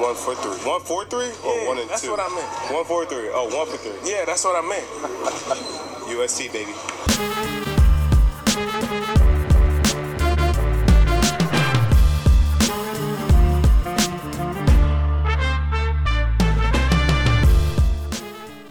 One 0.00 0.14
for 0.14 0.34
three. 0.34 0.56
One 0.68 0.80
for 0.80 1.04
three 1.04 1.30
or 1.44 1.54
Yeah, 1.56 1.66
one 1.68 1.78
and 1.78 1.90
that's 1.90 2.02
two? 2.02 2.10
what 2.10 2.20
I 2.20 2.28
meant. 2.34 2.72
One 2.74 2.84
for 2.84 3.04
three. 3.06 3.28
Oh, 3.32 3.54
one 3.54 3.66
for 3.66 3.76
three. 3.76 4.10
Yeah, 4.10 4.24
that's 4.24 4.44
what 4.44 4.56
I 4.56 4.66
meant. 4.66 4.86
USC, 6.10 6.50
baby. 6.52 7.69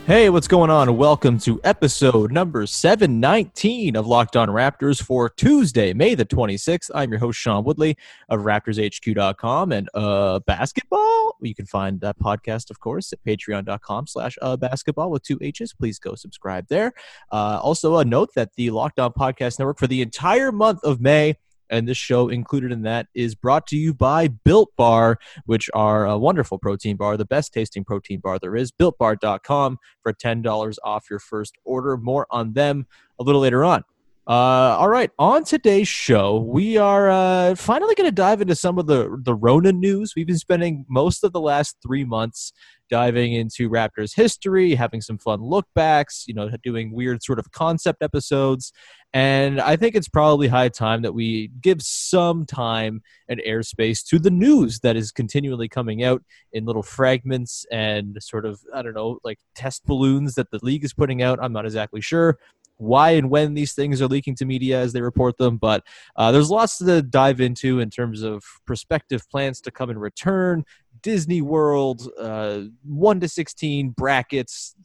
Hey, 0.10 0.32
what's 0.32 0.48
going 0.48 0.72
on? 0.72 0.98
Welcome 0.98 1.38
to 1.42 1.62
episode 1.64 2.32
number 2.32 2.66
719 2.66 3.96
of 3.96 4.08
Locked 4.08 4.36
On 4.36 4.48
Raptors 4.48 5.00
for 5.00 5.30
Tuesday, 5.30 5.94
May 5.94 6.16
the 6.16 6.26
26th. 6.26 6.90
I'm 6.96 7.12
your 7.12 7.20
host, 7.20 7.38
Sean 7.38 7.64
Woodley 7.64 7.96
of 8.28 8.40
RaptorsHQ.com 8.40 9.72
and 9.72 9.88
uh, 9.94 10.40
basketball. 10.40 11.38
You 11.42 11.54
can 11.54 11.68
find 11.68 12.02
that 12.02 12.18
podcast, 12.18 12.72
of 12.72 12.80
course, 12.80 13.14
at 13.14 13.24
patreon.com 13.24 14.08
slash 14.08 14.36
uh, 14.42 14.58
basketball 14.58 15.12
with 15.12 15.22
two 15.22 15.38
H's. 15.44 15.74
Please 15.74 16.00
go 16.00 16.16
subscribe 16.16 16.66
there. 16.70 16.92
Uh, 17.32 17.60
also, 17.62 17.98
a 17.98 18.04
note 18.04 18.34
that 18.34 18.56
the 18.56 18.72
Locked 18.72 19.00
On 19.00 19.14
Podcast 19.14 19.60
Network 19.60 19.78
for 19.78 19.86
the 19.86 20.02
entire 20.02 20.52
month 20.52 20.84
of 20.84 21.00
May 21.00 21.36
and 21.70 21.88
this 21.88 21.98
show 21.98 22.30
included 22.30 22.72
in 22.72 22.82
that 22.84 23.08
is 23.14 23.36
brought 23.36 23.68
to 23.68 23.78
you 23.78 23.94
by 23.94 24.28
Built 24.28 24.76
Bar, 24.76 25.20
which 25.46 25.70
are 25.74 26.06
a 26.06 26.18
wonderful 26.18 26.58
protein 26.58 26.98
bar, 26.98 27.18
the 27.18 27.26
best 27.26 27.54
tasting 27.54 27.84
protein 27.84 28.20
bar 28.20 28.40
there 28.40 28.56
is. 28.56 28.72
BuiltBar.com 28.72 29.78
for 30.02 30.14
$10 30.14 30.78
off 30.84 31.10
your 31.10 31.20
first 31.20 31.56
order. 31.64 31.98
More 31.98 32.28
on 32.32 32.54
them 32.54 32.88
a 33.20 33.24
little 33.24 33.42
later 33.42 33.64
on. 33.64 33.84
Uh, 34.30 34.78
all 34.78 34.90
right, 34.90 35.10
on 35.18 35.44
today's 35.44 35.88
show, 35.88 36.38
we 36.38 36.78
are 36.78 37.10
uh, 37.10 37.56
finally 37.56 37.96
going 37.96 38.08
to 38.08 38.12
dive 38.12 38.42
into 38.42 38.54
some 38.54 38.78
of 38.78 38.86
the 38.86 39.20
the 39.24 39.34
Rona 39.34 39.72
news. 39.72 40.14
We've 40.16 40.28
been 40.28 40.38
spending 40.38 40.86
most 40.88 41.24
of 41.24 41.34
the 41.34 41.42
last 41.42 41.78
three 41.82 42.06
months 42.06 42.54
diving 42.92 43.34
into 43.34 43.72
Raptors 43.72 44.16
history, 44.16 44.76
having 44.76 45.02
some 45.02 45.18
fun 45.18 45.42
look 45.42 45.66
backs, 45.74 46.26
you 46.28 46.36
know, 46.36 46.52
doing 46.62 46.92
weird 46.92 47.24
sort 47.24 47.40
of 47.40 47.52
concept 47.52 48.04
episodes. 48.04 48.72
And 49.14 49.60
I 49.60 49.76
think 49.76 49.96
it's 49.96 50.08
probably 50.08 50.48
high 50.48 50.70
time 50.70 51.02
that 51.02 51.14
we 51.14 51.50
give 51.60 51.82
some 51.82 52.46
time 52.46 53.02
and 53.28 53.42
airspace 53.48 54.06
to 54.10 54.20
the 54.20 54.30
news 54.30 54.80
that 54.82 54.96
is 54.96 55.12
continually 55.12 55.68
coming 55.68 56.04
out 56.04 56.24
in 56.54 56.66
little 56.66 56.84
fragments 56.84 57.66
and 57.72 58.18
sort 58.22 58.46
of, 58.46 58.60
I 58.74 58.84
don't 58.84 58.94
know, 58.94 59.18
like 59.24 59.40
test 59.56 59.86
balloons 59.86 60.36
that 60.36 60.52
the 60.52 60.60
league 60.62 60.84
is 60.84 60.94
putting 60.94 61.24
out. 61.24 61.40
I'm 61.42 61.54
not 61.54 61.66
exactly 61.66 62.02
sure 62.02 62.38
why 62.80 63.12
and 63.12 63.30
when 63.30 63.54
these 63.54 63.74
things 63.74 64.02
are 64.02 64.08
leaking 64.08 64.36
to 64.36 64.46
media 64.46 64.80
as 64.80 64.94
they 64.94 65.02
report 65.02 65.38
them. 65.38 65.58
But 65.58 65.84
uh, 66.16 66.32
there's 66.32 66.50
lots 66.50 66.78
to 66.80 67.02
dive 67.02 67.42
into 67.42 67.80
in 67.80 67.90
terms 67.90 68.24
of 68.24 68.44
prospective 68.66 69.30
plans 69.30 69.62
to 69.62 69.72
come 69.72 69.90
and 69.90 70.02
return, 70.02 70.64
Disney 71.02 71.42
World, 71.42 72.10
uh, 72.20 72.62
1 72.86 73.20
to 73.20 73.28
16 73.28 73.90
brackets, 73.90 74.76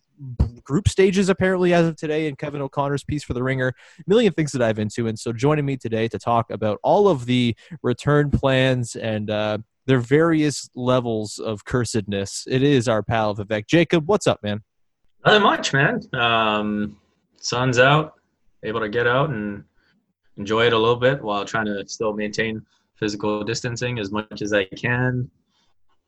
group 0.63 0.89
stages 0.89 1.29
apparently 1.29 1.75
as 1.75 1.87
of 1.87 1.97
today 1.97 2.27
in 2.27 2.37
Kevin 2.37 2.63
O'Connor's 2.63 3.05
piece 3.05 3.23
for 3.25 3.33
The 3.35 3.43
Ringer. 3.43 3.75
Million 4.07 4.33
things 4.33 4.53
to 4.53 4.59
dive 4.59 4.79
into. 4.79 5.07
And 5.07 5.19
so 5.19 5.33
joining 5.33 5.65
me 5.65 5.77
today 5.77 6.09
to 6.09 6.19
talk 6.19 6.51
about 6.51 6.79
all 6.83 7.09
of 7.09 7.27
the 7.27 7.57
return 7.83 8.31
plans 8.31 8.97
and 8.97 9.31
uh, 9.31 9.59
their 9.87 10.01
various 10.01 10.69
levels 10.75 11.39
of 11.39 11.65
cursedness, 11.65 12.45
it 12.49 12.63
is 12.63 12.89
our 12.89 13.03
pal 13.03 13.35
Vivek 13.35 13.67
Jacob. 13.67 14.09
What's 14.09 14.27
up, 14.27 14.43
man? 14.43 14.63
Nothing 15.25 15.43
much, 15.43 15.73
man. 15.73 16.01
Um, 16.13 16.97
sun's 17.45 17.79
out, 17.79 18.15
able 18.63 18.81
to 18.81 18.89
get 18.89 19.07
out 19.07 19.31
and 19.31 19.65
enjoy 20.37 20.67
it 20.67 20.73
a 20.73 20.79
little 20.79 20.97
bit 20.97 21.23
while 21.23 21.45
trying 21.45 21.67
to 21.67 21.87
still 21.87 22.13
maintain 22.13 22.65
physical 22.97 23.45
distancing 23.45 23.99
as 23.99 24.11
much 24.11 24.41
as 24.41 24.53
I 24.53 24.65
can. 24.65 25.31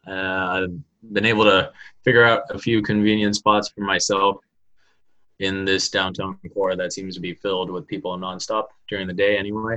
Uh, 0.06 0.12
I've 0.12 1.12
been 1.12 1.26
able 1.26 1.44
to 1.44 1.70
figure 2.04 2.24
out 2.24 2.42
a 2.50 2.58
few 2.58 2.80
convenient 2.80 3.36
spots 3.36 3.68
for 3.68 3.82
myself 3.82 4.38
in 5.38 5.64
this 5.64 5.90
downtown 5.90 6.38
core 6.54 6.74
that 6.74 6.92
seems 6.92 7.14
to 7.14 7.20
be 7.20 7.34
filled 7.34 7.70
with 7.70 7.86
people 7.86 8.16
nonstop 8.16 8.68
during 8.88 9.06
the 9.06 9.12
day 9.12 9.36
anyway. 9.36 9.76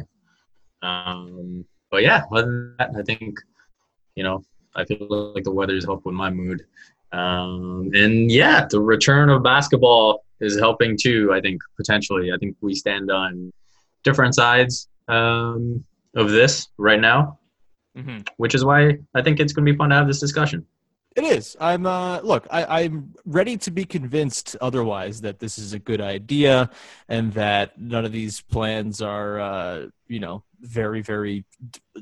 Um, 0.81 1.65
but 1.91 2.03
yeah, 2.03 2.23
other 2.31 2.43
than 2.43 2.75
that, 2.79 2.91
I 2.97 3.01
think, 3.01 3.37
you 4.15 4.23
know, 4.23 4.45
I 4.75 4.85
feel 4.85 5.33
like 5.35 5.43
the 5.43 5.51
weather's 5.51 5.83
helped 5.83 6.05
with 6.05 6.15
my 6.15 6.29
mood. 6.29 6.65
Um, 7.11 7.91
and 7.93 8.31
yeah, 8.31 8.65
the 8.69 8.79
return 8.79 9.29
of 9.29 9.43
basketball 9.43 10.23
is 10.41 10.59
helping 10.59 10.97
too. 10.97 11.31
I 11.33 11.41
think 11.41 11.61
potentially. 11.77 12.31
I 12.31 12.37
think 12.37 12.55
we 12.61 12.75
stand 12.75 13.11
on 13.11 13.51
different 14.03 14.35
sides 14.35 14.87
um, 15.07 15.83
of 16.15 16.29
this 16.29 16.67
right 16.77 16.99
now, 16.99 17.37
Mm-hmm. 17.97 18.19
which 18.37 18.53
is 18.55 18.63
why 18.63 18.97
I 19.15 19.21
think 19.21 19.39
it's 19.39 19.51
going 19.51 19.65
to 19.65 19.71
be 19.73 19.77
fun 19.77 19.89
to 19.89 19.95
have 19.95 20.07
this 20.07 20.19
discussion. 20.19 20.65
It 21.15 21.23
is. 21.23 21.57
I'm 21.59 21.85
uh 21.85 22.21
look, 22.21 22.47
I, 22.51 22.83
I'm 22.83 23.13
ready 23.25 23.57
to 23.57 23.71
be 23.71 23.83
convinced 23.83 24.55
otherwise 24.61 25.21
that 25.21 25.39
this 25.39 25.57
is 25.57 25.73
a 25.73 25.79
good 25.79 25.99
idea 25.99 26.69
and 27.09 27.33
that 27.33 27.81
none 27.81 28.05
of 28.05 28.11
these 28.11 28.41
plans 28.41 29.01
are 29.01 29.39
uh, 29.39 29.87
you 30.07 30.19
know, 30.19 30.43
very, 30.61 31.01
very 31.01 31.45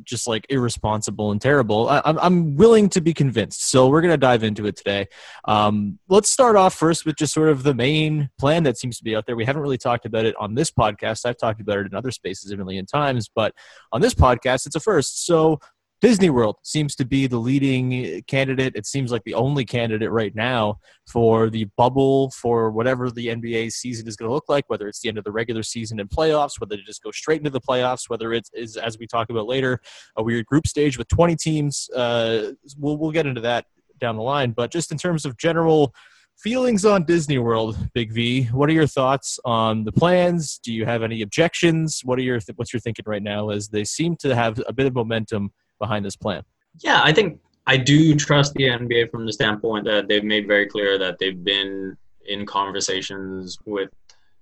just 0.04 0.28
like 0.28 0.46
irresponsible 0.50 1.32
and 1.32 1.42
terrible. 1.42 1.90
I, 1.90 2.02
I'm 2.06 2.20
I'm 2.20 2.56
willing 2.56 2.90
to 2.90 3.02
be 3.02 3.14
convinced. 3.14 3.70
So 3.70 3.88
we're 3.88 4.02
gonna 4.02 4.18
dive 4.18 4.44
into 4.44 4.66
it 4.66 4.76
today. 4.76 5.08
Um, 5.46 6.00
let's 6.10 6.30
start 6.30 6.56
off 6.56 6.74
first 6.74 7.06
with 7.06 7.16
just 7.16 7.34
sort 7.34 7.50
of 7.50 7.64
the 7.64 7.74
main 7.74 8.30
plan 8.40 8.64
that 8.64 8.78
seems 8.78 8.98
to 8.98 9.04
be 9.04 9.16
out 9.16 9.26
there. 9.26 9.36
We 9.36 9.46
haven't 9.46 9.62
really 9.62 9.78
talked 9.78 10.06
about 10.06 10.26
it 10.26 10.36
on 10.40 10.56
this 10.56 10.72
podcast. 10.72 11.26
I've 11.26 11.38
talked 11.38 11.62
about 11.62 11.80
it 11.80 11.88
in 11.88 11.96
other 11.96 12.12
spaces 12.12 12.52
a 12.52 12.58
million 12.58 12.86
times, 12.86 13.30
but 13.34 13.54
on 13.92 14.02
this 14.02 14.14
podcast, 14.14 14.66
it's 14.66 14.76
a 14.76 14.80
first. 14.80 15.26
So 15.26 15.60
Disney 16.00 16.30
World 16.30 16.58
seems 16.62 16.96
to 16.96 17.06
be 17.06 17.26
the 17.26 17.40
leading 17.40 18.22
candidate. 18.28 18.74
It 18.76 18.86
seems 18.86 19.12
like 19.12 19.24
the 19.24 19.34
only 19.34 19.66
candidate 19.66 20.12
right 20.12 20.36
now 20.36 20.78
for 21.12 21.50
the 21.50 21.66
bubble 21.76 22.30
for 22.32 22.70
whatever 22.70 23.10
the 23.10 23.28
NBA 23.28 23.72
season 23.72 24.08
is 24.08 24.16
going 24.16 24.30
to 24.30 24.34
look 24.34 24.48
like, 24.48 24.66
whether 24.68 24.88
it's 24.88 25.00
the 25.00 25.10
end 25.10 25.18
of 25.18 25.24
the 25.24 25.32
regular 25.32 25.64
season 25.64 26.00
and 26.00 26.08
playoffs, 26.10 26.60
whether 26.60 26.78
to 26.78 26.84
just 26.84 27.02
go 27.02 27.10
straight 27.10 27.40
into 27.40 27.50
the 27.50 27.62
playoffs, 27.62 28.10
whether 28.10 28.32
it 28.32 28.48
is, 28.54 28.78
as 28.78 29.00
we 29.00 29.08
talk 29.08 29.32
about 29.32 29.48
later, 29.48 29.80
a 30.18 30.24
weird 30.24 30.46
group 30.46 30.68
stage 30.68 31.00
with 31.00 31.08
20 31.08 31.36
teams. 31.36 31.90
Uh, 31.96 32.52
we'll, 32.78 32.98
we'll 32.98 33.12
get 33.12 33.26
into 33.26 33.42
that 33.42 33.66
down 34.00 34.18
the 34.18 34.22
line. 34.22 34.52
But 34.52 34.72
just 34.72 34.92
in 34.92 35.00
terms 35.00 35.26
of 35.26 35.36
general 35.38 35.96
feelings 36.38 36.86
on 36.86 37.06
Disney 37.06 37.40
World, 37.40 37.76
Big 37.96 38.14
V, 38.14 38.44
what 38.46 38.70
are 38.70 38.74
your 38.74 38.86
thoughts 38.86 39.40
on 39.46 39.84
the 39.84 39.92
plans? 39.92 40.60
Do 40.60 40.72
you 40.72 40.86
have 40.86 41.02
any 41.02 41.24
objections? 41.24 42.02
What 42.04 42.20
are 42.20 42.24
your 42.24 42.40
th- 42.40 42.56
what's 42.56 42.72
your 42.72 42.80
thinking 42.80 43.06
right 43.08 43.24
now 43.24 43.50
as 43.50 43.70
they 43.70 43.84
seem 43.84 44.16
to 44.18 44.36
have 44.36 44.62
a 44.68 44.74
bit 44.74 44.86
of 44.86 44.94
momentum 44.94 45.52
behind 45.80 46.06
this 46.06 46.16
plan? 46.16 46.44
Yeah, 46.80 47.02
I 47.04 47.14
think 47.14 47.40
I 47.66 47.78
do 47.78 48.16
trust 48.16 48.54
the 48.54 48.64
NBA 48.64 49.12
from 49.12 49.26
the 49.26 49.34
standpoint 49.34 49.86
that 49.86 50.08
they've 50.08 50.24
made 50.24 50.48
very 50.48 50.68
clear 50.68 50.98
that 50.98 51.18
they've 51.20 51.44
been 51.44 51.98
in 52.26 52.46
conversations 52.46 53.58
with 53.66 53.90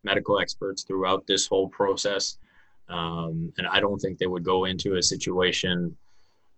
medical 0.03 0.39
experts 0.39 0.83
throughout 0.83 1.25
this 1.27 1.47
whole 1.47 1.67
process. 1.69 2.37
Um, 2.87 3.51
and 3.57 3.65
I 3.67 3.79
don't 3.79 3.97
think 3.99 4.19
they 4.19 4.27
would 4.27 4.43
go 4.43 4.65
into 4.65 4.95
a 4.95 5.01
situation 5.01 5.97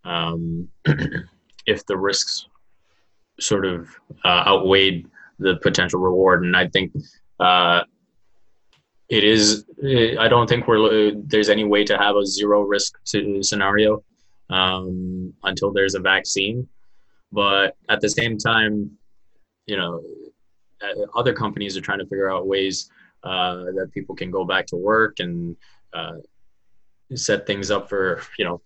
um, 0.03 0.67
if 1.65 1.85
the 1.85 1.97
risks 1.97 2.47
sort 3.39 3.65
of 3.65 3.89
uh, 4.25 4.44
outweighed 4.45 5.07
the 5.39 5.57
potential 5.57 6.00
reward. 6.00 6.44
And 6.44 6.56
I 6.56 6.68
think 6.68 6.91
uh, 7.39 7.83
it 9.09 9.23
is, 9.23 9.65
I 10.19 10.27
don't 10.27 10.50
think 10.50 10.68
we're, 10.68 11.13
there's 11.15 11.50
any 11.50 11.63
way 11.63 11.85
to 11.85 11.97
have 11.97 12.15
a 12.18 12.25
zero 12.25 12.62
risk 12.62 12.97
scenario 13.06 14.03
um, 14.49 15.33
until 15.44 15.71
there's 15.71 15.95
a 15.95 15.99
vaccine. 15.99 16.67
But 17.31 17.75
at 17.89 18.01
the 18.01 18.09
same 18.09 18.38
time, 18.38 18.91
you 19.65 19.77
know, 19.77 20.01
uh, 20.81 21.05
other 21.15 21.33
companies 21.33 21.75
are 21.75 21.81
trying 21.81 21.99
to 21.99 22.05
figure 22.05 22.31
out 22.31 22.47
ways 22.47 22.89
uh, 23.23 23.65
that 23.75 23.91
people 23.94 24.15
can 24.15 24.31
go 24.31 24.45
back 24.45 24.65
to 24.67 24.75
work 24.75 25.19
and 25.19 25.55
uh, 25.94 26.17
set 27.15 27.47
things 27.47 27.71
up 27.71 27.89
for 27.89 28.21
you 28.38 28.45
know 28.45 28.61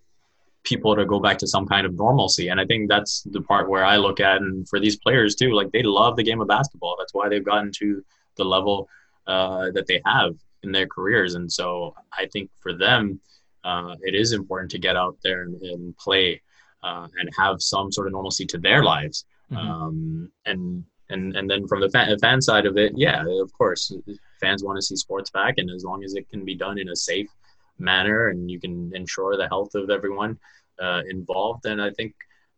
people 0.64 0.96
to 0.96 1.06
go 1.06 1.20
back 1.20 1.38
to 1.40 1.48
some 1.48 1.66
kind 1.66 1.88
of 1.88 1.96
normalcy. 1.96 2.50
And 2.50 2.60
I 2.60 2.66
think 2.66 2.88
that's 2.88 3.24
the 3.24 3.42
part 3.42 3.70
where 3.70 3.84
I 3.84 3.98
look 3.98 4.20
at, 4.20 4.42
and 4.42 4.68
for 4.70 4.80
these 4.80 4.98
players 4.98 5.36
too, 5.36 5.54
like 5.54 5.72
they 5.72 5.84
love 5.84 6.16
the 6.16 6.24
game 6.24 6.42
of 6.42 6.48
basketball. 6.48 6.96
That's 7.00 7.14
why 7.14 7.30
they've 7.30 7.44
gotten 7.44 7.72
to 7.80 8.04
the 8.38 8.44
level 8.44 8.88
uh, 9.28 9.72
that 9.72 9.88
they 9.88 10.02
have 10.06 10.36
in 10.64 10.72
their 10.72 10.88
careers. 10.88 11.36
And 11.36 11.52
so 11.52 11.96
I 12.14 12.28
think 12.28 12.50
for 12.60 12.74
them, 12.74 13.20
uh, 13.64 13.96
it 14.02 14.16
is 14.16 14.34
important 14.34 14.72
to 14.72 14.80
get 14.80 14.96
out 14.96 15.18
there 15.24 15.44
and, 15.44 15.62
and 15.62 15.98
play 15.98 16.42
uh, 16.84 17.08
and 17.18 17.30
have 17.38 17.62
some 17.62 17.92
sort 17.92 18.08
of 18.08 18.14
normalcy 18.14 18.46
to 18.46 18.58
their 18.58 18.84
lives. 18.84 19.26
Mm-hmm. 19.52 19.58
Um, 19.58 20.32
and 20.46 20.84
and 21.10 21.36
and 21.36 21.50
then 21.50 21.68
from 21.68 21.82
the 21.82 21.90
fan, 21.90 22.18
fan 22.20 22.42
side 22.42 22.66
of 22.66 22.78
it, 22.78 22.94
yeah, 22.96 23.24
of 23.42 23.52
course, 23.54 23.94
fans 24.40 24.64
want 24.64 24.78
to 24.78 24.82
see 24.82 24.96
sports 24.96 25.30
back, 25.30 25.56
and 25.58 25.70
as 25.70 25.84
long 25.84 26.04
as 26.04 26.16
it 26.16 26.30
can 26.30 26.46
be 26.46 26.56
done 26.56 26.80
in 26.80 26.90
a 26.90 26.96
safe 26.96 27.30
manner 27.78 28.30
and 28.30 28.50
you 28.50 28.60
can 28.60 28.92
ensure 28.96 29.36
the 29.36 29.48
health 29.48 29.74
of 29.76 29.90
everyone 29.90 30.38
uh, 30.82 31.02
involved, 31.10 31.64
then 31.64 31.80
I 31.80 31.92
think 31.92 32.14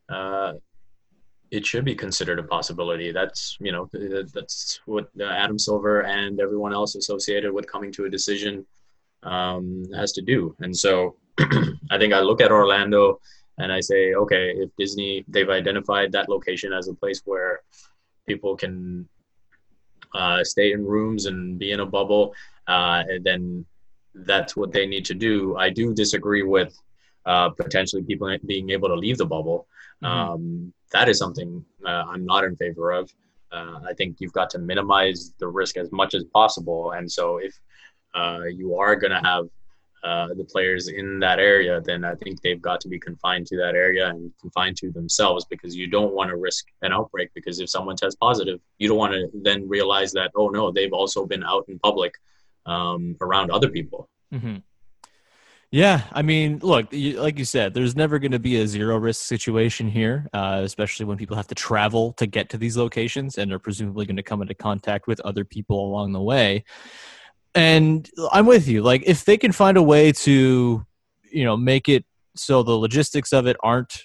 uh, 0.09 0.53
it 1.49 1.65
should 1.65 1.85
be 1.85 1.95
considered 1.95 2.39
a 2.39 2.43
possibility. 2.43 3.11
That's 3.11 3.57
you 3.59 3.71
know 3.71 3.89
that's 4.33 4.79
what 4.85 5.09
uh, 5.19 5.25
Adam 5.25 5.57
Silver 5.57 6.01
and 6.01 6.39
everyone 6.39 6.73
else 6.73 6.95
associated 6.95 7.51
with 7.51 7.67
coming 7.67 7.91
to 7.93 8.05
a 8.05 8.09
decision 8.09 8.65
um, 9.23 9.85
has 9.95 10.11
to 10.13 10.21
do. 10.21 10.55
And 10.59 10.75
so 10.75 11.15
I 11.39 11.97
think 11.97 12.13
I 12.13 12.19
look 12.19 12.41
at 12.41 12.51
Orlando 12.51 13.19
and 13.57 13.71
I 13.71 13.79
say, 13.79 14.13
okay, 14.13 14.51
if 14.55 14.69
Disney 14.77 15.23
they've 15.27 15.49
identified 15.49 16.11
that 16.11 16.29
location 16.29 16.73
as 16.73 16.87
a 16.87 16.93
place 16.93 17.21
where 17.25 17.61
people 18.27 18.55
can 18.55 19.07
uh, 20.13 20.43
stay 20.43 20.71
in 20.71 20.85
rooms 20.85 21.25
and 21.25 21.59
be 21.59 21.71
in 21.71 21.79
a 21.79 21.85
bubble, 21.85 22.33
uh, 22.67 23.03
and 23.07 23.23
then 23.23 23.65
that's 24.13 24.55
what 24.55 24.71
they 24.71 24.85
need 24.85 25.05
to 25.05 25.13
do. 25.13 25.57
I 25.57 25.69
do 25.69 25.93
disagree 25.93 26.43
with 26.43 26.77
uh, 27.25 27.49
potentially 27.49 28.03
people 28.03 28.35
being 28.45 28.69
able 28.69 28.89
to 28.89 28.95
leave 28.95 29.17
the 29.17 29.25
bubble. 29.25 29.67
Mm-hmm. 30.03 30.19
Um, 30.19 30.73
that 30.91 31.09
is 31.09 31.17
something 31.17 31.63
uh, 31.85 32.03
I'm 32.07 32.25
not 32.25 32.43
in 32.43 32.55
favor 32.55 32.91
of. 32.91 33.11
Uh, 33.51 33.79
I 33.87 33.93
think 33.93 34.17
you've 34.19 34.33
got 34.33 34.49
to 34.51 34.59
minimize 34.59 35.33
the 35.39 35.47
risk 35.47 35.77
as 35.77 35.91
much 35.91 36.13
as 36.15 36.23
possible. 36.25 36.91
And 36.91 37.11
so 37.11 37.37
if 37.37 37.53
uh, 38.13 38.41
you 38.45 38.75
are 38.77 38.95
going 38.95 39.11
to 39.11 39.19
have 39.19 39.47
uh, 40.03 40.27
the 40.33 40.43
players 40.43 40.89
in 40.89 41.17
that 41.19 41.39
area, 41.39 41.79
then 41.79 42.03
I 42.03 42.13
think 42.15 42.41
they've 42.41 42.61
got 42.61 42.81
to 42.81 42.89
be 42.89 42.99
confined 42.99 43.47
to 43.47 43.57
that 43.57 43.73
area 43.73 44.09
and 44.09 44.31
confined 44.41 44.75
to 44.77 44.91
themselves 44.91 45.45
because 45.45 45.77
you 45.77 45.87
don't 45.87 46.13
want 46.13 46.29
to 46.29 46.35
risk 46.35 46.65
an 46.81 46.91
outbreak. 46.91 47.29
Because 47.33 47.61
if 47.61 47.69
someone 47.69 47.95
tests 47.95 48.17
positive, 48.19 48.59
you 48.79 48.89
don't 48.89 48.97
want 48.97 49.13
to 49.13 49.29
then 49.33 49.67
realize 49.67 50.11
that, 50.11 50.31
oh 50.35 50.49
no, 50.49 50.71
they've 50.71 50.91
also 50.91 51.25
been 51.25 51.43
out 51.43 51.63
in 51.69 51.79
public 51.79 52.15
um, 52.65 53.15
around 53.21 53.49
other 53.51 53.69
people. 53.69 54.09
Mm-hmm. 54.33 54.57
Yeah, 55.71 56.01
I 56.11 56.21
mean, 56.21 56.59
look, 56.61 56.89
like 56.91 57.39
you 57.39 57.45
said, 57.45 57.73
there's 57.73 57.95
never 57.95 58.19
going 58.19 58.33
to 58.33 58.39
be 58.39 58.59
a 58.59 58.67
zero 58.67 58.97
risk 58.97 59.23
situation 59.23 59.89
here, 59.89 60.27
uh, 60.33 60.61
especially 60.63 61.05
when 61.05 61.17
people 61.17 61.35
have 61.35 61.47
to 61.47 61.55
travel 61.55 62.13
to 62.13 62.27
get 62.27 62.49
to 62.49 62.57
these 62.57 62.77
locations 62.77 63.37
and 63.37 63.51
are 63.51 63.57
presumably 63.57 64.05
going 64.05 64.17
to 64.17 64.23
come 64.23 64.41
into 64.41 64.53
contact 64.53 65.07
with 65.07 65.19
other 65.21 65.45
people 65.45 65.87
along 65.87 66.11
the 66.11 66.21
way 66.21 66.63
and 67.55 68.09
I'm 68.31 68.45
with 68.45 68.67
you. 68.67 68.81
Like, 68.81 69.03
if 69.05 69.25
they 69.25 69.37
can 69.37 69.51
find 69.51 69.77
a 69.77 69.83
way 69.83 70.11
to, 70.11 70.85
you 71.31 71.45
know, 71.45 71.57
make 71.57 71.89
it 71.89 72.05
so 72.35 72.63
the 72.63 72.71
logistics 72.71 73.31
of 73.31 73.47
it 73.47 73.57
aren't, 73.61 74.03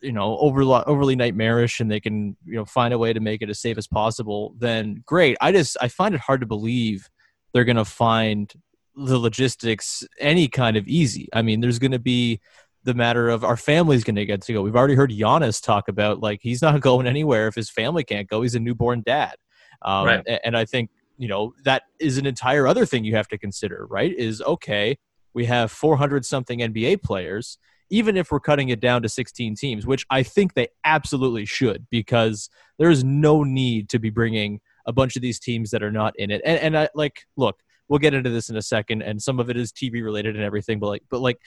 you 0.00 0.12
know, 0.12 0.36
overly 0.38 0.82
overly 0.86 1.16
nightmarish, 1.16 1.80
and 1.80 1.90
they 1.90 2.00
can, 2.00 2.36
you 2.44 2.54
know, 2.54 2.64
find 2.64 2.92
a 2.92 2.98
way 2.98 3.12
to 3.12 3.20
make 3.20 3.42
it 3.42 3.50
as 3.50 3.60
safe 3.60 3.78
as 3.78 3.86
possible, 3.86 4.54
then 4.58 5.02
great. 5.06 5.36
I 5.40 5.52
just 5.52 5.76
I 5.80 5.88
find 5.88 6.14
it 6.14 6.20
hard 6.20 6.40
to 6.40 6.46
believe 6.46 7.08
they're 7.52 7.64
going 7.64 7.76
to 7.76 7.84
find 7.84 8.52
the 8.94 9.18
logistics 9.18 10.04
any 10.18 10.48
kind 10.48 10.76
of 10.76 10.86
easy. 10.86 11.28
I 11.32 11.42
mean, 11.42 11.60
there's 11.60 11.78
going 11.78 11.92
to 11.92 11.98
be 11.98 12.40
the 12.84 12.94
matter 12.94 13.28
of 13.28 13.44
our 13.44 13.56
family's 13.56 14.04
going 14.04 14.16
to 14.16 14.24
get 14.24 14.42
to 14.42 14.52
go. 14.52 14.62
We've 14.62 14.76
already 14.76 14.94
heard 14.94 15.10
Giannis 15.10 15.62
talk 15.62 15.88
about 15.88 16.20
like 16.20 16.40
he's 16.42 16.62
not 16.62 16.80
going 16.82 17.06
anywhere 17.06 17.48
if 17.48 17.54
his 17.54 17.70
family 17.70 18.04
can't 18.04 18.28
go. 18.28 18.42
He's 18.42 18.54
a 18.54 18.60
newborn 18.60 19.02
dad. 19.04 19.34
Um, 19.82 20.06
right. 20.06 20.40
And 20.44 20.56
I 20.56 20.64
think 20.64 20.90
you 21.18 21.28
know 21.28 21.54
that 21.64 21.82
is 22.00 22.18
an 22.18 22.26
entire 22.26 22.66
other 22.66 22.86
thing 22.86 23.04
you 23.04 23.16
have 23.16 23.28
to 23.28 23.38
consider 23.38 23.86
right 23.88 24.12
is 24.16 24.42
okay 24.42 24.98
we 25.34 25.44
have 25.46 25.70
400 25.70 26.24
something 26.24 26.60
nba 26.60 27.02
players 27.02 27.58
even 27.88 28.16
if 28.16 28.30
we're 28.30 28.40
cutting 28.40 28.68
it 28.68 28.80
down 28.80 29.02
to 29.02 29.08
16 29.08 29.54
teams 29.54 29.86
which 29.86 30.04
i 30.10 30.22
think 30.22 30.54
they 30.54 30.68
absolutely 30.84 31.44
should 31.44 31.86
because 31.90 32.48
there's 32.78 33.04
no 33.04 33.42
need 33.42 33.88
to 33.90 33.98
be 33.98 34.10
bringing 34.10 34.60
a 34.86 34.92
bunch 34.92 35.16
of 35.16 35.22
these 35.22 35.38
teams 35.38 35.70
that 35.70 35.82
are 35.82 35.92
not 35.92 36.14
in 36.18 36.30
it 36.30 36.40
and, 36.44 36.58
and 36.60 36.78
i 36.78 36.88
like 36.94 37.22
look 37.36 37.60
we'll 37.88 37.98
get 37.98 38.14
into 38.14 38.30
this 38.30 38.48
in 38.48 38.56
a 38.56 38.62
second 38.62 39.02
and 39.02 39.22
some 39.22 39.40
of 39.40 39.50
it 39.50 39.56
is 39.56 39.72
tv 39.72 40.02
related 40.02 40.36
and 40.36 40.44
everything 40.44 40.78
but 40.78 40.88
like 40.88 41.02
but 41.10 41.20
like 41.20 41.38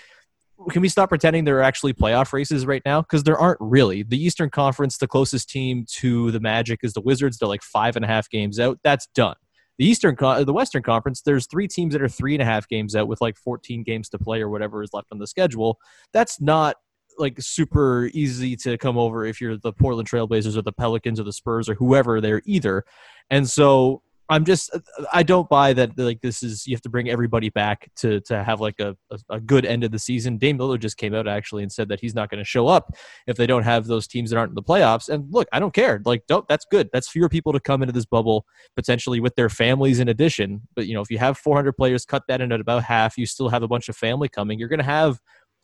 can 0.72 0.82
we 0.82 0.90
stop 0.90 1.10
pretending 1.10 1.46
there 1.46 1.58
are 1.60 1.64
actually 1.64 1.94
playoff 1.94 2.34
races 2.34 2.66
right 2.66 2.82
now? 2.86 3.02
Because 3.02 3.24
there 3.24 3.38
aren't 3.38 3.60
really. 3.62 4.04
The 4.04 4.22
Eastern 4.22 4.50
Conference, 4.50 4.98
the 4.98 5.08
closest 5.08 5.50
team 5.50 5.86
to 6.00 6.32
the 6.32 6.40
Magic 6.40 6.82
is 6.84 6.94
the 6.94 7.02
Wizards. 7.02 7.38
They're 7.38 7.48
like 7.48 7.64
five 7.64 7.96
and 7.96 8.04
a 8.04 8.08
half 8.08 8.30
games 8.30 8.60
out. 8.60 8.80
That's 8.84 9.08
done. 9.16 9.36
The 9.80 9.86
Eastern, 9.86 10.16
the 10.20 10.54
Western 10.54 10.84
Conference, 10.84 11.22
there's 11.22 11.48
three 11.48 11.68
teams 11.68 11.94
that 11.94 12.02
are 12.02 12.10
three 12.10 12.36
and 12.36 12.42
a 12.42 12.46
half 12.46 12.68
games 12.68 12.98
out 12.98 13.08
with 13.08 13.22
like 13.22 13.38
14 13.38 13.82
games 13.84 14.10
to 14.10 14.20
play 14.20 14.42
or 14.42 14.50
whatever 14.50 14.84
is 14.84 14.90
left 14.94 15.08
on 15.14 15.20
the 15.20 15.26
schedule. 15.26 15.80
That's 16.12 16.42
not 16.42 16.76
like 17.18 17.40
super 17.40 18.10
easy 18.14 18.58
to 18.58 18.78
come 18.78 18.98
over 18.98 19.26
if 19.26 19.40
you're 19.40 19.56
the 19.56 19.72
Portland 19.72 20.10
Trailblazers 20.10 20.58
or 20.58 20.62
the 20.62 20.74
Pelicans 20.74 21.18
or 21.18 21.24
the 21.24 21.32
Spurs 21.32 21.70
or 21.70 21.76
whoever 21.76 22.20
they're 22.20 22.42
either. 22.46 22.84
And 23.30 23.50
so 23.50 24.02
I'm 24.30 24.46
just 24.46 24.70
I 25.12 25.24
don't 25.24 25.50
buy 25.50 25.74
that 25.74 25.98
like 25.98 26.22
this 26.22 26.44
is 26.44 26.68
you 26.68 26.76
have 26.76 26.82
to 26.84 26.90
bring 26.90 27.10
everybody 27.10 27.50
back 27.50 27.90
to 27.98 28.20
to 28.22 28.44
have 28.44 28.62
like 28.62 28.80
a, 28.80 28.96
a, 29.10 29.20
a 29.30 29.40
good 29.40 29.66
end 29.66 29.84
of 29.84 29.92
the 29.92 29.98
season. 29.98 30.38
Dame 30.38 30.60
Lillard 30.60 30.82
just 30.82 30.98
came 30.98 31.16
out 31.16 31.28
actually 31.28 31.64
and 31.64 31.72
said 31.72 31.90
that 31.90 32.00
he's 32.00 32.14
not 32.14 32.30
going 32.30 32.38
to 32.38 32.46
show 32.46 32.68
up 32.68 32.96
if 33.26 33.38
they 33.38 33.48
don't 33.48 33.64
have 33.64 33.88
those 33.88 34.08
teams 34.08 34.30
that 34.30 34.38
aren't 34.38 34.52
in 34.52 34.56
the 34.56 34.62
playoffs. 34.62 35.10
And 35.10 35.26
look, 35.32 35.48
I 35.52 35.60
don't 35.60 35.74
care. 35.74 36.02
Like 36.06 36.28
don't 36.28 36.48
that's 36.48 36.66
good. 36.70 36.90
That's 36.94 37.10
fewer 37.10 37.28
people 37.28 37.54
to 37.54 37.60
come 37.60 37.82
into 37.82 37.94
this 37.94 38.06
bubble 38.06 38.46
potentially 38.76 39.20
with 39.20 39.36
their 39.36 39.50
families 39.50 40.00
in 40.00 40.08
addition. 40.08 40.62
But 40.76 40.86
you 40.86 40.94
know, 40.94 41.02
if 41.02 41.10
you 41.10 41.18
have 41.18 41.38
400 41.38 41.74
players, 41.74 42.06
cut 42.06 42.24
that 42.28 42.40
into 42.40 42.56
about 42.56 42.84
half, 42.84 43.18
you 43.18 43.26
still 43.26 43.50
have 43.50 43.64
a 43.64 43.68
bunch 43.68 43.90
of 43.90 43.96
family 43.96 44.30
coming. 44.30 44.60
You're 44.60 44.70
going 44.70 44.80
to 44.80 44.86
have 44.86 45.20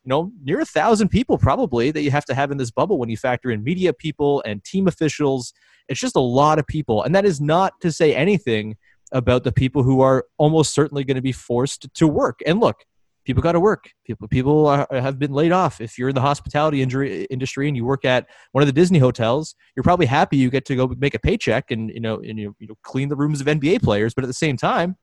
you 0.06 0.10
know, 0.10 0.31
near 0.44 0.60
a 0.60 0.66
thousand 0.66 1.10
people 1.10 1.38
probably 1.38 1.90
that 1.92 2.02
you 2.02 2.12
have 2.12 2.25
to 2.25 2.36
have 2.36 2.52
in 2.52 2.57
this 2.57 2.69
bubble 2.69 3.00
when 3.00 3.10
you 3.10 3.18
factor 3.18 3.50
in 3.50 3.63
media 3.63 3.92
people 3.92 4.44
and 4.46 4.63
team 4.63 4.88
officials. 4.88 5.52
It's 5.90 6.00
just 6.00 6.16
a 6.16 6.22
lot 6.22 6.60
of 6.60 6.68
people. 6.68 7.04
And 7.04 7.16
that 7.16 7.25
is 7.25 7.42
not 7.42 7.74
to 7.81 7.92
say 7.92 8.16
anything 8.16 8.78
about 9.12 9.44
the 9.44 9.52
people 9.52 9.81
who 9.81 10.02
are 10.02 10.25
almost 10.38 10.74
certainly 10.74 11.04
going 11.04 11.16
to 11.16 11.22
be 11.22 11.31
forced 11.31 11.92
to 11.96 12.07
work. 12.07 12.40
And 12.46 12.60
look, 12.60 12.86
people 13.25 13.42
got 13.42 13.54
to 13.54 13.60
work. 13.60 13.90
People 14.06 14.28
people 14.28 14.68
are, 14.68 14.88
have 14.92 15.18
been 15.18 15.34
laid 15.34 15.52
off. 15.52 15.81
If 15.81 15.98
you're 15.98 16.10
in 16.10 16.16
the 16.16 16.22
hospitality 16.22 16.84
industry 16.84 17.68
and 17.68 17.75
you 17.75 17.84
work 17.84 18.06
at 18.06 18.28
one 18.52 18.62
of 18.62 18.68
the 18.68 18.74
Disney 18.74 19.00
hotels, 19.00 19.56
you're 19.75 19.84
probably 19.84 20.06
happy 20.06 20.38
you 20.38 20.52
get 20.52 20.66
to 20.66 20.75
go 20.75 20.94
make 21.00 21.16
a 21.16 21.19
paycheck 21.19 21.72
and 21.72 21.90
you 21.90 22.00
know 22.00 22.16
and 22.16 22.38
you, 22.38 22.56
you 22.60 22.68
know 22.68 22.75
clean 22.84 23.10
the 23.10 23.16
rooms 23.16 23.42
of 23.42 23.48
NBA 23.48 23.81
players. 23.81 24.13
But 24.13 24.24
at 24.24 24.28
the 24.28 24.34
same 24.34 24.57
time, 24.57 24.98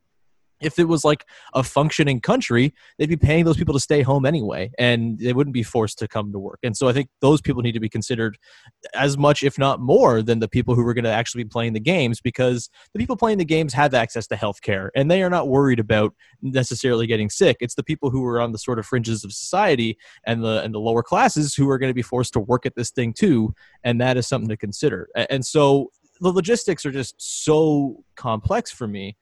if 0.63 0.79
it 0.79 0.89
was 0.89 1.05
like 1.05 1.27
a 1.55 1.63
functioning 1.63 2.21
country, 2.21 2.73
they'd 2.99 3.09
be 3.09 3.17
paying 3.17 3.45
those 3.45 3.57
people 3.57 3.75
to 3.75 3.81
stay 3.81 4.03
home 4.03 4.25
anyway, 4.25 4.71
and 4.79 5.19
they 5.19 5.33
wouldn't 5.33 5.55
be 5.55 5.63
forced 5.63 5.99
to 5.99 6.09
come 6.09 6.33
to 6.33 6.39
work. 6.39 6.61
And 6.63 6.77
so 6.77 6.89
I 6.89 6.93
think 6.93 7.09
those 7.21 7.41
people 7.41 7.63
need 7.63 7.73
to 7.73 7.81
be 7.81 7.89
considered 7.89 8.39
as 8.95 9.19
much, 9.19 9.43
if 9.43 9.59
not 9.59 9.81
more, 9.81 10.23
than 10.23 10.39
the 10.39 10.49
people 10.49 10.75
who 10.75 10.87
are 10.87 10.95
going 10.95 11.05
to 11.05 11.11
actually 11.11 11.45
be 11.45 11.49
playing 11.49 11.73
the 11.73 11.81
games, 11.81 12.21
because 12.21 12.71
the 12.93 12.99
people 12.99 13.17
playing 13.17 13.39
the 13.39 13.45
games 13.45 13.73
have 13.75 13.95
access 13.95 14.27
to 14.29 14.37
health 14.37 14.63
care, 14.63 14.91
and 14.95 15.11
they 15.11 15.23
are 15.23 15.31
not 15.31 15.49
worried 15.49 15.81
about 15.81 16.15
necessarily 16.41 17.07
getting 17.07 17.31
sick. 17.31 17.57
It's 17.61 17.75
the 17.75 17.85
people 17.85 18.11
who 18.11 18.25
are 18.25 18.41
on 18.41 18.53
the 18.53 18.59
sort 18.59 18.79
of 18.79 18.87
fringes 18.87 19.25
of 19.25 19.33
society 19.33 19.99
and 20.25 20.43
the 20.43 20.63
and 20.63 20.75
the 20.75 20.81
lower 20.81 21.03
classes 21.03 21.55
who 21.55 21.69
are 21.69 21.79
going 21.79 21.91
to 21.91 21.95
be 21.95 22.03
forced 22.03 22.33
to 22.35 22.41
work 22.41 22.67
at 22.67 22.75
this 22.77 22.91
thing 22.91 23.13
too, 23.13 23.55
and 23.85 24.01
that 24.01 24.17
is 24.17 24.27
something 24.27 24.49
to 24.49 24.57
consider. 24.57 25.09
And 25.15 25.45
so 25.45 25.91
the 26.21 26.31
logistics 26.31 26.87
are 26.87 26.93
just 26.93 27.15
so 27.19 28.05
complex 28.15 28.71
for 28.71 28.87
me 28.87 29.17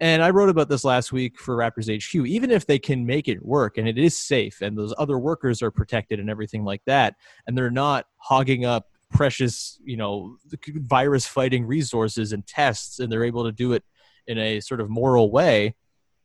and 0.00 0.22
I 0.22 0.30
wrote 0.30 0.48
about 0.48 0.68
this 0.68 0.84
last 0.84 1.12
week 1.12 1.38
for 1.38 1.56
Raptors 1.56 1.94
HQ. 1.94 2.26
Even 2.26 2.50
if 2.50 2.66
they 2.66 2.78
can 2.78 3.06
make 3.06 3.28
it 3.28 3.44
work 3.44 3.78
and 3.78 3.88
it 3.88 3.98
is 3.98 4.18
safe 4.18 4.60
and 4.60 4.76
those 4.76 4.92
other 4.98 5.18
workers 5.18 5.62
are 5.62 5.70
protected 5.70 6.18
and 6.18 6.28
everything 6.28 6.64
like 6.64 6.82
that, 6.86 7.14
and 7.46 7.56
they're 7.56 7.70
not 7.70 8.06
hogging 8.16 8.64
up 8.64 8.88
precious, 9.10 9.78
you 9.84 9.96
know, 9.96 10.36
virus 10.66 11.26
fighting 11.26 11.64
resources 11.64 12.32
and 12.32 12.46
tests, 12.46 12.98
and 12.98 13.10
they're 13.10 13.24
able 13.24 13.44
to 13.44 13.52
do 13.52 13.72
it 13.72 13.84
in 14.26 14.38
a 14.38 14.60
sort 14.60 14.80
of 14.80 14.90
moral 14.90 15.30
way, 15.30 15.74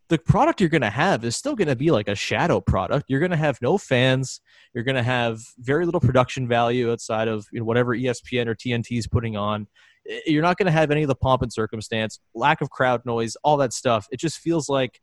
the 0.10 0.18
product 0.18 0.60
you're 0.60 0.70
going 0.70 0.82
to 0.82 0.90
have 0.90 1.24
is 1.24 1.36
still 1.36 1.56
going 1.56 1.68
to 1.68 1.76
be 1.76 1.92
like 1.92 2.08
a 2.08 2.16
shadow 2.16 2.60
product. 2.60 3.06
You're 3.08 3.20
going 3.20 3.32
to 3.32 3.38
have 3.38 3.62
no 3.62 3.78
fans. 3.78 4.42
You're 4.74 4.84
going 4.84 4.96
to 4.96 5.04
have 5.04 5.40
very 5.60 5.86
little 5.86 6.02
production 6.02 6.48
value 6.48 6.92
outside 6.92 7.28
of 7.28 7.46
you 7.52 7.60
know, 7.60 7.66
whatever 7.66 7.96
ESPN 7.96 8.48
or 8.48 8.56
TNT 8.56 8.98
is 8.98 9.08
putting 9.08 9.38
on. 9.38 9.68
You're 10.26 10.42
not 10.42 10.58
going 10.58 10.66
to 10.66 10.72
have 10.72 10.92
any 10.92 11.04
of 11.04 11.08
the 11.08 11.16
pomp 11.16 11.42
and 11.42 11.54
circumstance, 11.54 12.20
lack 12.34 12.62
of 12.62 12.70
crowd 12.70 13.06
noise, 13.06 13.36
all 13.44 13.58
that 13.58 13.74
stuff. 13.74 14.08
It 14.12 14.20
just 14.20 14.40
feels 14.40 14.70
like 14.70 15.00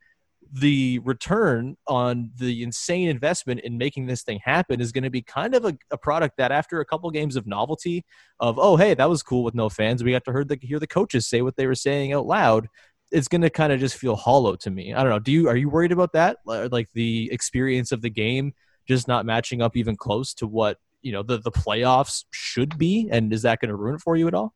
the 0.52 1.00
return 1.00 1.76
on 1.88 2.30
the 2.38 2.62
insane 2.62 3.08
investment 3.08 3.60
in 3.60 3.76
making 3.76 4.06
this 4.06 4.22
thing 4.22 4.38
happen 4.44 4.80
is 4.80 4.92
going 4.92 5.04
to 5.04 5.10
be 5.10 5.20
kind 5.20 5.54
of 5.56 5.64
a, 5.64 5.76
a, 5.90 5.98
product 5.98 6.36
that 6.36 6.52
after 6.52 6.80
a 6.80 6.84
couple 6.84 7.10
games 7.10 7.34
of 7.34 7.48
novelty 7.48 8.04
of 8.38 8.56
oh 8.56 8.76
hey 8.76 8.94
that 8.94 9.10
was 9.10 9.24
cool 9.24 9.42
with 9.42 9.56
no 9.56 9.68
fans 9.68 10.04
we 10.04 10.12
got 10.12 10.24
to 10.24 10.30
heard 10.30 10.48
the, 10.48 10.56
hear 10.62 10.78
the 10.78 10.86
coaches 10.86 11.26
say 11.26 11.42
what 11.42 11.56
they 11.56 11.66
were 11.66 11.74
saying 11.74 12.12
out 12.12 12.26
loud 12.26 12.68
it's 13.10 13.28
going 13.28 13.42
to 13.42 13.50
kind 13.50 13.72
of 13.72 13.80
just 13.80 13.96
feel 13.96 14.16
hollow 14.16 14.56
to 14.56 14.70
me. 14.70 14.92
I 14.92 15.02
don't 15.02 15.10
know. 15.10 15.18
Do 15.18 15.32
you 15.32 15.48
are 15.48 15.56
you 15.56 15.68
worried 15.68 15.92
about 15.92 16.12
that? 16.12 16.38
Like 16.44 16.88
the 16.92 17.30
experience 17.32 17.92
of 17.92 18.02
the 18.02 18.10
game 18.10 18.52
just 18.86 19.08
not 19.08 19.26
matching 19.26 19.62
up 19.62 19.76
even 19.76 19.96
close 19.96 20.34
to 20.34 20.46
what 20.46 20.78
you 21.02 21.12
know 21.12 21.22
the, 21.22 21.38
the 21.38 21.50
playoffs 21.50 22.24
should 22.32 22.78
be 22.78 23.08
and 23.10 23.32
is 23.32 23.42
that 23.42 23.60
going 23.60 23.68
to 23.68 23.76
ruin 23.76 23.96
it 23.96 24.00
for 24.00 24.16
you 24.16 24.26
at 24.28 24.34
all 24.34 24.54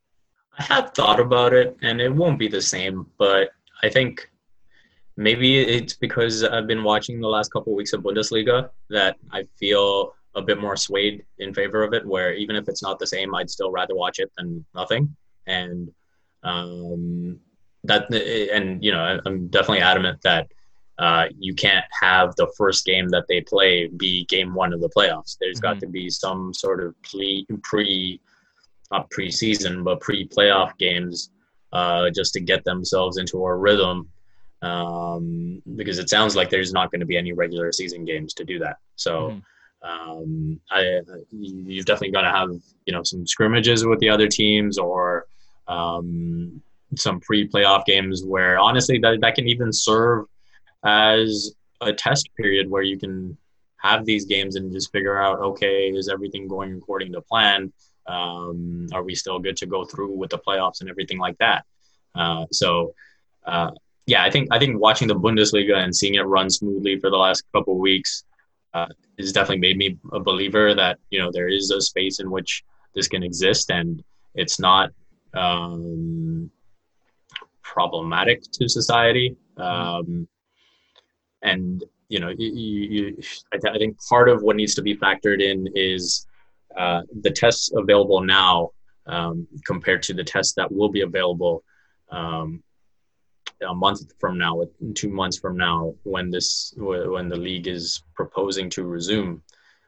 I 0.59 0.63
have 0.65 0.93
thought 0.95 1.21
about 1.21 1.53
it, 1.53 1.77
and 1.83 2.01
it 2.01 2.15
won't 2.15 2.39
be 2.39 2.49
the 2.49 2.63
same. 2.63 3.07
But 3.19 3.51
I 3.83 3.89
think 3.89 4.31
maybe 5.17 5.61
it's 5.61 5.95
because 5.95 6.45
I've 6.45 6.67
been 6.67 6.83
watching 6.83 7.21
the 7.21 7.29
last 7.29 7.53
couple 7.53 7.73
of 7.73 7.77
weeks 7.77 7.93
of 7.93 8.03
Bundesliga 8.03 8.71
that 8.91 9.17
I 9.33 9.45
feel 9.59 10.15
a 10.35 10.43
bit 10.43 10.61
more 10.61 10.77
swayed 10.77 11.25
in 11.39 11.55
favor 11.55 11.83
of 11.83 11.93
it. 11.93 12.07
Where 12.07 12.33
even 12.35 12.57
if 12.57 12.69
it's 12.69 12.83
not 12.83 12.99
the 12.99 13.07
same, 13.07 13.35
I'd 13.35 13.51
still 13.51 13.71
rather 13.71 13.95
watch 13.95 14.19
it 14.19 14.31
than 14.37 14.65
nothing. 14.75 15.15
And 15.47 15.91
um, 16.43 17.41
that 17.85 18.13
and 18.13 18.83
you 18.85 18.93
know 18.93 19.21
I'm 19.25 19.49
definitely 19.49 19.81
adamant 19.81 20.21
that 20.23 20.49
uh, 20.99 21.27
you 21.39 21.55
can't 21.55 21.87
have 21.99 22.37
the 22.37 22.53
first 22.59 22.85
game 22.85 23.09
that 23.09 23.25
they 23.27 23.41
play 23.41 23.87
be 23.87 24.27
game 24.27 24.55
one 24.55 24.73
of 24.73 24.81
the 24.81 24.91
playoffs. 24.91 25.37
There's 25.41 25.59
mm-hmm. 25.59 25.75
got 25.75 25.81
to 25.81 25.87
be 25.87 26.11
some 26.11 26.53
sort 26.53 26.83
of 26.83 26.95
pre 27.03 27.47
pre 27.63 28.21
not 28.91 29.11
preseason 29.11 29.85
but 29.85 30.01
pre 30.01 30.27
playoff 30.29 30.77
games 30.79 31.31
uh, 31.73 32.11
just 32.11 32.33
to 32.35 32.41
get 32.41 32.65
themselves 32.65 33.19
into 33.19 33.45
a 33.45 33.55
rhythm. 33.55 34.09
Um, 34.63 35.63
because 35.77 35.99
it 35.99 36.11
sounds 36.11 36.37
like 36.37 36.51
there's 36.51 36.73
not 36.73 36.91
going 36.91 37.01
to 37.01 37.07
be 37.07 37.17
any 37.17 37.33
regular 37.33 37.73
season 37.73 38.05
games 38.05 38.35
to 38.35 38.45
do 38.45 38.59
that. 38.61 38.77
So. 38.97 39.31
Mm-hmm. 39.31 39.39
Um, 39.83 40.61
I, 40.71 41.01
you've 41.31 41.87
definitely 41.87 42.11
got 42.11 42.21
to 42.21 42.31
have 42.31 42.51
you 42.85 42.93
know 42.93 43.03
some 43.03 43.27
scrimmages 43.27 43.87
with 43.87 43.99
the 44.01 44.11
other 44.11 44.29
teams 44.29 44.77
or 44.77 45.25
um, 45.69 46.61
some 46.97 47.21
pre-playoff 47.21 47.85
games 47.85 48.25
where 48.25 48.59
honestly 48.59 48.99
that, 48.99 49.21
that 49.21 49.35
can 49.35 49.49
even 49.49 49.73
serve 49.73 50.27
as 50.85 51.55
a 51.81 51.93
test 51.93 52.29
period 52.37 52.69
where 52.69 52.83
you 52.83 52.99
can 52.99 53.37
have 53.77 54.05
these 54.05 54.27
games 54.27 54.57
and 54.57 54.73
just 54.73 54.93
figure 54.93 55.21
out 55.21 55.39
okay 55.39 55.89
is 55.89 56.09
everything 56.09 56.49
going 56.49 56.77
according 56.77 57.13
to 57.13 57.21
plan 57.21 57.73
um, 58.11 58.87
are 58.93 59.03
we 59.03 59.15
still 59.15 59.39
good 59.39 59.57
to 59.57 59.67
go 59.67 59.85
through 59.85 60.13
with 60.13 60.31
the 60.31 60.39
playoffs 60.39 60.81
and 60.81 60.91
everything 60.91 61.19
like 61.19 61.37
that 61.39 61.65
uh, 62.15 62.45
so 62.53 62.95
uh, 63.47 63.71
yeah 64.07 64.23
i 64.23 64.31
think 64.31 64.49
i 64.51 64.59
think 64.59 64.81
watching 64.81 65.09
the 65.09 65.15
bundesliga 65.15 65.77
and 65.77 65.95
seeing 65.95 66.15
it 66.15 66.23
run 66.23 66.51
smoothly 66.51 66.99
for 66.99 67.11
the 67.11 67.17
last 67.17 67.45
couple 67.55 67.79
weeks 67.79 68.25
uh, 68.75 68.87
has 69.19 69.33
definitely 69.33 69.61
made 69.61 69.77
me 69.77 69.99
a 70.13 70.21
believer 70.21 70.75
that 70.75 70.99
you 71.11 71.19
know 71.19 71.31
there 71.33 71.49
is 71.49 71.71
a 71.71 71.81
space 71.81 72.21
in 72.21 72.31
which 72.31 72.65
this 72.95 73.09
can 73.09 73.23
exist 73.23 73.71
and 73.71 74.03
it's 74.35 74.59
not 74.59 74.91
um, 75.35 76.51
problematic 77.63 78.43
to 78.53 78.69
society. 78.69 79.37
Um, 79.57 80.29
and 81.43 81.85
you 82.09 82.19
know, 82.19 82.31
you, 82.37 82.51
you, 82.51 83.17
I, 83.53 83.59
th- 83.59 83.75
I, 83.75 83.79
think 83.79 83.97
part 84.09 84.29
of 84.29 84.43
what 84.43 84.57
needs 84.57 84.75
to 84.75 84.83
be 84.83 84.97
factored 84.97 85.41
in 85.41 85.69
is 85.77 86.27
uh, 86.77 87.03
the 87.23 87.31
tests 87.31 87.71
available 87.75 88.21
now 88.21 88.71
um, 89.07 89.47
compared 89.65 90.03
to 90.05 90.15
the 90.15 90.25
tests 90.25 90.55
that 90.55 90.71
will 90.71 90.89
be 90.89 91.03
available 91.03 91.65
um, 92.11 92.63
a 93.67 93.75
month 93.75 94.13
from 94.19 94.39
now, 94.39 94.63
two 94.95 95.11
months 95.11 95.39
from 95.39 95.57
now, 95.57 95.95
when 96.05 96.31
this 96.31 96.73
when 96.77 97.29
the 97.29 97.37
league 97.37 97.69
is 97.69 98.03
proposing 98.15 98.71
to 98.71 98.85
resume. 98.85 99.43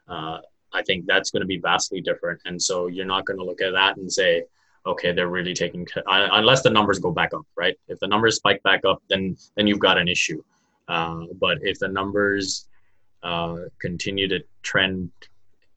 Uh, 0.09 0.39
I 0.75 0.83
think 0.83 1.07
that's 1.07 1.31
going 1.31 1.41
to 1.41 1.47
be 1.47 1.59
vastly 1.59 2.01
different, 2.01 2.41
and 2.45 2.61
so 2.61 2.87
you're 2.87 3.07
not 3.07 3.25
going 3.25 3.39
to 3.39 3.45
look 3.45 3.61
at 3.61 3.73
that 3.73 3.97
and 3.97 4.13
say, 4.13 4.45
okay, 4.87 5.13
they're 5.13 5.29
really 5.29 5.55
taking 5.55 5.87
unless 6.07 6.63
the 6.63 6.71
numbers 6.71 6.99
go 6.99 7.11
back 7.11 7.33
up, 7.35 7.47
right? 7.57 7.77
If 7.89 7.99
the 8.01 8.09
numbers 8.09 8.37
spike 8.37 8.63
back 8.63 8.85
up, 8.85 9.03
then 9.09 9.37
then 9.57 9.67
you've 9.67 9.79
got 9.79 9.99
an 9.99 10.09
issue. 10.09 10.43
Uh, 10.89 11.27
but 11.41 11.59
if 11.63 11.79
the 11.79 11.89
numbers 11.89 12.69
uh, 13.23 13.57
continue 13.81 14.29
to 14.29 14.41
trend 14.63 15.11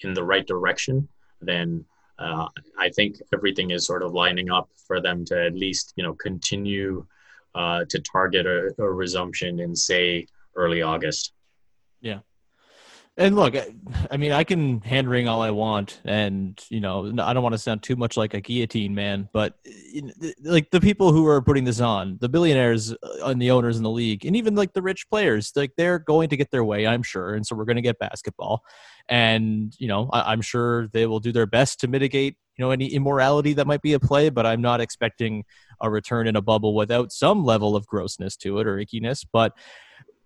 in 0.01 0.13
the 0.13 0.23
right 0.23 0.45
direction, 0.45 1.07
then 1.41 1.85
uh, 2.19 2.47
I 2.77 2.89
think 2.89 3.17
everything 3.33 3.71
is 3.71 3.85
sort 3.85 4.03
of 4.03 4.13
lining 4.13 4.49
up 4.49 4.69
for 4.87 5.01
them 5.01 5.25
to 5.25 5.45
at 5.45 5.53
least 5.53 5.93
you 5.95 6.03
know 6.03 6.13
continue 6.13 7.05
uh, 7.55 7.85
to 7.89 7.99
target 7.99 8.45
a, 8.45 8.73
a 8.77 8.91
resumption 8.91 9.59
in 9.59 9.75
say 9.75 10.27
early 10.55 10.81
August. 10.81 11.33
Yeah. 12.01 12.19
And 13.17 13.37
look, 13.37 13.55
I 14.11 14.17
mean, 14.17 14.33
I 14.33 14.43
can 14.43 14.81
hand 14.81 15.09
wring 15.09 15.29
all 15.29 15.41
I 15.41 15.51
want, 15.51 16.01
and 16.03 16.61
you 16.69 16.81
know, 16.81 17.13
I 17.17 17.33
don't 17.33 17.43
want 17.43 17.53
to 17.53 17.59
sound 17.59 17.81
too 17.81 17.95
much 17.95 18.17
like 18.17 18.33
a 18.33 18.41
guillotine 18.41 18.93
man, 18.93 19.29
but 19.31 19.53
like 20.43 20.69
the 20.71 20.81
people 20.81 21.13
who 21.13 21.25
are 21.25 21.41
putting 21.41 21.63
this 21.63 21.79
on, 21.79 22.17
the 22.19 22.27
billionaires 22.27 22.91
uh, 22.91 23.27
and 23.27 23.41
the 23.41 23.51
owners 23.51 23.77
in 23.77 23.83
the 23.83 23.89
league, 23.89 24.25
and 24.25 24.35
even 24.35 24.55
like 24.55 24.73
the 24.73 24.81
rich 24.81 25.09
players, 25.09 25.53
like 25.55 25.71
they're 25.77 25.99
going 25.99 26.27
to 26.27 26.35
get 26.35 26.51
their 26.51 26.65
way, 26.65 26.85
I'm 26.85 27.03
sure, 27.03 27.35
and 27.35 27.47
so 27.47 27.55
we're 27.55 27.63
going 27.63 27.77
to 27.77 27.81
get 27.81 27.99
basketball, 27.99 28.63
and 29.07 29.73
you 29.79 29.87
know, 29.87 30.09
I'm 30.11 30.41
sure 30.41 30.89
they 30.89 31.05
will 31.05 31.21
do 31.21 31.31
their 31.31 31.47
best 31.47 31.79
to 31.79 31.87
mitigate, 31.87 32.35
you 32.57 32.65
know, 32.65 32.71
any 32.71 32.87
immorality 32.87 33.53
that 33.53 33.65
might 33.65 33.81
be 33.81 33.93
at 33.93 34.01
play, 34.01 34.27
but 34.27 34.45
I'm 34.45 34.61
not 34.61 34.81
expecting 34.81 35.45
a 35.79 35.89
return 35.89 36.27
in 36.27 36.35
a 36.35 36.41
bubble 36.41 36.75
without 36.75 37.13
some 37.13 37.45
level 37.45 37.77
of 37.77 37.87
grossness 37.87 38.35
to 38.37 38.59
it 38.59 38.67
or 38.67 38.75
ickiness, 38.75 39.25
but 39.31 39.53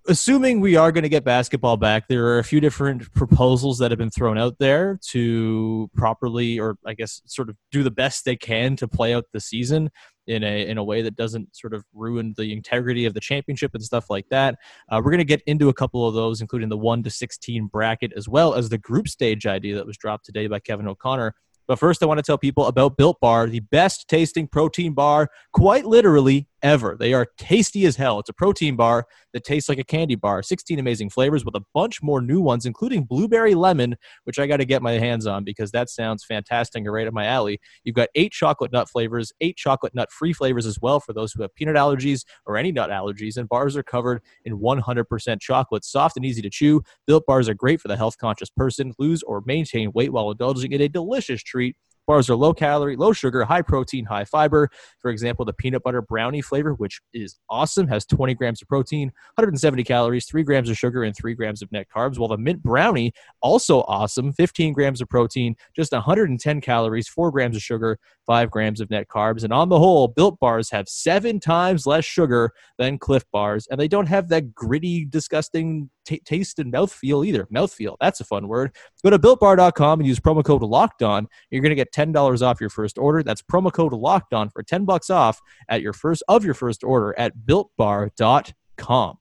assuming 0.10 0.60
we 0.60 0.76
are 0.76 0.92
going 0.92 1.04
to 1.04 1.10
get 1.10 1.24
basketball 1.24 1.78
back, 1.78 2.08
there 2.10 2.26
are 2.26 2.40
a 2.40 2.44
few 2.44 2.60
different 2.60 3.10
proposals 3.14 3.78
that 3.78 3.92
have 3.92 3.98
been 3.98 4.10
thrown 4.10 4.38
out 4.38 4.58
there 4.60 5.00
to 5.10 5.90
properly, 5.96 6.60
or 6.60 6.78
I 6.86 6.94
guess, 6.94 7.22
sort 7.26 7.50
of 7.50 7.56
do 7.72 7.84
the 7.84 7.92
best 7.92 8.26
they 8.26 8.36
can 8.36 8.76
to 8.78 8.88
play 8.88 9.14
out 9.14 9.26
the 9.32 9.40
season 9.40 9.90
in 10.28 10.44
a 10.44 10.68
in 10.68 10.78
a 10.78 10.84
way 10.84 11.02
that 11.02 11.16
doesn't 11.16 11.56
sort 11.56 11.74
of 11.74 11.86
ruin 11.94 12.34
the 12.36 12.52
integrity 12.52 13.06
of 13.06 13.14
the 13.14 13.22
championship 13.22 13.72
and 13.74 13.84
stuff 13.84 14.10
like 14.10 14.28
that. 14.30 14.58
Uh, 14.90 15.00
we're 15.04 15.12
going 15.12 15.20
to 15.20 15.24
get 15.24 15.42
into 15.46 15.70
a 15.70 15.74
couple 15.74 16.08
of 16.08 16.14
those, 16.14 16.42
including 16.42 16.70
the 16.70 16.78
one 16.78 17.02
to 17.04 17.10
sixteen 17.10 17.68
bracket, 17.68 18.12
as 18.18 18.28
well 18.28 18.54
as 18.56 18.70
the 18.70 18.78
group 18.78 19.08
stage 19.08 19.46
idea 19.46 19.76
that 19.76 19.86
was 19.86 19.98
dropped 19.98 20.26
today 20.26 20.48
by 20.48 20.60
Kevin 20.60 20.88
O'Connor. 20.88 21.34
But 21.68 21.80
first, 21.80 22.02
I 22.02 22.08
want 22.08 22.18
to 22.18 22.24
tell 22.24 22.38
people 22.38 22.66
about 22.66 22.98
Built 22.98 23.20
Bar, 23.22 23.48
the 23.48 23.60
best 23.60 24.08
tasting 24.10 24.48
protein 24.48 24.94
bar, 24.94 25.30
quite 25.54 25.86
literally 25.86 26.49
ever. 26.62 26.96
They 27.00 27.14
are 27.14 27.28
tasty 27.38 27.86
as 27.86 27.96
hell. 27.96 28.20
It's 28.20 28.30
a 28.30 28.34
protein 28.34 28.76
bar 28.76 29.06
that 29.34 29.44
tastes 29.44 29.70
like 29.70 29.80
a 29.80 29.84
candy 29.84 30.16
bar. 30.16 30.42
16 30.44 30.80
amazing 30.80 31.10
flavors 31.10 31.46
with 31.46 31.56
a 31.56 31.62
bunch 31.74 32.02
more 32.02 32.22
new 32.22 32.42
ones, 32.42 32.66
including 32.66 33.04
blueberry 33.04 33.56
lemon, 33.56 33.96
which 34.24 34.40
I 34.40 34.48
got 34.48 34.58
to 34.58 34.66
get 34.66 34.82
my 34.82 34.94
hands 34.94 35.28
on 35.28 35.44
because 35.44 35.72
that 35.72 35.90
sounds 35.90 36.24
fantastic 36.24 36.84
and 36.84 36.92
right 36.92 37.08
up 37.08 37.14
my 37.14 37.26
alley. 37.26 37.60
You've 37.84 37.96
got 37.96 38.10
eight 38.16 38.32
chocolate 38.32 38.72
nut 38.72 38.90
flavors, 38.90 39.32
eight 39.42 39.58
chocolate 39.58 39.94
nut 39.96 40.12
free 40.12 40.34
flavors 40.34 40.66
as 40.66 40.80
well 40.82 41.00
for 41.00 41.14
those 41.14 41.32
who 41.32 41.42
have 41.42 41.54
peanut 41.56 41.76
allergies 41.76 42.24
or 42.46 42.58
any 42.58 42.72
nut 42.72 42.90
allergies. 42.90 43.38
And 43.38 43.48
bars 43.48 43.78
are 43.78 43.84
covered 43.84 44.22
in 44.46 44.60
100% 44.60 45.42
chocolate, 45.42 45.86
soft 45.86 46.18
and 46.18 46.26
easy 46.26 46.42
to 46.42 46.50
chew. 46.50 46.82
Built 47.08 47.26
bars 47.26 47.50
are 47.50 47.54
great 47.54 47.82
for 47.82 47.88
the 47.88 47.98
health 47.98 48.18
conscious 48.18 48.50
person. 48.50 48.94
Lose 48.98 49.24
or 49.24 49.44
maintain 49.46 49.92
weight 49.94 50.12
while 50.12 50.32
indulging 50.32 50.72
in 50.72 50.82
a 50.82 50.90
delicious 50.90 51.42
treat. 51.44 51.76
Bars 52.10 52.28
are 52.28 52.36
low 52.36 52.56
calorie, 52.56 52.96
low 52.96 53.14
sugar, 53.14 53.44
high 53.44 53.62
protein, 53.62 54.04
high 54.04 54.26
fiber. 54.26 54.68
For 54.98 55.12
example, 55.12 55.46
the 55.46 55.54
peanut 55.54 55.84
butter 55.84 56.02
brownie 56.02 56.42
flavor, 56.42 56.74
which 56.74 57.00
is 57.14 57.38
awesome, 57.52 57.88
has 57.88 58.04
20 58.08 58.34
grams 58.34 58.64
of 58.64 58.68
protein, 58.68 59.10
170 59.36 59.84
calories, 59.84 60.26
3 60.26 60.42
grams 60.42 60.72
of 60.72 60.76
sugar, 60.76 61.04
and 61.04 61.16
3 61.16 61.36
grams 61.36 61.62
of 61.62 61.72
net 61.72 61.86
carbs. 61.96 62.18
While 62.18 62.30
the 62.30 62.38
mint 62.40 62.64
brownie, 62.64 63.14
also 63.44 63.82
awesome, 63.82 64.34
15 64.34 64.74
grams 64.74 65.02
of 65.02 65.08
protein, 65.08 65.56
just 65.76 65.92
110 65.92 66.62
calories, 66.62 67.08
4 67.08 67.30
grams 67.30 67.56
of 67.56 67.62
sugar, 67.62 68.00
5 68.30 68.52
grams 68.52 68.80
of 68.80 68.92
net 68.92 69.08
carbs. 69.08 69.44
And 69.44 69.52
on 69.52 69.70
the 69.70 69.80
whole, 69.80 70.08
built 70.08 70.40
bars 70.40 70.70
have 70.70 70.88
seven 70.88 71.40
times 71.40 71.88
less 71.88 72.06
sugar 72.06 72.52
than 72.78 73.00
Clif 73.00 73.24
bars, 73.32 73.66
and 73.72 73.80
they 73.80 73.88
don't 73.88 74.06
have 74.06 74.30
that 74.30 74.54
gritty, 74.54 75.04
disgusting 75.04 75.90
t- 76.06 76.22
taste 76.24 76.60
and 76.60 76.72
mouthfeel 76.72 77.26
either. 77.26 77.46
Mouthfeel, 77.46 77.98
that's 78.00 78.20
a 78.20 78.24
fun 78.24 78.48
word. 78.48 78.76
Go 79.04 79.10
to 79.10 79.18
builtbar.com 79.18 80.00
and 80.00 80.08
use 80.08 80.20
promo 80.20 80.44
code 80.44 80.62
locked 80.62 81.02
on. 81.02 81.28
You're 81.50 81.64
going 81.64 81.72
to 81.72 81.76
get 81.76 81.92
$10 81.92 82.44
off 82.44 82.62
your 82.62 82.70
first 82.70 83.00
order. 83.00 83.24
That's 83.24 83.42
promo 83.42 83.74
code 83.74 83.94
locked 83.94 84.36
on 84.36 84.52
for 84.52 84.62
10 84.62 84.86
bucks 84.86 85.10
off 85.10 85.42
at 85.68 85.82
your 85.82 85.94
first 85.94 86.22
of 86.28 86.46
your 86.46 86.54
first 86.54 86.84
order 86.84 87.18
at 87.18 87.34
builtbar.com. 87.48 89.18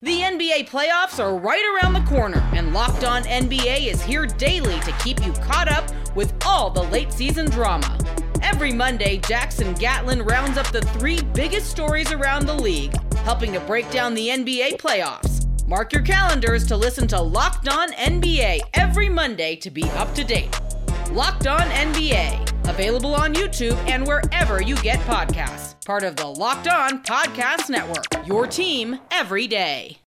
The 0.00 0.20
NBA 0.20 0.70
playoffs 0.70 1.22
are 1.22 1.36
right 1.36 1.82
around 1.82 1.92
the 1.92 2.08
corner, 2.08 2.38
and 2.54 2.72
Locked 2.72 3.02
On 3.02 3.24
NBA 3.24 3.88
is 3.88 4.00
here 4.00 4.26
daily 4.26 4.78
to 4.80 4.92
keep 5.02 5.22
you 5.26 5.32
caught 5.32 5.68
up 5.68 5.90
with 6.14 6.32
all 6.46 6.70
the 6.70 6.84
late 6.84 7.12
season 7.12 7.50
drama. 7.50 7.98
Every 8.42 8.72
Monday, 8.72 9.18
Jackson 9.18 9.74
Gatlin 9.74 10.22
rounds 10.22 10.58
up 10.58 10.70
the 10.70 10.80
three 10.80 11.20
biggest 11.34 11.70
stories 11.70 12.12
around 12.12 12.46
the 12.46 12.54
league, 12.54 12.94
helping 13.18 13.52
to 13.52 13.60
break 13.60 13.90
down 13.90 14.14
the 14.14 14.28
NBA 14.28 14.78
playoffs. 14.78 15.46
Mark 15.66 15.92
your 15.92 16.02
calendars 16.02 16.66
to 16.66 16.76
listen 16.76 17.06
to 17.08 17.20
Locked 17.20 17.68
On 17.68 17.92
NBA 17.92 18.60
every 18.74 19.08
Monday 19.08 19.56
to 19.56 19.70
be 19.70 19.84
up 19.90 20.14
to 20.14 20.24
date. 20.24 20.58
Locked 21.10 21.46
On 21.46 21.60
NBA, 21.60 22.68
available 22.68 23.14
on 23.14 23.34
YouTube 23.34 23.76
and 23.88 24.06
wherever 24.06 24.62
you 24.62 24.76
get 24.76 24.98
podcasts. 25.00 25.84
Part 25.84 26.04
of 26.04 26.16
the 26.16 26.26
Locked 26.26 26.68
On 26.68 27.02
Podcast 27.02 27.68
Network. 27.68 28.26
Your 28.26 28.46
team 28.46 28.98
every 29.10 29.46
day. 29.46 29.98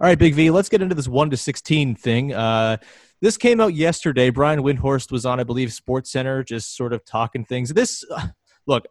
All 0.00 0.06
right, 0.06 0.18
Big 0.18 0.34
V, 0.34 0.50
let's 0.50 0.68
get 0.68 0.80
into 0.80 0.94
this 0.94 1.08
1 1.08 1.30
to 1.30 1.36
16 1.36 1.96
thing. 1.96 2.32
Uh, 2.32 2.76
this 3.20 3.36
came 3.36 3.60
out 3.60 3.74
yesterday. 3.74 4.30
Brian 4.30 4.60
Windhorst 4.60 5.10
was 5.10 5.26
on, 5.26 5.40
I 5.40 5.44
believe, 5.44 5.72
Sports 5.72 6.10
Center, 6.12 6.42
just 6.42 6.76
sort 6.76 6.92
of 6.92 7.04
talking 7.04 7.44
things. 7.44 7.72
This, 7.72 8.04
look, 8.66 8.86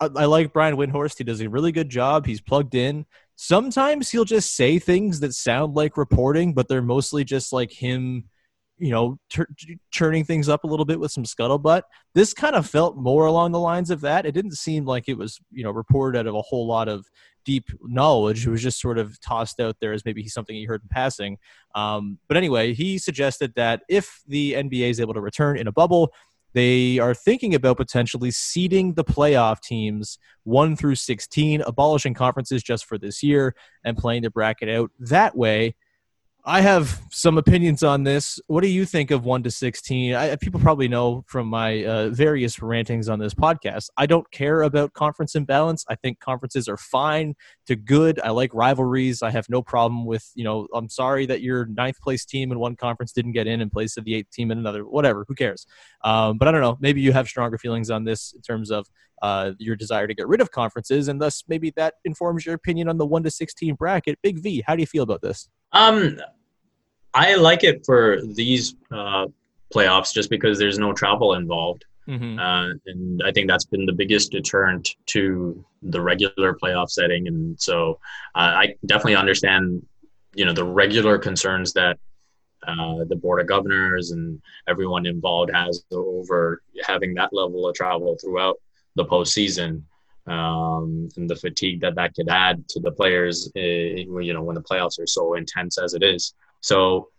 I 0.00 0.24
like 0.24 0.52
Brian 0.52 0.76
Windhorst. 0.76 1.18
He 1.18 1.24
does 1.24 1.40
a 1.40 1.48
really 1.48 1.72
good 1.72 1.90
job. 1.90 2.26
He's 2.26 2.40
plugged 2.40 2.74
in. 2.74 3.04
Sometimes 3.36 4.10
he'll 4.10 4.24
just 4.24 4.54
say 4.54 4.78
things 4.78 5.20
that 5.20 5.34
sound 5.34 5.74
like 5.74 5.98
reporting, 5.98 6.54
but 6.54 6.68
they're 6.68 6.80
mostly 6.80 7.24
just 7.24 7.52
like 7.52 7.70
him 7.70 8.24
you 8.78 8.90
know, 8.90 9.18
churning 9.90 10.24
things 10.24 10.48
up 10.48 10.64
a 10.64 10.66
little 10.66 10.84
bit 10.84 11.00
with 11.00 11.10
some 11.10 11.24
scuttlebutt. 11.24 11.82
This 12.14 12.34
kind 12.34 12.54
of 12.54 12.68
felt 12.68 12.96
more 12.96 13.26
along 13.26 13.52
the 13.52 13.60
lines 13.60 13.90
of 13.90 14.02
that. 14.02 14.26
It 14.26 14.32
didn't 14.32 14.52
seem 14.52 14.84
like 14.84 15.08
it 15.08 15.16
was, 15.16 15.40
you 15.50 15.64
know, 15.64 15.70
reported 15.70 16.18
out 16.18 16.26
of 16.26 16.34
a 16.34 16.42
whole 16.42 16.66
lot 16.66 16.88
of 16.88 17.06
deep 17.46 17.70
knowledge. 17.82 18.46
It 18.46 18.50
was 18.50 18.62
just 18.62 18.80
sort 18.80 18.98
of 18.98 19.18
tossed 19.20 19.58
out 19.60 19.76
there 19.80 19.94
as 19.94 20.04
maybe 20.04 20.20
he's 20.20 20.34
something 20.34 20.54
he 20.54 20.64
heard 20.64 20.82
in 20.82 20.88
passing. 20.88 21.38
Um, 21.74 22.18
but 22.28 22.36
anyway, 22.36 22.74
he 22.74 22.98
suggested 22.98 23.54
that 23.56 23.82
if 23.88 24.20
the 24.26 24.52
NBA 24.52 24.90
is 24.90 25.00
able 25.00 25.14
to 25.14 25.20
return 25.20 25.56
in 25.56 25.66
a 25.66 25.72
bubble, 25.72 26.12
they 26.52 26.98
are 26.98 27.14
thinking 27.14 27.54
about 27.54 27.76
potentially 27.76 28.30
seeding 28.30 28.94
the 28.94 29.04
playoff 29.04 29.60
teams 29.60 30.18
1 30.44 30.76
through 30.76 30.94
16, 30.94 31.62
abolishing 31.62 32.14
conferences 32.14 32.62
just 32.62 32.86
for 32.86 32.98
this 32.98 33.22
year, 33.22 33.54
and 33.84 33.96
playing 33.96 34.22
the 34.22 34.30
bracket 34.30 34.68
out 34.68 34.90
that 34.98 35.36
way 35.36 35.74
I 36.48 36.60
have 36.60 37.02
some 37.10 37.38
opinions 37.38 37.82
on 37.82 38.04
this. 38.04 38.38
What 38.46 38.62
do 38.62 38.68
you 38.68 38.84
think 38.84 39.10
of 39.10 39.24
1 39.24 39.42
to 39.42 39.50
16? 39.50 40.14
I, 40.14 40.36
people 40.36 40.60
probably 40.60 40.86
know 40.86 41.24
from 41.26 41.48
my 41.48 41.84
uh, 41.84 42.10
various 42.10 42.62
rantings 42.62 43.08
on 43.08 43.18
this 43.18 43.34
podcast. 43.34 43.88
I 43.96 44.06
don't 44.06 44.30
care 44.30 44.62
about 44.62 44.92
conference 44.92 45.34
imbalance. 45.34 45.84
I 45.88 45.96
think 45.96 46.20
conferences 46.20 46.68
are 46.68 46.76
fine 46.76 47.34
to 47.66 47.74
good. 47.74 48.20
I 48.22 48.30
like 48.30 48.54
rivalries. 48.54 49.22
I 49.22 49.30
have 49.30 49.48
no 49.48 49.60
problem 49.60 50.06
with, 50.06 50.30
you 50.36 50.44
know, 50.44 50.68
I'm 50.72 50.88
sorry 50.88 51.26
that 51.26 51.40
your 51.40 51.66
ninth 51.66 52.00
place 52.00 52.24
team 52.24 52.52
in 52.52 52.60
one 52.60 52.76
conference 52.76 53.10
didn't 53.10 53.32
get 53.32 53.48
in 53.48 53.60
in 53.60 53.68
place 53.68 53.96
of 53.96 54.04
the 54.04 54.14
eighth 54.14 54.30
team 54.30 54.52
in 54.52 54.58
another. 54.58 54.84
Whatever. 54.84 55.24
Who 55.26 55.34
cares? 55.34 55.66
Um, 56.04 56.38
but 56.38 56.46
I 56.46 56.52
don't 56.52 56.60
know. 56.60 56.78
Maybe 56.78 57.00
you 57.00 57.10
have 57.10 57.26
stronger 57.26 57.58
feelings 57.58 57.90
on 57.90 58.04
this 58.04 58.32
in 58.32 58.42
terms 58.42 58.70
of 58.70 58.86
uh, 59.20 59.50
your 59.58 59.74
desire 59.74 60.06
to 60.06 60.14
get 60.14 60.28
rid 60.28 60.40
of 60.40 60.52
conferences, 60.52 61.08
and 61.08 61.20
thus 61.20 61.42
maybe 61.48 61.72
that 61.74 61.94
informs 62.04 62.46
your 62.46 62.54
opinion 62.54 62.88
on 62.88 62.98
the 62.98 63.06
1 63.06 63.24
to 63.24 63.32
16 63.32 63.74
bracket. 63.74 64.20
Big 64.22 64.38
V, 64.38 64.62
how 64.64 64.76
do 64.76 64.80
you 64.82 64.86
feel 64.86 65.02
about 65.02 65.22
this? 65.22 65.48
Um, 65.72 66.20
I 67.16 67.34
like 67.36 67.64
it 67.64 67.84
for 67.86 68.20
these 68.22 68.74
uh, 68.92 69.26
playoffs 69.74 70.12
just 70.12 70.28
because 70.28 70.58
there's 70.58 70.78
no 70.78 70.92
travel 70.92 71.32
involved. 71.34 71.86
Mm-hmm. 72.06 72.38
Uh, 72.38 72.74
and 72.86 73.22
I 73.24 73.32
think 73.32 73.48
that's 73.48 73.64
been 73.64 73.86
the 73.86 73.92
biggest 73.92 74.30
deterrent 74.32 74.94
to 75.06 75.64
the 75.82 76.00
regular 76.00 76.54
playoff 76.54 76.90
setting. 76.90 77.26
And 77.26 77.58
so 77.58 77.98
uh, 78.34 78.52
I 78.62 78.74
definitely 78.84 79.16
understand, 79.16 79.84
you 80.34 80.44
know, 80.44 80.52
the 80.52 80.64
regular 80.64 81.16
concerns 81.16 81.72
that 81.72 81.98
uh, 82.66 83.04
the 83.08 83.16
board 83.16 83.40
of 83.40 83.46
governors 83.46 84.10
and 84.10 84.40
everyone 84.68 85.06
involved 85.06 85.50
has 85.54 85.84
over 85.90 86.62
having 86.84 87.14
that 87.14 87.32
level 87.32 87.66
of 87.66 87.74
travel 87.74 88.18
throughout 88.20 88.60
the 88.94 89.04
postseason 89.06 89.82
um, 90.26 91.08
and 91.16 91.30
the 91.30 91.36
fatigue 91.36 91.80
that 91.80 91.94
that 91.94 92.14
could 92.14 92.28
add 92.28 92.68
to 92.68 92.80
the 92.80 92.92
players. 92.92 93.50
Uh, 93.56 93.60
you 93.60 94.34
know, 94.34 94.42
when 94.42 94.54
the 94.54 94.62
playoffs 94.62 95.00
are 95.00 95.06
so 95.06 95.34
intense 95.34 95.78
as 95.78 95.94
it 95.94 96.02
is. 96.02 96.34
So 96.60 97.10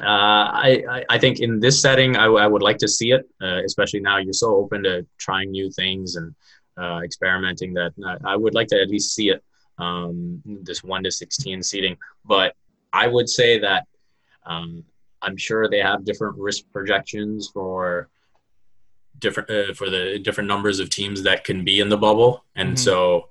uh, 0.00 0.06
I, 0.06 1.04
I 1.10 1.18
think 1.18 1.40
in 1.40 1.60
this 1.60 1.80
setting, 1.80 2.16
I, 2.16 2.24
I 2.24 2.46
would 2.46 2.62
like 2.62 2.78
to 2.78 2.88
see 2.88 3.12
it, 3.12 3.28
uh, 3.42 3.62
especially 3.64 4.00
now 4.00 4.18
you're 4.18 4.32
so 4.32 4.56
open 4.56 4.82
to 4.84 5.06
trying 5.18 5.50
new 5.50 5.70
things 5.70 6.16
and 6.16 6.34
uh, 6.78 7.00
experimenting 7.04 7.74
that 7.74 7.92
I 8.24 8.36
would 8.36 8.54
like 8.54 8.68
to 8.68 8.80
at 8.80 8.88
least 8.88 9.14
see 9.14 9.28
it, 9.28 9.44
um, 9.78 10.42
this 10.62 10.82
1 10.82 11.02
to 11.04 11.10
16 11.10 11.62
seeding. 11.62 11.96
But 12.24 12.54
I 12.92 13.06
would 13.06 13.28
say 13.28 13.58
that 13.58 13.86
um, 14.46 14.84
I'm 15.20 15.36
sure 15.36 15.68
they 15.68 15.80
have 15.80 16.04
different 16.04 16.36
risk 16.38 16.64
projections 16.72 17.50
for 17.52 18.08
different 19.18 19.50
uh, 19.50 19.74
for 19.74 19.88
the 19.88 20.18
different 20.18 20.48
numbers 20.48 20.80
of 20.80 20.90
teams 20.90 21.22
that 21.22 21.44
can 21.44 21.64
be 21.64 21.80
in 21.80 21.88
the 21.88 21.96
bubble 21.96 22.44
and 22.56 22.70
mm-hmm. 22.70 22.76
so 22.76 23.28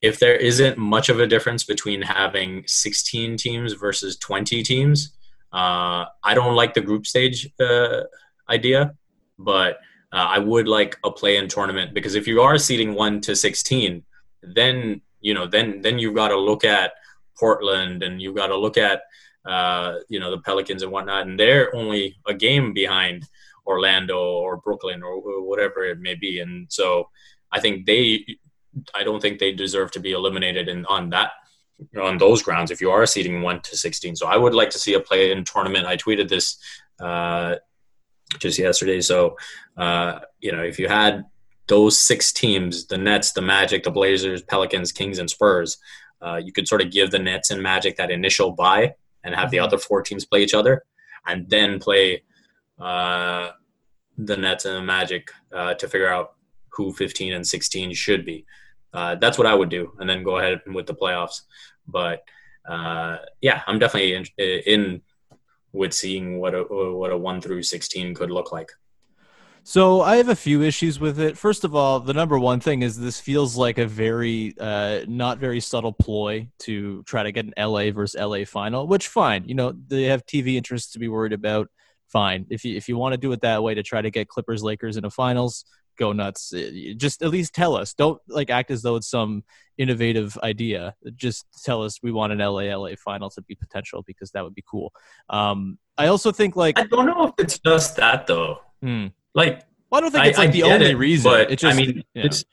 if 0.00 0.18
there 0.18 0.36
isn't 0.36 0.78
much 0.78 1.08
of 1.08 1.20
a 1.20 1.26
difference 1.26 1.64
between 1.64 2.02
having 2.02 2.64
16 2.66 3.36
teams 3.36 3.72
versus 3.72 4.16
20 4.18 4.62
teams, 4.62 5.12
uh, 5.52 6.04
I 6.22 6.34
don't 6.34 6.54
like 6.54 6.74
the 6.74 6.80
group 6.80 7.06
stage 7.06 7.50
uh, 7.58 8.02
idea, 8.48 8.94
but 9.38 9.78
uh, 10.12 10.26
I 10.28 10.38
would 10.38 10.68
like 10.68 10.96
a 11.04 11.10
play-in 11.10 11.48
tournament 11.48 11.94
because 11.94 12.14
if 12.14 12.26
you 12.26 12.40
are 12.40 12.58
seeding 12.58 12.94
one 12.94 13.20
to 13.22 13.34
16, 13.34 14.02
then 14.42 15.00
you 15.20 15.34
know 15.34 15.46
then 15.46 15.82
then 15.82 15.98
you've 15.98 16.14
got 16.14 16.28
to 16.28 16.38
look 16.38 16.64
at 16.64 16.92
Portland 17.38 18.02
and 18.02 18.22
you've 18.22 18.36
got 18.36 18.46
to 18.46 18.56
look 18.56 18.78
at 18.78 19.02
uh, 19.44 19.96
you 20.08 20.20
know 20.20 20.30
the 20.30 20.38
Pelicans 20.38 20.82
and 20.82 20.92
whatnot, 20.92 21.26
and 21.26 21.38
they're 21.38 21.74
only 21.74 22.16
a 22.26 22.34
game 22.34 22.72
behind 22.72 23.24
Orlando 23.66 24.18
or 24.18 24.58
Brooklyn 24.58 25.02
or 25.02 25.42
whatever 25.42 25.84
it 25.84 25.98
may 25.98 26.14
be, 26.14 26.40
and 26.40 26.66
so 26.70 27.08
I 27.52 27.60
think 27.60 27.86
they 27.86 28.24
I 28.94 29.04
don't 29.04 29.20
think 29.20 29.38
they 29.38 29.52
deserve 29.52 29.90
to 29.92 30.00
be 30.00 30.12
eliminated 30.12 30.68
in 30.68 30.86
on 30.86 31.10
that 31.10 31.32
on 32.00 32.18
those 32.18 32.42
grounds 32.42 32.70
if 32.70 32.80
you 32.80 32.90
are 32.90 33.06
seeding 33.06 33.40
one 33.40 33.60
to 33.60 33.76
16. 33.76 34.16
So 34.16 34.26
I 34.26 34.36
would 34.36 34.54
like 34.54 34.70
to 34.70 34.78
see 34.78 34.94
a 34.94 35.00
play 35.00 35.30
in 35.30 35.44
tournament. 35.44 35.86
I 35.86 35.96
tweeted 35.96 36.28
this 36.28 36.58
uh, 36.98 37.56
just 38.40 38.58
yesterday. 38.58 39.00
So 39.00 39.36
uh, 39.76 40.20
you 40.40 40.52
know, 40.52 40.62
if 40.62 40.78
you 40.78 40.88
had 40.88 41.24
those 41.68 41.98
six 41.98 42.32
teams, 42.32 42.86
the 42.86 42.98
Nets, 42.98 43.32
the 43.32 43.42
Magic, 43.42 43.84
the 43.84 43.90
Blazers, 43.90 44.42
Pelicans, 44.42 44.90
Kings, 44.90 45.18
and 45.18 45.30
Spurs, 45.30 45.78
uh, 46.20 46.40
you 46.42 46.52
could 46.52 46.66
sort 46.66 46.82
of 46.82 46.90
give 46.90 47.10
the 47.10 47.18
Nets 47.18 47.50
and 47.50 47.62
Magic 47.62 47.96
that 47.96 48.10
initial 48.10 48.50
buy 48.50 48.94
and 49.22 49.34
have 49.34 49.50
the 49.50 49.58
mm-hmm. 49.58 49.66
other 49.66 49.78
four 49.78 50.02
teams 50.02 50.24
play 50.24 50.42
each 50.42 50.54
other, 50.54 50.84
and 51.26 51.48
then 51.48 51.78
play 51.78 52.22
uh, 52.80 53.50
the 54.16 54.36
Nets 54.36 54.64
and 54.64 54.76
the 54.76 54.82
Magic 54.82 55.30
uh, 55.52 55.74
to 55.74 55.88
figure 55.88 56.08
out 56.08 56.34
who 56.70 56.92
15 56.92 57.32
and 57.32 57.46
16 57.46 57.94
should 57.94 58.24
be. 58.24 58.44
Uh, 58.92 59.14
that's 59.16 59.38
what 59.38 59.46
I 59.46 59.54
would 59.54 59.68
do, 59.68 59.92
and 59.98 60.08
then 60.08 60.22
go 60.22 60.38
ahead 60.38 60.60
with 60.66 60.86
the 60.86 60.94
playoffs. 60.94 61.42
But 61.86 62.22
uh, 62.68 63.18
yeah, 63.40 63.62
I'm 63.66 63.78
definitely 63.78 64.14
in, 64.14 64.24
in, 64.38 65.02
with 65.72 65.92
seeing 65.92 66.38
what 66.38 66.54
a 66.54 66.62
what 66.62 67.12
a 67.12 67.16
one 67.16 67.40
through 67.40 67.62
16 67.62 68.14
could 68.14 68.30
look 68.30 68.52
like. 68.52 68.70
So 69.68 70.00
I 70.00 70.16
have 70.16 70.30
a 70.30 70.34
few 70.34 70.62
issues 70.62 70.98
with 70.98 71.20
it. 71.20 71.36
First 71.36 71.62
of 71.62 71.74
all, 71.74 72.00
the 72.00 72.14
number 72.14 72.38
one 72.38 72.58
thing 72.58 72.80
is 72.80 72.98
this 72.98 73.20
feels 73.20 73.54
like 73.54 73.76
a 73.76 73.86
very 73.86 74.54
uh, 74.58 75.00
not 75.06 75.36
very 75.36 75.60
subtle 75.60 75.92
ploy 75.92 76.48
to 76.60 77.02
try 77.02 77.22
to 77.22 77.32
get 77.32 77.44
an 77.44 77.52
LA 77.58 77.90
versus 77.90 78.18
LA 78.18 78.44
final. 78.46 78.86
Which 78.86 79.08
fine, 79.08 79.44
you 79.46 79.54
know 79.54 79.74
they 79.88 80.04
have 80.04 80.24
TV 80.24 80.54
interests 80.54 80.92
to 80.92 80.98
be 80.98 81.08
worried 81.08 81.34
about. 81.34 81.68
Fine, 82.06 82.46
if 82.48 82.64
you 82.64 82.74
if 82.76 82.88
you 82.88 82.96
want 82.96 83.12
to 83.12 83.18
do 83.18 83.30
it 83.32 83.42
that 83.42 83.62
way 83.62 83.74
to 83.74 83.82
try 83.82 84.00
to 84.00 84.10
get 84.10 84.28
Clippers 84.28 84.62
Lakers 84.62 84.96
in 84.96 85.02
the 85.02 85.10
finals, 85.10 85.66
go 85.98 86.12
nuts. 86.12 86.52
Uh, 86.52 86.70
just 86.96 87.22
at 87.22 87.30
least 87.30 87.54
tell 87.54 87.76
us. 87.76 87.94
Don't 87.94 88.20
like 88.28 88.50
act 88.50 88.70
as 88.70 88.82
though 88.82 88.96
it's 88.96 89.10
some 89.10 89.44
innovative 89.76 90.38
idea. 90.42 90.94
Just 91.16 91.46
tell 91.64 91.82
us 91.82 91.98
we 92.02 92.12
want 92.12 92.32
an 92.32 92.38
LA 92.38 92.74
LA 92.74 92.90
final 92.96 93.30
to 93.30 93.42
be 93.42 93.54
potential 93.54 94.02
because 94.06 94.30
that 94.32 94.44
would 94.44 94.54
be 94.54 94.64
cool. 94.68 94.92
Um, 95.28 95.78
I 95.96 96.06
also 96.06 96.32
think 96.32 96.56
like 96.56 96.78
I 96.78 96.84
don't 96.84 97.06
know 97.06 97.26
if 97.26 97.34
it's 97.38 97.58
just 97.58 97.96
that 97.96 98.26
though. 98.26 98.60
Hmm. 98.82 99.08
Like 99.34 99.64
well, 99.90 99.98
I 99.98 100.00
don't 100.02 100.10
think 100.10 100.26
it's 100.26 100.38
like 100.38 100.50
I 100.50 100.52
the 100.52 100.62
only 100.64 100.90
it, 100.90 100.96
reason. 100.96 101.30
But 101.30 101.50
it 101.50 101.58
just, 101.58 101.74
I 101.74 101.76
mean, 101.76 102.04
it's 102.14 102.44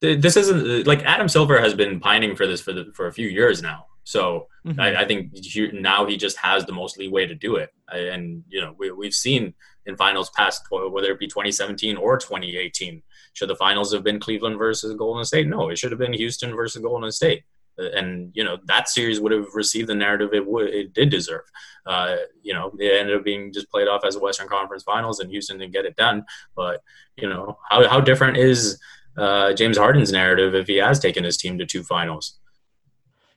this 0.00 0.36
isn't 0.36 0.86
like 0.86 1.02
Adam 1.04 1.28
Silver 1.28 1.60
has 1.60 1.74
been 1.74 2.00
pining 2.00 2.36
for 2.36 2.46
this 2.46 2.60
for 2.60 2.72
the 2.72 2.90
for 2.94 3.06
a 3.06 3.12
few 3.12 3.28
years 3.28 3.62
now. 3.62 3.86
So 4.04 4.48
mm-hmm. 4.66 4.80
I, 4.80 5.00
I, 5.00 5.04
think 5.06 5.34
he, 5.34 5.70
now 5.72 6.06
he 6.06 6.16
just 6.16 6.36
has 6.38 6.64
the 6.64 6.72
most 6.72 6.98
leeway 6.98 7.26
to 7.26 7.34
do 7.34 7.56
it. 7.56 7.70
And 7.90 8.44
you 8.48 8.60
know 8.60 8.74
we, 8.78 8.90
we've 8.90 9.14
seen 9.14 9.54
in 9.86 9.96
finals 9.96 10.30
past, 10.30 10.62
whether 10.70 11.10
it 11.10 11.18
be 11.18 11.26
2017 11.26 11.96
or 11.96 12.16
2018. 12.16 13.02
Should 13.32 13.48
the 13.48 13.56
finals 13.56 13.92
have 13.92 14.04
been 14.04 14.20
Cleveland 14.20 14.58
versus 14.58 14.94
Golden 14.96 15.24
State? 15.24 15.48
No, 15.48 15.68
it 15.68 15.78
should 15.78 15.90
have 15.90 15.98
been 15.98 16.12
Houston 16.12 16.54
versus 16.54 16.82
Golden 16.82 17.10
State. 17.10 17.42
Uh, 17.78 17.90
and 17.96 18.30
you 18.34 18.44
know 18.44 18.56
that 18.66 18.88
series 18.88 19.20
would 19.20 19.32
have 19.32 19.46
received 19.54 19.88
the 19.88 19.94
narrative 19.94 20.30
it 20.32 20.46
would 20.46 20.68
it 20.68 20.94
did 20.94 21.10
deserve. 21.10 21.42
Uh, 21.86 22.16
you 22.42 22.54
know, 22.54 22.72
it 22.78 23.00
ended 23.00 23.16
up 23.16 23.24
being 23.24 23.52
just 23.52 23.70
played 23.70 23.88
off 23.88 24.04
as 24.04 24.16
a 24.16 24.20
Western 24.20 24.48
Conference 24.48 24.84
Finals, 24.84 25.20
and 25.20 25.30
Houston 25.30 25.58
didn't 25.58 25.72
get 25.72 25.84
it 25.84 25.96
done. 25.96 26.24
But 26.54 26.82
you 27.16 27.28
know, 27.28 27.58
how 27.68 27.88
how 27.88 28.00
different 28.00 28.36
is 28.36 28.78
uh, 29.16 29.52
James 29.54 29.76
Harden's 29.76 30.12
narrative 30.12 30.54
if 30.54 30.66
he 30.68 30.76
has 30.76 31.00
taken 31.00 31.24
his 31.24 31.36
team 31.36 31.58
to 31.58 31.66
two 31.66 31.82
finals? 31.82 32.38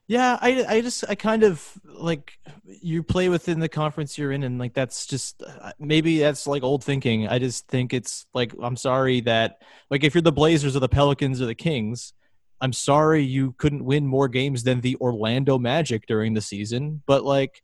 Yeah, 0.08 0.38
I, 0.41 0.65
I 0.67 0.82
just 0.82 1.04
I 1.10 1.15
kind 1.15 1.43
of 1.43 1.70
like 1.84 2.39
you 2.65 3.04
play 3.04 3.28
within 3.28 3.60
the 3.60 3.67
conference 3.67 4.17
you're 4.17 4.32
in, 4.32 4.43
and 4.43 4.58
like 4.58 4.74
that's 4.74 5.06
just 5.06 5.43
uh, 5.43 5.72
maybe 5.80 6.20
that's 6.20 6.48
like 6.48 6.63
old 6.63 6.82
thinking. 6.84 7.28
I 7.28 7.39
just 7.39 7.67
think 7.67 7.93
it's 7.93 8.26
like 8.34 8.54
I'm 8.62 8.78
sorry 8.78 9.20
that 9.22 9.62
like 9.89 10.06
if 10.06 10.15
you're 10.15 10.22
the 10.22 10.32
Blazers 10.32 10.78
or 10.78 10.80
the 10.80 10.88
Pelicans 10.88 11.41
or 11.41 11.46
the 11.46 11.56
Kings, 11.56 12.13
I'm 12.62 12.72
sorry 12.72 13.24
you 13.24 13.54
couldn't 13.58 13.84
win 13.84 14.08
more 14.08 14.30
games 14.30 14.63
than 14.63 14.80
the 14.80 14.96
Orlando 15.02 15.60
Magic 15.60 16.08
during 16.08 16.34
the 16.34 16.41
season. 16.41 17.04
But 17.06 17.26
like 17.26 17.62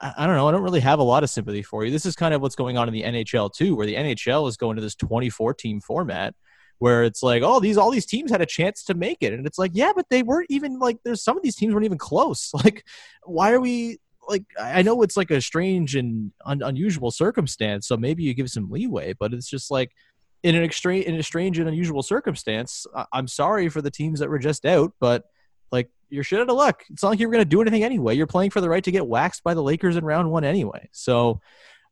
I 0.00 0.26
don't 0.26 0.34
know, 0.34 0.48
I 0.48 0.50
don't 0.50 0.62
really 0.62 0.80
have 0.80 0.98
a 0.98 1.04
lot 1.04 1.22
of 1.22 1.30
sympathy 1.30 1.62
for 1.62 1.84
you. 1.84 1.92
This 1.92 2.06
is 2.06 2.16
kind 2.16 2.34
of 2.34 2.42
what's 2.42 2.56
going 2.56 2.76
on 2.76 2.88
in 2.88 2.94
the 2.94 3.04
NHL 3.04 3.52
too, 3.54 3.76
where 3.76 3.86
the 3.86 3.94
NHL 3.94 4.48
is 4.48 4.56
going 4.56 4.74
to 4.74 4.82
this 4.82 4.96
24 4.96 5.54
team 5.54 5.80
format 5.80 6.34
where 6.78 7.04
it's 7.04 7.22
like, 7.22 7.42
oh, 7.42 7.60
these 7.60 7.76
all 7.76 7.90
these 7.90 8.06
teams 8.06 8.30
had 8.30 8.40
a 8.40 8.46
chance 8.46 8.84
to 8.84 8.94
make 8.94 9.18
it, 9.20 9.32
and 9.32 9.46
it's 9.46 9.58
like, 9.58 9.72
yeah, 9.74 9.92
but 9.94 10.06
they 10.10 10.22
weren't 10.22 10.50
even 10.50 10.78
like. 10.78 10.98
There's 11.04 11.22
some 11.22 11.36
of 11.36 11.42
these 11.42 11.56
teams 11.56 11.74
weren't 11.74 11.86
even 11.86 11.98
close. 11.98 12.52
Like, 12.64 12.84
why 13.24 13.52
are 13.52 13.60
we? 13.60 13.98
Like, 14.28 14.44
I 14.58 14.82
know 14.82 15.02
it's 15.02 15.16
like 15.16 15.30
a 15.30 15.40
strange 15.40 15.96
and 15.96 16.32
un- 16.46 16.62
unusual 16.62 17.10
circumstance, 17.10 17.86
so 17.86 17.96
maybe 17.96 18.22
you 18.22 18.32
give 18.32 18.50
some 18.50 18.70
leeway, 18.70 19.12
but 19.12 19.34
it's 19.34 19.48
just 19.48 19.70
like 19.70 19.92
in 20.42 20.54
an 20.54 20.62
extreme, 20.62 21.02
in 21.02 21.14
a 21.16 21.22
strange 21.22 21.58
and 21.58 21.68
unusual 21.68 22.02
circumstance. 22.02 22.86
I- 22.96 23.06
I'm 23.12 23.28
sorry 23.28 23.68
for 23.68 23.82
the 23.82 23.90
teams 23.90 24.20
that 24.20 24.30
were 24.30 24.38
just 24.38 24.64
out, 24.64 24.92
but 24.98 25.24
like 25.70 25.90
you're 26.08 26.24
shit 26.24 26.40
out 26.40 26.48
of 26.48 26.56
luck. 26.56 26.84
It's 26.90 27.02
not 27.02 27.10
like 27.10 27.20
you're 27.20 27.30
going 27.30 27.42
to 27.42 27.48
do 27.48 27.60
anything 27.60 27.84
anyway. 27.84 28.14
You're 28.14 28.26
playing 28.26 28.50
for 28.50 28.60
the 28.60 28.68
right 28.68 28.84
to 28.84 28.90
get 28.92 29.06
waxed 29.06 29.42
by 29.42 29.54
the 29.54 29.62
Lakers 29.62 29.96
in 29.96 30.04
round 30.04 30.30
one 30.30 30.44
anyway. 30.44 30.88
So 30.92 31.40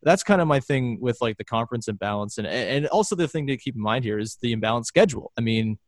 that's 0.02 0.22
kind 0.22 0.40
of 0.40 0.48
my 0.48 0.60
thing 0.60 0.98
with 1.00 1.18
like 1.20 1.36
the 1.36 1.44
conference 1.44 1.88
imbalance, 1.88 2.38
and 2.38 2.46
and 2.46 2.86
also 2.88 3.14
the 3.14 3.28
thing 3.28 3.46
to 3.46 3.56
keep 3.56 3.76
in 3.76 3.82
mind 3.82 4.04
here 4.04 4.18
is 4.18 4.36
the 4.40 4.52
imbalance 4.52 4.88
schedule. 4.88 5.32
I 5.38 5.40
mean, 5.40 5.78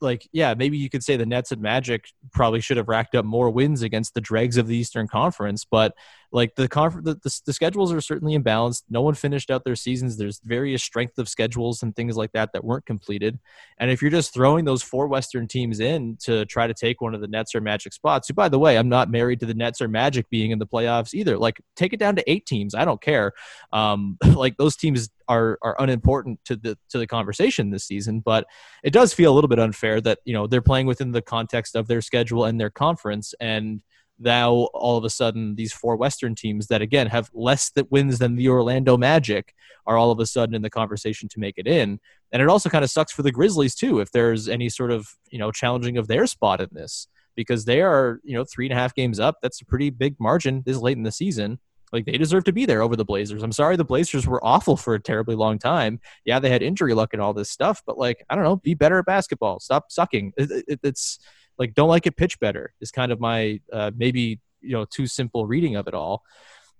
like 0.00 0.28
yeah, 0.32 0.54
maybe 0.54 0.78
you 0.78 0.90
could 0.90 1.02
say 1.02 1.16
the 1.16 1.26
Nets 1.26 1.52
and 1.52 1.62
Magic 1.62 2.06
probably 2.32 2.60
should 2.60 2.76
have 2.76 2.88
racked 2.88 3.14
up 3.14 3.24
more 3.24 3.50
wins 3.50 3.82
against 3.82 4.14
the 4.14 4.20
dregs 4.20 4.56
of 4.56 4.66
the 4.66 4.76
Eastern 4.76 5.08
Conference, 5.08 5.64
but 5.64 5.94
like 6.30 6.54
the 6.56 6.68
conference, 6.68 7.06
the, 7.06 7.14
the, 7.14 7.40
the, 7.46 7.52
schedules 7.52 7.92
are 7.92 8.00
certainly 8.00 8.38
imbalanced. 8.38 8.82
No 8.90 9.00
one 9.00 9.14
finished 9.14 9.50
out 9.50 9.64
their 9.64 9.76
seasons. 9.76 10.16
There's 10.16 10.40
various 10.44 10.82
strength 10.82 11.18
of 11.18 11.28
schedules 11.28 11.82
and 11.82 11.96
things 11.96 12.16
like 12.16 12.32
that 12.32 12.52
that 12.52 12.64
weren't 12.64 12.84
completed. 12.84 13.38
And 13.78 13.90
if 13.90 14.02
you're 14.02 14.10
just 14.10 14.34
throwing 14.34 14.66
those 14.66 14.82
four 14.82 15.06
Western 15.06 15.48
teams 15.48 15.80
in 15.80 16.18
to 16.24 16.44
try 16.44 16.66
to 16.66 16.74
take 16.74 17.00
one 17.00 17.14
of 17.14 17.22
the 17.22 17.28
Nets 17.28 17.54
or 17.54 17.60
Magic 17.60 17.94
spots, 17.94 18.28
who 18.28 18.34
by 18.34 18.48
the 18.48 18.58
way, 18.58 18.76
I'm 18.76 18.90
not 18.90 19.10
married 19.10 19.40
to 19.40 19.46
the 19.46 19.54
Nets 19.54 19.80
or 19.80 19.88
Magic 19.88 20.28
being 20.28 20.50
in 20.50 20.58
the 20.58 20.66
playoffs 20.66 21.14
either. 21.14 21.38
Like 21.38 21.60
take 21.76 21.94
it 21.94 22.00
down 22.00 22.16
to 22.16 22.30
eight 22.30 22.44
teams. 22.44 22.74
I 22.74 22.84
don't 22.84 23.00
care. 23.00 23.32
Um, 23.72 24.18
like 24.34 24.58
those 24.58 24.76
teams 24.76 25.08
are 25.28 25.58
are 25.62 25.76
unimportant 25.78 26.40
to 26.46 26.56
the 26.56 26.76
to 26.90 26.98
the 26.98 27.06
conversation 27.06 27.70
this 27.70 27.84
season, 27.84 28.20
but 28.20 28.46
it 28.82 28.92
does 28.92 29.12
feel 29.12 29.32
a 29.32 29.34
little 29.34 29.48
bit 29.48 29.58
unfair 29.58 30.00
that 30.00 30.18
you 30.24 30.32
know 30.32 30.46
they're 30.46 30.62
playing 30.62 30.86
within 30.86 31.12
the 31.12 31.22
context 31.22 31.76
of 31.76 31.86
their 31.88 32.00
schedule 32.00 32.44
and 32.44 32.60
their 32.60 32.70
conference 32.70 33.34
and 33.40 33.82
now 34.18 34.52
all 34.74 34.96
of 34.96 35.04
a 35.04 35.10
sudden 35.10 35.54
these 35.54 35.72
four 35.72 35.96
Western 35.96 36.34
teams 36.34 36.66
that 36.66 36.82
again 36.82 37.06
have 37.06 37.30
less 37.32 37.70
that 37.70 37.90
wins 37.90 38.18
than 38.18 38.34
the 38.34 38.48
Orlando 38.48 38.96
Magic 38.96 39.54
are 39.86 39.96
all 39.96 40.10
of 40.10 40.18
a 40.18 40.26
sudden 40.26 40.54
in 40.54 40.62
the 40.62 40.70
conversation 40.70 41.28
to 41.30 41.40
make 41.40 41.54
it 41.56 41.66
in. 41.66 42.00
And 42.32 42.42
it 42.42 42.48
also 42.48 42.68
kind 42.68 42.84
of 42.84 42.90
sucks 42.90 43.12
for 43.12 43.22
the 43.22 43.32
Grizzlies 43.32 43.74
too 43.74 44.00
if 44.00 44.10
there's 44.10 44.48
any 44.48 44.68
sort 44.68 44.90
of 44.90 45.08
you 45.30 45.38
know 45.38 45.52
challenging 45.52 45.96
of 45.96 46.08
their 46.08 46.26
spot 46.26 46.60
in 46.60 46.68
this 46.72 47.08
because 47.36 47.64
they 47.64 47.80
are 47.80 48.20
you 48.24 48.34
know 48.34 48.44
three 48.44 48.66
and 48.66 48.72
a 48.72 48.76
half 48.76 48.94
games 48.94 49.20
up. 49.20 49.36
That's 49.42 49.60
a 49.60 49.66
pretty 49.66 49.90
big 49.90 50.16
margin 50.18 50.62
this 50.66 50.78
late 50.78 50.96
in 50.96 51.04
the 51.04 51.12
season. 51.12 51.60
Like 51.92 52.04
they 52.04 52.18
deserve 52.18 52.44
to 52.44 52.52
be 52.52 52.66
there 52.66 52.82
over 52.82 52.96
the 52.96 53.04
Blazers. 53.04 53.42
I'm 53.42 53.52
sorry 53.52 53.76
the 53.76 53.84
Blazers 53.84 54.26
were 54.26 54.44
awful 54.44 54.76
for 54.76 54.94
a 54.94 55.00
terribly 55.00 55.34
long 55.34 55.58
time. 55.58 56.00
Yeah, 56.24 56.38
they 56.38 56.50
had 56.50 56.62
injury 56.62 56.94
luck 56.94 57.12
and 57.12 57.22
all 57.22 57.32
this 57.32 57.50
stuff, 57.50 57.82
but 57.86 57.98
like 57.98 58.24
I 58.28 58.34
don't 58.34 58.44
know, 58.44 58.56
be 58.56 58.74
better 58.74 58.98
at 58.98 59.06
basketball. 59.06 59.60
Stop 59.60 59.90
sucking. 59.90 60.32
It, 60.36 60.64
it, 60.68 60.80
it's 60.82 61.18
like 61.58 61.74
don't 61.74 61.88
like 61.88 62.06
it 62.06 62.16
pitch 62.16 62.38
better 62.40 62.72
is 62.80 62.90
kind 62.90 63.12
of 63.12 63.20
my 63.20 63.60
uh, 63.72 63.90
maybe 63.96 64.40
you 64.60 64.72
know 64.72 64.84
too 64.84 65.06
simple 65.06 65.46
reading 65.46 65.76
of 65.76 65.86
it 65.88 65.94
all 65.94 66.22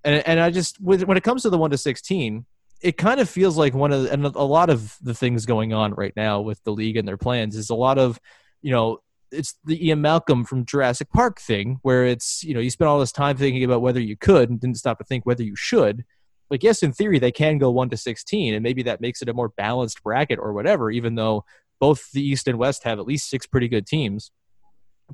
and 0.04 0.26
and 0.26 0.40
i 0.40 0.50
just 0.50 0.80
when 0.80 1.16
it 1.16 1.22
comes 1.22 1.42
to 1.42 1.50
the 1.50 1.58
1 1.58 1.70
to 1.70 1.78
16 1.78 2.46
it 2.80 2.96
kind 2.96 3.20
of 3.20 3.28
feels 3.28 3.56
like 3.56 3.74
one 3.74 3.92
of 3.92 4.06
and 4.06 4.24
a 4.24 4.42
lot 4.42 4.70
of 4.70 4.96
the 5.02 5.14
things 5.14 5.46
going 5.46 5.72
on 5.72 5.94
right 5.94 6.12
now 6.16 6.40
with 6.40 6.62
the 6.64 6.72
league 6.72 6.96
and 6.96 7.06
their 7.06 7.16
plans 7.16 7.56
is 7.56 7.70
a 7.70 7.74
lot 7.74 7.98
of 7.98 8.18
you 8.62 8.72
know 8.72 8.98
it's 9.30 9.54
the 9.64 9.86
Ian 9.86 10.00
Malcolm 10.00 10.44
from 10.44 10.64
Jurassic 10.64 11.10
Park 11.10 11.40
thing 11.40 11.78
where 11.82 12.06
it's 12.06 12.42
you 12.44 12.54
know 12.54 12.60
you 12.60 12.70
spend 12.70 12.88
all 12.88 13.00
this 13.00 13.12
time 13.12 13.36
thinking 13.36 13.64
about 13.64 13.82
whether 13.82 14.00
you 14.00 14.16
could 14.16 14.50
and 14.50 14.60
didn't 14.60 14.78
stop 14.78 14.98
to 14.98 15.04
think 15.04 15.26
whether 15.26 15.42
you 15.42 15.56
should 15.56 16.04
like 16.50 16.62
yes 16.62 16.82
in 16.82 16.92
theory 16.92 17.18
they 17.18 17.32
can 17.32 17.58
go 17.58 17.70
1 17.70 17.90
to 17.90 17.96
16 17.96 18.54
and 18.54 18.62
maybe 18.62 18.82
that 18.82 19.00
makes 19.00 19.20
it 19.22 19.28
a 19.28 19.34
more 19.34 19.50
balanced 19.50 20.02
bracket 20.02 20.38
or 20.38 20.52
whatever 20.52 20.90
even 20.90 21.14
though 21.14 21.44
both 21.78 22.10
the 22.12 22.22
east 22.22 22.48
and 22.48 22.58
west 22.58 22.84
have 22.84 22.98
at 22.98 23.06
least 23.06 23.28
six 23.28 23.46
pretty 23.46 23.68
good 23.68 23.86
teams 23.86 24.30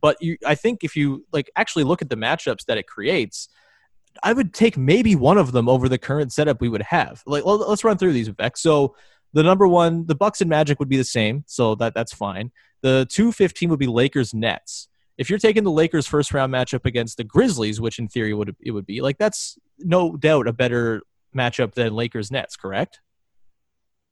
but 0.00 0.20
you, 0.20 0.36
I 0.44 0.54
think 0.54 0.82
if 0.82 0.96
you 0.96 1.24
like 1.32 1.50
actually 1.56 1.84
look 1.84 2.02
at 2.02 2.10
the 2.10 2.16
matchups 2.16 2.64
that 2.66 2.78
it 2.78 2.86
creates, 2.86 3.48
I 4.22 4.32
would 4.32 4.54
take 4.54 4.76
maybe 4.76 5.14
one 5.16 5.38
of 5.38 5.52
them 5.52 5.68
over 5.68 5.88
the 5.88 5.98
current 5.98 6.32
setup 6.32 6.60
we 6.60 6.68
would 6.68 6.82
have. 6.82 7.22
Like, 7.26 7.44
let's 7.44 7.84
run 7.84 7.98
through 7.98 8.12
these, 8.12 8.28
Vivek. 8.28 8.56
So 8.56 8.94
the 9.34 9.42
number 9.42 9.68
one, 9.68 10.06
the 10.06 10.14
Bucks 10.14 10.40
and 10.40 10.48
Magic 10.48 10.78
would 10.78 10.88
be 10.88 10.96
the 10.96 11.04
same, 11.04 11.44
so 11.46 11.74
that 11.74 11.92
that's 11.94 12.14
fine. 12.14 12.50
The 12.80 13.06
two 13.10 13.32
fifteen 13.32 13.68
would 13.70 13.78
be 13.78 13.86
Lakers 13.86 14.32
Nets. 14.32 14.88
If 15.18 15.28
you're 15.28 15.38
taking 15.38 15.64
the 15.64 15.70
Lakers 15.70 16.06
first 16.06 16.32
round 16.32 16.52
matchup 16.52 16.86
against 16.86 17.16
the 17.16 17.24
Grizzlies, 17.24 17.80
which 17.80 17.98
in 17.98 18.08
theory 18.08 18.32
would 18.32 18.56
it 18.60 18.70
would 18.70 18.86
be 18.86 19.00
like 19.00 19.18
that's 19.18 19.58
no 19.78 20.16
doubt 20.16 20.48
a 20.48 20.52
better 20.52 21.02
matchup 21.36 21.74
than 21.74 21.94
Lakers 21.94 22.30
Nets, 22.30 22.56
correct? 22.56 23.00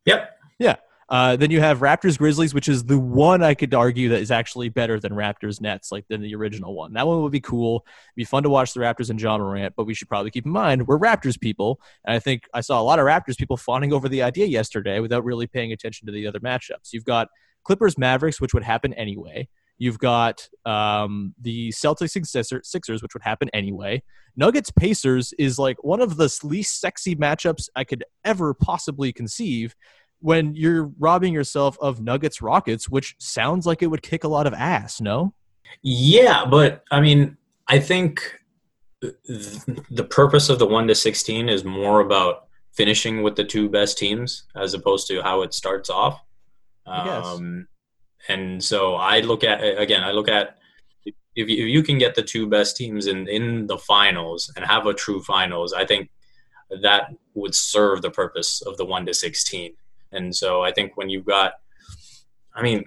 Yep. 0.05 0.39
Yeah. 0.59 0.77
Uh, 1.13 1.37
then 1.37 1.51
you 1.51 1.61
have 1.61 1.81
Raptors 1.81 2.17
Grizzlies, 2.17 2.55
which 2.55 2.71
is 2.71 2.85
the 2.85 2.99
one 2.99 3.43
I 3.43 3.53
could 3.53 3.75
argue 3.75 4.09
that 4.09 4.21
is 4.21 4.31
actually 4.31 4.71
better 4.71 4.99
than 4.99 5.13
Raptors 5.13 5.61
Nets, 5.61 5.93
like 5.93 6.09
than 6.09 6.23
the 6.23 6.35
original 6.35 6.75
one. 6.75 6.95
That 6.95 7.07
one 7.07 7.21
would 7.23 7.33
be 7.33 7.41
cool. 7.41 7.85
It'd 7.87 8.17
be 8.17 8.25
fun 8.25 8.45
to 8.45 8.49
watch 8.49 8.73
the 8.73 8.81
Raptors 8.81 9.11
and 9.11 9.21
Ja 9.21 9.37
Morant, 9.37 9.75
but 9.77 9.85
we 9.85 9.93
should 9.93 10.09
probably 10.09 10.31
keep 10.31 10.47
in 10.47 10.53
mind 10.53 10.87
we're 10.87 10.99
Raptors 10.99 11.39
people, 11.39 11.83
and 12.07 12.17
I 12.17 12.19
think 12.19 12.45
I 12.55 12.63
saw 12.63 12.81
a 12.81 12.83
lot 12.83 12.99
of 12.99 13.05
Raptors 13.05 13.37
people 13.37 13.59
fawning 13.59 13.93
over 13.93 14.09
the 14.09 14.23
idea 14.23 14.47
yesterday 14.47 15.01
without 15.01 15.23
really 15.23 15.47
paying 15.47 15.71
attention 15.71 16.07
to 16.07 16.13
the 16.13 16.27
other 16.27 16.41
matchups. 16.41 16.95
You've 16.95 17.05
got 17.05 17.29
Clippers 17.63 17.99
Mavericks, 17.99 18.41
which 18.41 18.55
would 18.55 18.65
happen 18.65 18.95
anyway. 18.95 19.49
You've 19.77 19.99
got 19.99 20.49
um, 20.65 21.35
the 21.39 21.71
Celtics 21.71 22.17
and 22.17 22.65
Sixers, 22.65 23.03
which 23.03 23.15
would 23.15 23.23
happen 23.23 23.51
anyway. 23.53 24.03
Nuggets 24.37 24.71
Pacers 24.71 25.35
is 25.39 25.59
like 25.59 25.83
one 25.85 26.01
of 26.01 26.17
the 26.17 26.35
least 26.43 26.81
sexy 26.81 27.17
matchups 27.17 27.69
I 27.77 27.85
could 27.85 28.05
ever 28.25 28.55
possibly 28.55 29.13
conceive 29.13 29.75
when 30.23 30.55
you're 30.55 30.91
robbing 30.99 31.35
yourself 31.35 31.77
of 31.81 32.01
Nuggets 32.01 32.41
Rockets, 32.41 32.89
which 32.89 33.17
sounds 33.19 33.67
like 33.67 33.83
it 33.83 33.89
would 33.89 34.03
kick 34.03 34.25
a 34.25 34.29
lot 34.29 34.47
of 34.47 34.55
ass, 34.55 35.01
no? 35.01 35.35
Yeah, 35.83 36.45
but 36.45 36.85
I 36.91 37.01
mean, 37.01 37.37
I 37.69 37.81
think 37.81 38.39
the 39.01 40.07
purpose 40.09 40.49
of 40.49 40.59
the 40.59 40.67
1 40.67 40.87
to 40.89 40.95
16 40.95 41.49
is 41.49 41.65
more 41.65 42.01
about 42.01 42.47
finishing 42.73 43.23
with 43.23 43.37
the 43.37 43.45
two 43.45 43.69
best 43.69 43.99
teams 43.99 44.45
as 44.57 44.75
opposed 44.75 45.09
to 45.09 45.21
how 45.23 45.43
it 45.43 45.53
starts 45.53 45.91
off. 45.91 46.21
Um, 46.87 47.67
and 48.29 48.63
so 48.63 48.95
I 48.95 49.21
look 49.21 49.45
at 49.45 49.61
again, 49.79 50.05
I 50.05 50.13
look 50.13 50.29
at 50.29 50.59
if 51.05 51.49
you, 51.49 51.65
if 51.65 51.69
you 51.69 51.83
can 51.83 51.99
get 51.99 52.15
the 52.15 52.23
two 52.23 52.47
best 52.47 52.77
teams 52.77 53.07
in 53.07 53.29
in 53.29 53.67
the 53.67 53.79
finals 53.79 54.53
and 54.57 54.65
have 54.65 54.87
a 54.87 54.95
true 54.95 55.23
finals, 55.23 55.73
I 55.73 55.85
think 55.85 56.11
that 56.83 57.13
would 57.35 57.55
serve 57.55 58.03
the 58.03 58.11
purpose 58.11 58.63
of 58.63 58.77
the 58.77 58.85
1 58.85 59.07
to 59.07 59.15
16 59.15 59.75
and 60.13 60.35
so 60.35 60.63
I 60.63 60.73
think 60.73 60.97
when 60.97 61.09
you've 61.09 61.27
got, 61.27 61.55
I 62.55 62.63
mean, 62.63 62.85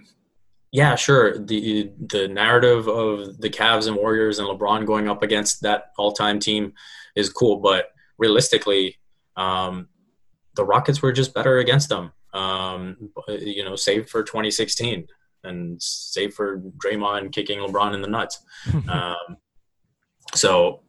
yeah, 0.71 0.95
sure, 0.95 1.37
the 1.37 1.91
the 2.07 2.27
narrative 2.27 2.87
of 2.87 3.39
the 3.39 3.49
Cavs 3.49 3.87
and 3.87 3.95
Warriors 3.95 4.39
and 4.39 4.47
LeBron 4.47 4.85
going 4.85 5.07
up 5.07 5.23
against 5.23 5.61
that 5.61 5.91
all 5.97 6.11
time 6.11 6.39
team 6.39 6.73
is 7.15 7.29
cool, 7.29 7.57
but 7.57 7.91
realistically, 8.17 8.97
um, 9.37 9.87
the 10.55 10.65
Rockets 10.65 11.01
were 11.01 11.13
just 11.13 11.33
better 11.33 11.59
against 11.59 11.89
them. 11.89 12.11
Um, 12.33 13.11
you 13.29 13.63
know, 13.63 13.77
save 13.77 14.09
for 14.09 14.23
2016 14.23 15.07
and 15.45 15.81
save 15.81 16.33
for 16.33 16.59
Draymond 16.59 17.31
kicking 17.31 17.59
LeBron 17.59 17.93
in 17.93 18.01
the 18.01 18.09
nuts. 18.09 18.43
um, 18.89 19.37
so 20.33 20.81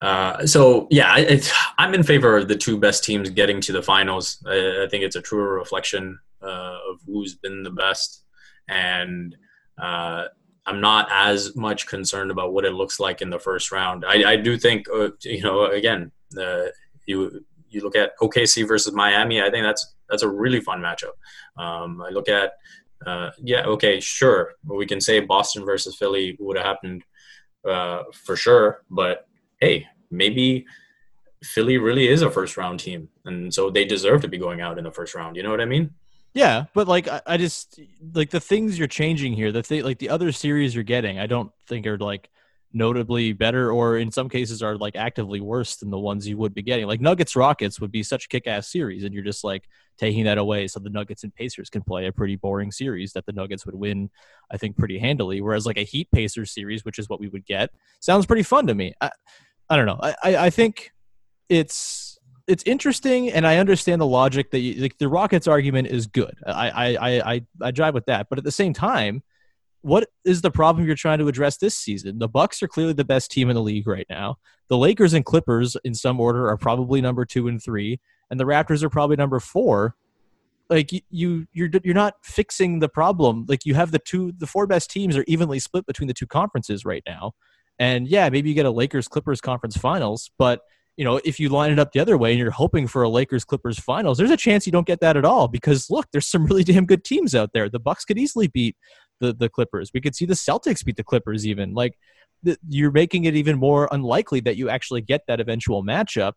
uh, 0.00 0.46
so 0.46 0.86
yeah, 0.90 1.38
I'm 1.78 1.94
in 1.94 2.02
favor 2.02 2.36
of 2.36 2.48
the 2.48 2.56
two 2.56 2.78
best 2.78 3.04
teams 3.04 3.30
getting 3.30 3.60
to 3.62 3.72
the 3.72 3.82
finals. 3.82 4.42
I, 4.46 4.84
I 4.84 4.88
think 4.90 5.04
it's 5.04 5.16
a 5.16 5.22
truer 5.22 5.54
reflection 5.54 6.18
uh, 6.42 6.78
of 6.90 7.00
who's 7.06 7.34
been 7.34 7.62
the 7.62 7.70
best, 7.70 8.24
and 8.68 9.36
uh, 9.80 10.24
I'm 10.66 10.80
not 10.80 11.08
as 11.10 11.56
much 11.56 11.86
concerned 11.86 12.30
about 12.30 12.52
what 12.52 12.64
it 12.64 12.72
looks 12.72 13.00
like 13.00 13.22
in 13.22 13.30
the 13.30 13.38
first 13.38 13.72
round. 13.72 14.04
I, 14.06 14.32
I 14.32 14.36
do 14.36 14.56
think, 14.56 14.86
uh, 14.88 15.10
you 15.22 15.42
know, 15.42 15.66
again, 15.66 16.12
you 17.06 17.44
you 17.70 17.82
look 17.82 17.96
at 17.96 18.16
OKC 18.20 18.66
versus 18.66 18.92
Miami. 18.92 19.42
I 19.42 19.50
think 19.50 19.64
that's 19.64 19.94
that's 20.08 20.22
a 20.22 20.28
really 20.28 20.60
fun 20.60 20.80
matchup. 20.80 21.16
Um, 21.60 22.02
I 22.02 22.10
look 22.10 22.28
at 22.28 22.52
uh, 23.06 23.30
yeah, 23.42 23.64
okay, 23.64 24.00
sure, 24.00 24.54
we 24.64 24.86
can 24.86 25.00
say 25.00 25.20
Boston 25.20 25.64
versus 25.64 25.96
Philly 25.96 26.36
would 26.40 26.56
have 26.56 26.66
happened 26.66 27.04
uh, 27.68 28.02
for 28.12 28.36
sure, 28.36 28.82
but 28.90 29.27
hey, 29.60 29.86
maybe 30.10 30.66
Philly 31.42 31.78
really 31.78 32.08
is 32.08 32.22
a 32.22 32.30
first 32.30 32.56
round 32.56 32.80
team, 32.80 33.08
and 33.24 33.52
so 33.52 33.70
they 33.70 33.84
deserve 33.84 34.22
to 34.22 34.28
be 34.28 34.38
going 34.38 34.60
out 34.60 34.78
in 34.78 34.84
the 34.84 34.92
first 34.92 35.14
round. 35.14 35.36
You 35.36 35.42
know 35.42 35.50
what 35.50 35.60
I 35.60 35.66
mean? 35.66 35.90
Yeah, 36.34 36.64
but 36.74 36.88
like 36.88 37.08
I, 37.08 37.20
I 37.26 37.36
just 37.36 37.80
like 38.14 38.30
the 38.30 38.40
things 38.40 38.78
you're 38.78 38.88
changing 38.88 39.32
here. 39.32 39.52
The 39.52 39.62
thing, 39.62 39.82
like 39.82 39.98
the 39.98 40.10
other 40.10 40.32
series 40.32 40.74
you're 40.74 40.84
getting, 40.84 41.18
I 41.18 41.26
don't 41.26 41.50
think 41.66 41.86
are 41.86 41.98
like 41.98 42.28
notably 42.72 43.32
better, 43.32 43.72
or 43.72 43.96
in 43.98 44.10
some 44.10 44.28
cases 44.28 44.62
are 44.62 44.76
like 44.76 44.96
actively 44.96 45.40
worse 45.40 45.76
than 45.76 45.90
the 45.90 45.98
ones 45.98 46.28
you 46.28 46.36
would 46.36 46.54
be 46.54 46.62
getting. 46.62 46.86
Like 46.86 47.00
Nuggets 47.00 47.34
Rockets 47.34 47.80
would 47.80 47.92
be 47.92 48.02
such 48.02 48.26
a 48.26 48.28
kick 48.28 48.46
ass 48.46 48.70
series, 48.70 49.04
and 49.04 49.14
you're 49.14 49.24
just 49.24 49.44
like 49.44 49.68
taking 49.96 50.24
that 50.24 50.38
away 50.38 50.68
so 50.68 50.80
the 50.80 50.90
Nuggets 50.90 51.24
and 51.24 51.34
Pacers 51.34 51.70
can 51.70 51.82
play 51.82 52.06
a 52.06 52.12
pretty 52.12 52.36
boring 52.36 52.70
series 52.70 53.12
that 53.12 53.26
the 53.26 53.32
Nuggets 53.32 53.66
would 53.66 53.74
win, 53.74 54.10
I 54.50 54.56
think, 54.56 54.76
pretty 54.76 54.98
handily. 54.98 55.40
Whereas 55.40 55.66
like 55.66 55.78
a 55.78 55.84
Heat 55.84 56.08
Pacers 56.12 56.52
series, 56.52 56.84
which 56.84 56.98
is 56.98 57.08
what 57.08 57.20
we 57.20 57.28
would 57.28 57.46
get, 57.46 57.70
sounds 58.00 58.26
pretty 58.26 58.44
fun 58.44 58.66
to 58.66 58.74
me. 58.74 58.92
I, 59.00 59.10
I 59.70 59.76
don't 59.76 59.86
know. 59.86 59.98
I, 60.00 60.36
I 60.36 60.50
think 60.50 60.92
it's 61.48 62.18
it's 62.46 62.62
interesting, 62.64 63.30
and 63.30 63.46
I 63.46 63.58
understand 63.58 64.00
the 64.00 64.06
logic 64.06 64.50
that 64.52 64.60
you, 64.60 64.80
like 64.80 64.98
the 64.98 65.08
Rockets 65.08 65.46
argument 65.46 65.88
is 65.88 66.06
good. 66.06 66.34
I 66.46 66.96
I 66.96 67.34
I 67.34 67.46
I 67.62 67.70
drive 67.70 67.94
with 67.94 68.06
that, 68.06 68.28
but 68.30 68.38
at 68.38 68.44
the 68.44 68.50
same 68.50 68.72
time, 68.72 69.22
what 69.82 70.08
is 70.24 70.40
the 70.40 70.50
problem 70.50 70.86
you're 70.86 70.96
trying 70.96 71.18
to 71.18 71.28
address 71.28 71.58
this 71.58 71.76
season? 71.76 72.18
The 72.18 72.28
Bucks 72.28 72.62
are 72.62 72.68
clearly 72.68 72.94
the 72.94 73.04
best 73.04 73.30
team 73.30 73.50
in 73.50 73.54
the 73.54 73.62
league 73.62 73.86
right 73.86 74.06
now. 74.08 74.36
The 74.68 74.78
Lakers 74.78 75.12
and 75.12 75.24
Clippers, 75.24 75.76
in 75.84 75.94
some 75.94 76.20
order, 76.20 76.48
are 76.48 76.56
probably 76.56 77.00
number 77.00 77.24
two 77.24 77.48
and 77.48 77.62
three, 77.62 78.00
and 78.30 78.40
the 78.40 78.44
Raptors 78.44 78.82
are 78.82 78.90
probably 78.90 79.16
number 79.16 79.40
four. 79.40 79.94
Like 80.70 80.92
you, 80.92 81.46
you're 81.52 81.70
you're 81.82 81.94
not 81.94 82.14
fixing 82.22 82.80
the 82.80 82.88
problem. 82.88 83.46
Like 83.48 83.64
you 83.64 83.74
have 83.74 83.90
the 83.90 83.98
two, 83.98 84.32
the 84.36 84.46
four 84.46 84.66
best 84.66 84.90
teams 84.90 85.16
are 85.16 85.24
evenly 85.26 85.58
split 85.58 85.86
between 85.86 86.08
the 86.08 86.14
two 86.14 86.26
conferences 86.26 86.84
right 86.84 87.02
now. 87.06 87.32
And 87.78 88.08
yeah, 88.08 88.28
maybe 88.28 88.48
you 88.48 88.54
get 88.54 88.66
a 88.66 88.70
Lakers 88.70 89.08
Clippers 89.08 89.40
conference 89.40 89.76
finals, 89.76 90.30
but 90.38 90.62
you 90.96 91.04
know, 91.04 91.20
if 91.24 91.38
you 91.38 91.48
line 91.48 91.70
it 91.70 91.78
up 91.78 91.92
the 91.92 92.00
other 92.00 92.18
way 92.18 92.32
and 92.32 92.40
you're 92.40 92.50
hoping 92.50 92.88
for 92.88 93.04
a 93.04 93.08
Lakers 93.08 93.44
Clippers 93.44 93.78
finals, 93.78 94.18
there's 94.18 94.32
a 94.32 94.36
chance 94.36 94.66
you 94.66 94.72
don't 94.72 94.86
get 94.86 94.98
that 94.98 95.16
at 95.16 95.24
all 95.24 95.46
because 95.46 95.88
look, 95.90 96.06
there's 96.10 96.26
some 96.26 96.44
really 96.44 96.64
damn 96.64 96.86
good 96.86 97.04
teams 97.04 97.34
out 97.36 97.50
there. 97.54 97.68
The 97.68 97.78
Bucks 97.78 98.04
could 98.04 98.18
easily 98.18 98.48
beat 98.48 98.76
the 99.20 99.32
the 99.32 99.48
Clippers. 99.48 99.92
We 99.94 100.00
could 100.00 100.16
see 100.16 100.26
the 100.26 100.34
Celtics 100.34 100.84
beat 100.84 100.96
the 100.96 101.04
Clippers 101.04 101.46
even. 101.46 101.72
Like 101.72 101.96
the, 102.42 102.58
you're 102.68 102.90
making 102.90 103.24
it 103.24 103.36
even 103.36 103.58
more 103.58 103.88
unlikely 103.92 104.40
that 104.40 104.56
you 104.56 104.68
actually 104.68 105.02
get 105.02 105.22
that 105.28 105.40
eventual 105.40 105.84
matchup. 105.84 106.32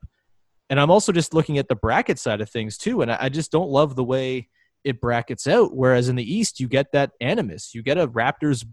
And 0.69 0.79
I'm 0.79 0.91
also 0.91 1.11
just 1.11 1.33
looking 1.33 1.57
at 1.57 1.67
the 1.67 1.75
bracket 1.75 2.19
side 2.19 2.39
of 2.39 2.49
things 2.49 2.77
too, 2.77 3.01
and 3.01 3.11
I, 3.11 3.17
I 3.21 3.29
just 3.29 3.51
don't 3.51 3.69
love 3.69 3.95
the 3.95 4.03
way 4.03 4.47
it 4.83 4.99
brackets 4.99 5.47
out. 5.47 5.75
Whereas 5.75 6.09
in 6.09 6.15
the 6.15 6.33
East, 6.33 6.59
you 6.59 6.67
get 6.67 6.91
that 6.93 7.11
animus. 7.21 7.73
You 7.73 7.83
get 7.83 7.97
a 7.97 8.07
Raptors 8.07 8.65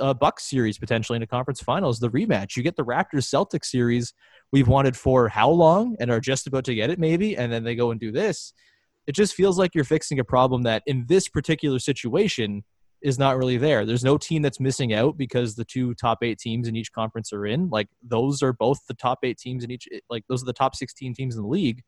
uh, 0.00 0.14
Bucks 0.14 0.44
series 0.44 0.78
potentially 0.78 1.16
in 1.16 1.20
the 1.20 1.26
conference 1.26 1.60
finals, 1.60 1.98
the 1.98 2.10
rematch. 2.10 2.56
You 2.56 2.62
get 2.62 2.76
the 2.76 2.84
Raptors 2.84 3.26
Celtics 3.26 3.66
series 3.66 4.14
we've 4.52 4.68
wanted 4.68 4.96
for 4.96 5.28
how 5.28 5.50
long 5.50 5.96
and 5.98 6.10
are 6.10 6.20
just 6.20 6.46
about 6.46 6.64
to 6.64 6.74
get 6.74 6.90
it 6.90 6.98
maybe, 6.98 7.36
and 7.36 7.52
then 7.52 7.64
they 7.64 7.74
go 7.74 7.90
and 7.90 8.00
do 8.00 8.12
this. 8.12 8.52
It 9.06 9.12
just 9.12 9.34
feels 9.34 9.58
like 9.58 9.74
you're 9.74 9.84
fixing 9.84 10.18
a 10.18 10.24
problem 10.24 10.62
that 10.62 10.82
in 10.86 11.06
this 11.08 11.28
particular 11.28 11.78
situation 11.78 12.64
is 13.02 13.18
not 13.18 13.36
really 13.36 13.56
there. 13.56 13.84
There's 13.84 14.04
no 14.04 14.18
team 14.18 14.42
that's 14.42 14.58
missing 14.58 14.92
out 14.92 15.16
because 15.16 15.54
the 15.54 15.64
two 15.64 15.94
top 15.94 16.18
eight 16.22 16.38
teams 16.38 16.66
in 16.66 16.76
each 16.76 16.92
conference 16.92 17.32
are 17.32 17.46
in. 17.46 17.68
Like 17.68 17.88
those 18.02 18.42
are 18.42 18.52
both 18.52 18.80
the 18.88 18.94
top 18.94 19.20
eight 19.22 19.38
teams 19.38 19.62
in 19.62 19.70
each. 19.70 19.86
Like 20.10 20.24
those 20.28 20.42
are 20.42 20.46
the 20.46 20.52
top 20.52 20.74
16 20.74 21.14
teams 21.14 21.36
in 21.36 21.42
the 21.42 21.48
league. 21.48 21.82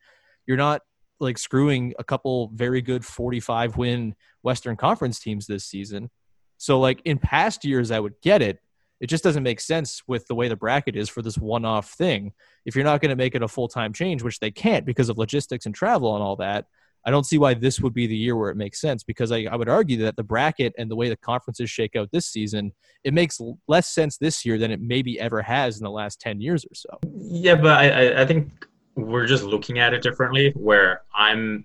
You're 0.47 0.57
not 0.57 0.83
like 1.21 1.39
screwing 1.39 1.95
a 1.99 2.05
couple 2.05 2.51
very 2.55 2.81
good 2.81 3.05
45 3.05 3.77
win 3.77 4.15
Western 4.43 4.77
Conference 4.77 5.19
teams 5.19 5.47
this 5.47 5.65
season. 5.65 6.11
So 6.57 6.81
like 6.81 7.01
in 7.05 7.19
past 7.19 7.65
years, 7.65 7.91
I 7.91 8.01
would 8.01 8.15
get 8.23 8.43
it. 8.43 8.59
It 9.01 9.07
just 9.07 9.23
doesn't 9.23 9.45
make 9.45 9.61
sense 9.61 10.03
with 10.09 10.27
the 10.27 10.35
way 10.35 10.49
the 10.49 10.57
bracket 10.57 10.97
is 10.97 11.09
for 11.09 11.23
this 11.23 11.39
one 11.39 11.65
off 11.65 11.91
thing. 11.91 12.33
If 12.67 12.75
you're 12.75 12.85
not 12.85 13.01
going 13.01 13.11
to 13.11 13.17
make 13.17 13.37
it 13.37 13.43
a 13.43 13.49
full 13.49 13.69
time 13.69 13.93
change, 13.93 14.23
which 14.23 14.41
they 14.41 14.51
can't 14.51 14.85
because 14.85 15.09
of 15.09 15.19
logistics 15.19 15.67
and 15.67 15.75
travel 15.75 16.15
and 16.15 16.23
all 16.23 16.37
that, 16.37 16.67
I 17.07 17.11
don't 17.11 17.25
see 17.25 17.39
why 17.39 17.55
this 17.55 17.81
would 17.81 17.95
be 17.95 18.07
the 18.07 18.17
year 18.17 18.37
where 18.37 18.51
it 18.51 18.57
makes 18.57 18.81
sense 18.81 19.05
because 19.05 19.31
I, 19.31 19.47
I 19.51 19.57
would 19.57 19.69
argue 19.69 19.99
that 19.99 20.17
the 20.17 20.25
bracket 20.25 20.75
and 20.77 20.91
the 20.91 20.97
way 20.97 21.09
the 21.09 21.17
conferences 21.17 21.71
shake 21.71 21.95
out 21.97 22.11
this 22.13 22.27
season, 22.27 22.73
it 23.05 23.15
makes 23.15 23.41
less 23.69 23.89
sense 23.89 24.19
this 24.19 24.45
year 24.45 24.59
than 24.59 24.71
it 24.71 24.81
maybe 24.81 25.19
ever 25.21 25.43
has 25.43 25.79
in 25.79 25.85
the 25.85 25.91
last 25.91 26.21
10 26.21 26.41
years 26.41 26.65
or 26.65 26.75
so. 26.75 26.99
Yeah, 27.31 27.55
but 27.55 27.79
I, 27.79 28.23
I 28.23 28.27
think 28.27 28.67
we're 28.99 29.27
just 29.27 29.45
looking 29.45 29.79
at 29.79 29.95
it 29.95 30.03
differently 30.03 30.51
where 30.57 31.03
I'm 31.15 31.65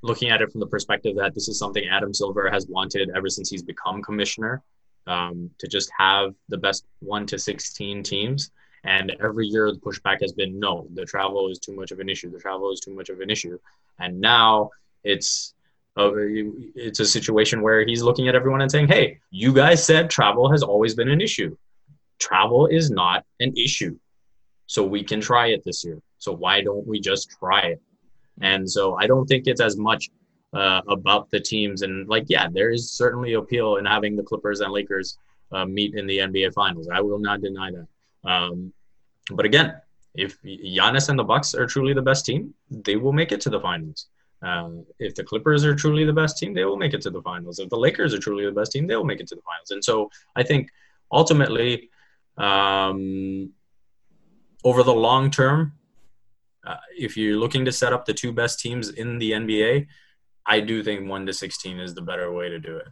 looking 0.00 0.30
at 0.30 0.40
it 0.40 0.50
from 0.50 0.60
the 0.60 0.66
perspective 0.66 1.14
that 1.16 1.34
this 1.34 1.46
is 1.46 1.58
something 1.58 1.84
Adam 1.86 2.14
Silver 2.14 2.50
has 2.50 2.66
wanted 2.66 3.10
ever 3.14 3.28
since 3.28 3.50
he's 3.50 3.62
become 3.62 4.02
commissioner 4.02 4.62
um, 5.06 5.50
to 5.58 5.68
just 5.68 5.90
have 5.98 6.34
the 6.48 6.56
best 6.56 6.86
one 7.00 7.26
to 7.26 7.38
16 7.38 8.02
teams. 8.02 8.50
And 8.84 9.14
every 9.22 9.46
year 9.46 9.70
the 9.70 9.78
pushback 9.78 10.22
has 10.22 10.32
been 10.32 10.58
no, 10.58 10.88
the 10.94 11.04
travel 11.04 11.50
is 11.50 11.58
too 11.58 11.76
much 11.76 11.90
of 11.90 12.00
an 12.00 12.08
issue. 12.08 12.30
The 12.30 12.38
travel 12.38 12.72
is 12.72 12.80
too 12.80 12.94
much 12.94 13.10
of 13.10 13.20
an 13.20 13.28
issue. 13.28 13.58
And 13.98 14.18
now 14.18 14.70
it's 15.04 15.54
it's 15.96 17.00
a 17.00 17.04
situation 17.04 17.60
where 17.60 17.84
he's 17.84 18.02
looking 18.02 18.28
at 18.28 18.34
everyone 18.34 18.62
and 18.62 18.70
saying, 18.70 18.88
hey, 18.88 19.18
you 19.30 19.52
guys 19.52 19.84
said 19.84 20.08
travel 20.08 20.50
has 20.50 20.62
always 20.62 20.94
been 20.94 21.10
an 21.10 21.20
issue. 21.20 21.54
Travel 22.18 22.68
is 22.68 22.90
not 22.90 23.26
an 23.40 23.52
issue. 23.54 23.98
So 24.70 24.84
we 24.84 25.02
can 25.02 25.20
try 25.20 25.48
it 25.48 25.64
this 25.64 25.84
year. 25.84 25.98
So 26.18 26.30
why 26.30 26.60
don't 26.60 26.86
we 26.86 27.00
just 27.00 27.28
try 27.28 27.62
it? 27.62 27.82
And 28.40 28.70
so 28.70 28.94
I 28.94 29.08
don't 29.08 29.26
think 29.26 29.48
it's 29.48 29.60
as 29.60 29.76
much 29.76 30.10
uh, 30.52 30.82
about 30.86 31.28
the 31.30 31.40
teams. 31.40 31.82
And 31.82 32.08
like, 32.08 32.26
yeah, 32.28 32.46
there 32.48 32.70
is 32.70 32.88
certainly 32.88 33.32
appeal 33.32 33.78
in 33.78 33.84
having 33.84 34.14
the 34.14 34.22
Clippers 34.22 34.60
and 34.60 34.72
Lakers 34.72 35.18
uh, 35.50 35.64
meet 35.64 35.96
in 35.96 36.06
the 36.06 36.18
NBA 36.18 36.54
Finals. 36.54 36.88
I 36.88 37.00
will 37.00 37.18
not 37.18 37.40
deny 37.40 37.72
that. 37.72 38.30
Um, 38.30 38.72
but 39.32 39.44
again, 39.44 39.74
if 40.14 40.40
Giannis 40.42 41.08
and 41.08 41.18
the 41.18 41.24
Bucks 41.24 41.52
are 41.52 41.66
truly 41.66 41.92
the 41.92 42.02
best 42.10 42.24
team, 42.24 42.54
they 42.70 42.94
will 42.94 43.12
make 43.12 43.32
it 43.32 43.40
to 43.40 43.50
the 43.50 43.60
finals. 43.60 44.06
Uh, 44.40 44.70
if 45.00 45.16
the 45.16 45.24
Clippers 45.24 45.64
are 45.64 45.74
truly 45.74 46.04
the 46.04 46.12
best 46.12 46.38
team, 46.38 46.54
they 46.54 46.64
will 46.64 46.76
make 46.76 46.94
it 46.94 47.02
to 47.02 47.10
the 47.10 47.22
finals. 47.22 47.58
If 47.58 47.70
the 47.70 47.76
Lakers 47.76 48.14
are 48.14 48.20
truly 48.20 48.46
the 48.46 48.52
best 48.52 48.70
team, 48.70 48.86
they 48.86 48.94
will 48.94 49.10
make 49.12 49.18
it 49.18 49.26
to 49.26 49.34
the 49.34 49.42
finals. 49.42 49.72
And 49.72 49.84
so 49.84 50.10
I 50.36 50.44
think 50.44 50.70
ultimately, 51.10 51.90
um, 52.38 53.50
over 54.64 54.82
the 54.82 54.94
long 54.94 55.30
term, 55.30 55.72
uh, 56.66 56.76
if 56.96 57.16
you're 57.16 57.38
looking 57.38 57.64
to 57.64 57.72
set 57.72 57.92
up 57.92 58.04
the 58.04 58.14
two 58.14 58.32
best 58.32 58.60
teams 58.60 58.90
in 58.90 59.18
the 59.18 59.32
NBA, 59.32 59.86
I 60.46 60.60
do 60.60 60.82
think 60.82 61.08
one 61.08 61.26
to 61.26 61.32
sixteen 61.32 61.78
is 61.78 61.94
the 61.94 62.02
better 62.02 62.32
way 62.32 62.48
to 62.48 62.58
do 62.58 62.76
it. 62.76 62.88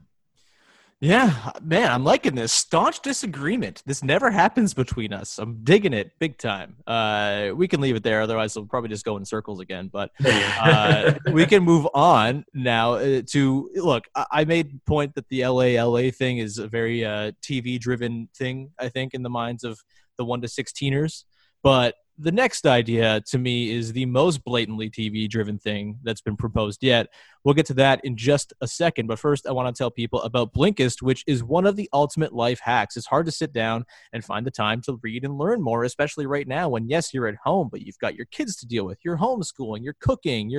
Yeah, 1.00 1.52
man, 1.62 1.92
I'm 1.92 2.02
liking 2.02 2.34
this 2.34 2.52
staunch 2.52 3.02
disagreement. 3.02 3.84
This 3.86 4.02
never 4.02 4.32
happens 4.32 4.74
between 4.74 5.12
us. 5.12 5.38
I'm 5.38 5.62
digging 5.62 5.92
it 5.92 6.10
big 6.18 6.38
time. 6.38 6.74
Uh, 6.88 7.50
we 7.54 7.68
can 7.68 7.80
leave 7.80 7.94
it 7.94 8.02
there, 8.02 8.20
otherwise 8.20 8.56
we'll 8.56 8.66
probably 8.66 8.88
just 8.88 9.04
go 9.04 9.16
in 9.16 9.24
circles 9.24 9.60
again. 9.60 9.90
But 9.92 10.10
uh, 10.60 11.14
we 11.32 11.46
can 11.46 11.62
move 11.62 11.86
on 11.94 12.44
now 12.52 12.94
uh, 12.94 13.22
to 13.28 13.70
look. 13.76 14.08
I 14.32 14.44
made 14.44 14.84
point 14.86 15.14
that 15.14 15.28
the 15.28 15.46
LA 15.46 15.80
LA 15.80 16.10
thing 16.10 16.38
is 16.38 16.58
a 16.58 16.66
very 16.66 17.04
uh, 17.04 17.30
TV 17.42 17.78
driven 17.78 18.28
thing. 18.36 18.72
I 18.76 18.88
think 18.88 19.14
in 19.14 19.22
the 19.22 19.30
minds 19.30 19.62
of 19.62 19.78
the 20.16 20.24
one 20.24 20.40
to 20.40 20.48
sixteeners, 20.48 21.26
but 21.62 21.94
the 22.20 22.32
next 22.32 22.66
idea 22.66 23.20
to 23.28 23.38
me 23.38 23.70
is 23.70 23.92
the 23.92 24.04
most 24.06 24.42
blatantly 24.44 24.90
TV 24.90 25.28
driven 25.28 25.56
thing 25.56 25.98
that's 26.02 26.20
been 26.20 26.36
proposed 26.36 26.82
yet. 26.82 27.06
We'll 27.44 27.54
get 27.54 27.66
to 27.66 27.74
that 27.74 28.04
in 28.04 28.16
just 28.16 28.52
a 28.60 28.66
second. 28.66 29.06
But 29.06 29.20
first, 29.20 29.46
I 29.46 29.52
want 29.52 29.74
to 29.74 29.78
tell 29.78 29.90
people 29.90 30.20
about 30.22 30.52
Blinkist, 30.52 31.00
which 31.00 31.22
is 31.28 31.44
one 31.44 31.64
of 31.64 31.76
the 31.76 31.88
ultimate 31.92 32.32
life 32.32 32.58
hacks. 32.58 32.96
It's 32.96 33.06
hard 33.06 33.26
to 33.26 33.32
sit 33.32 33.52
down 33.52 33.84
and 34.12 34.24
find 34.24 34.44
the 34.44 34.50
time 34.50 34.82
to 34.82 34.98
read 35.00 35.24
and 35.24 35.38
learn 35.38 35.62
more, 35.62 35.84
especially 35.84 36.26
right 36.26 36.48
now 36.48 36.68
when, 36.68 36.88
yes, 36.88 37.14
you're 37.14 37.28
at 37.28 37.36
home, 37.44 37.68
but 37.70 37.82
you've 37.82 37.98
got 37.98 38.16
your 38.16 38.26
kids 38.26 38.56
to 38.56 38.66
deal 38.66 38.84
with, 38.84 38.98
you're 39.04 39.18
homeschooling, 39.18 39.84
you're 39.84 39.96
cooking, 40.00 40.50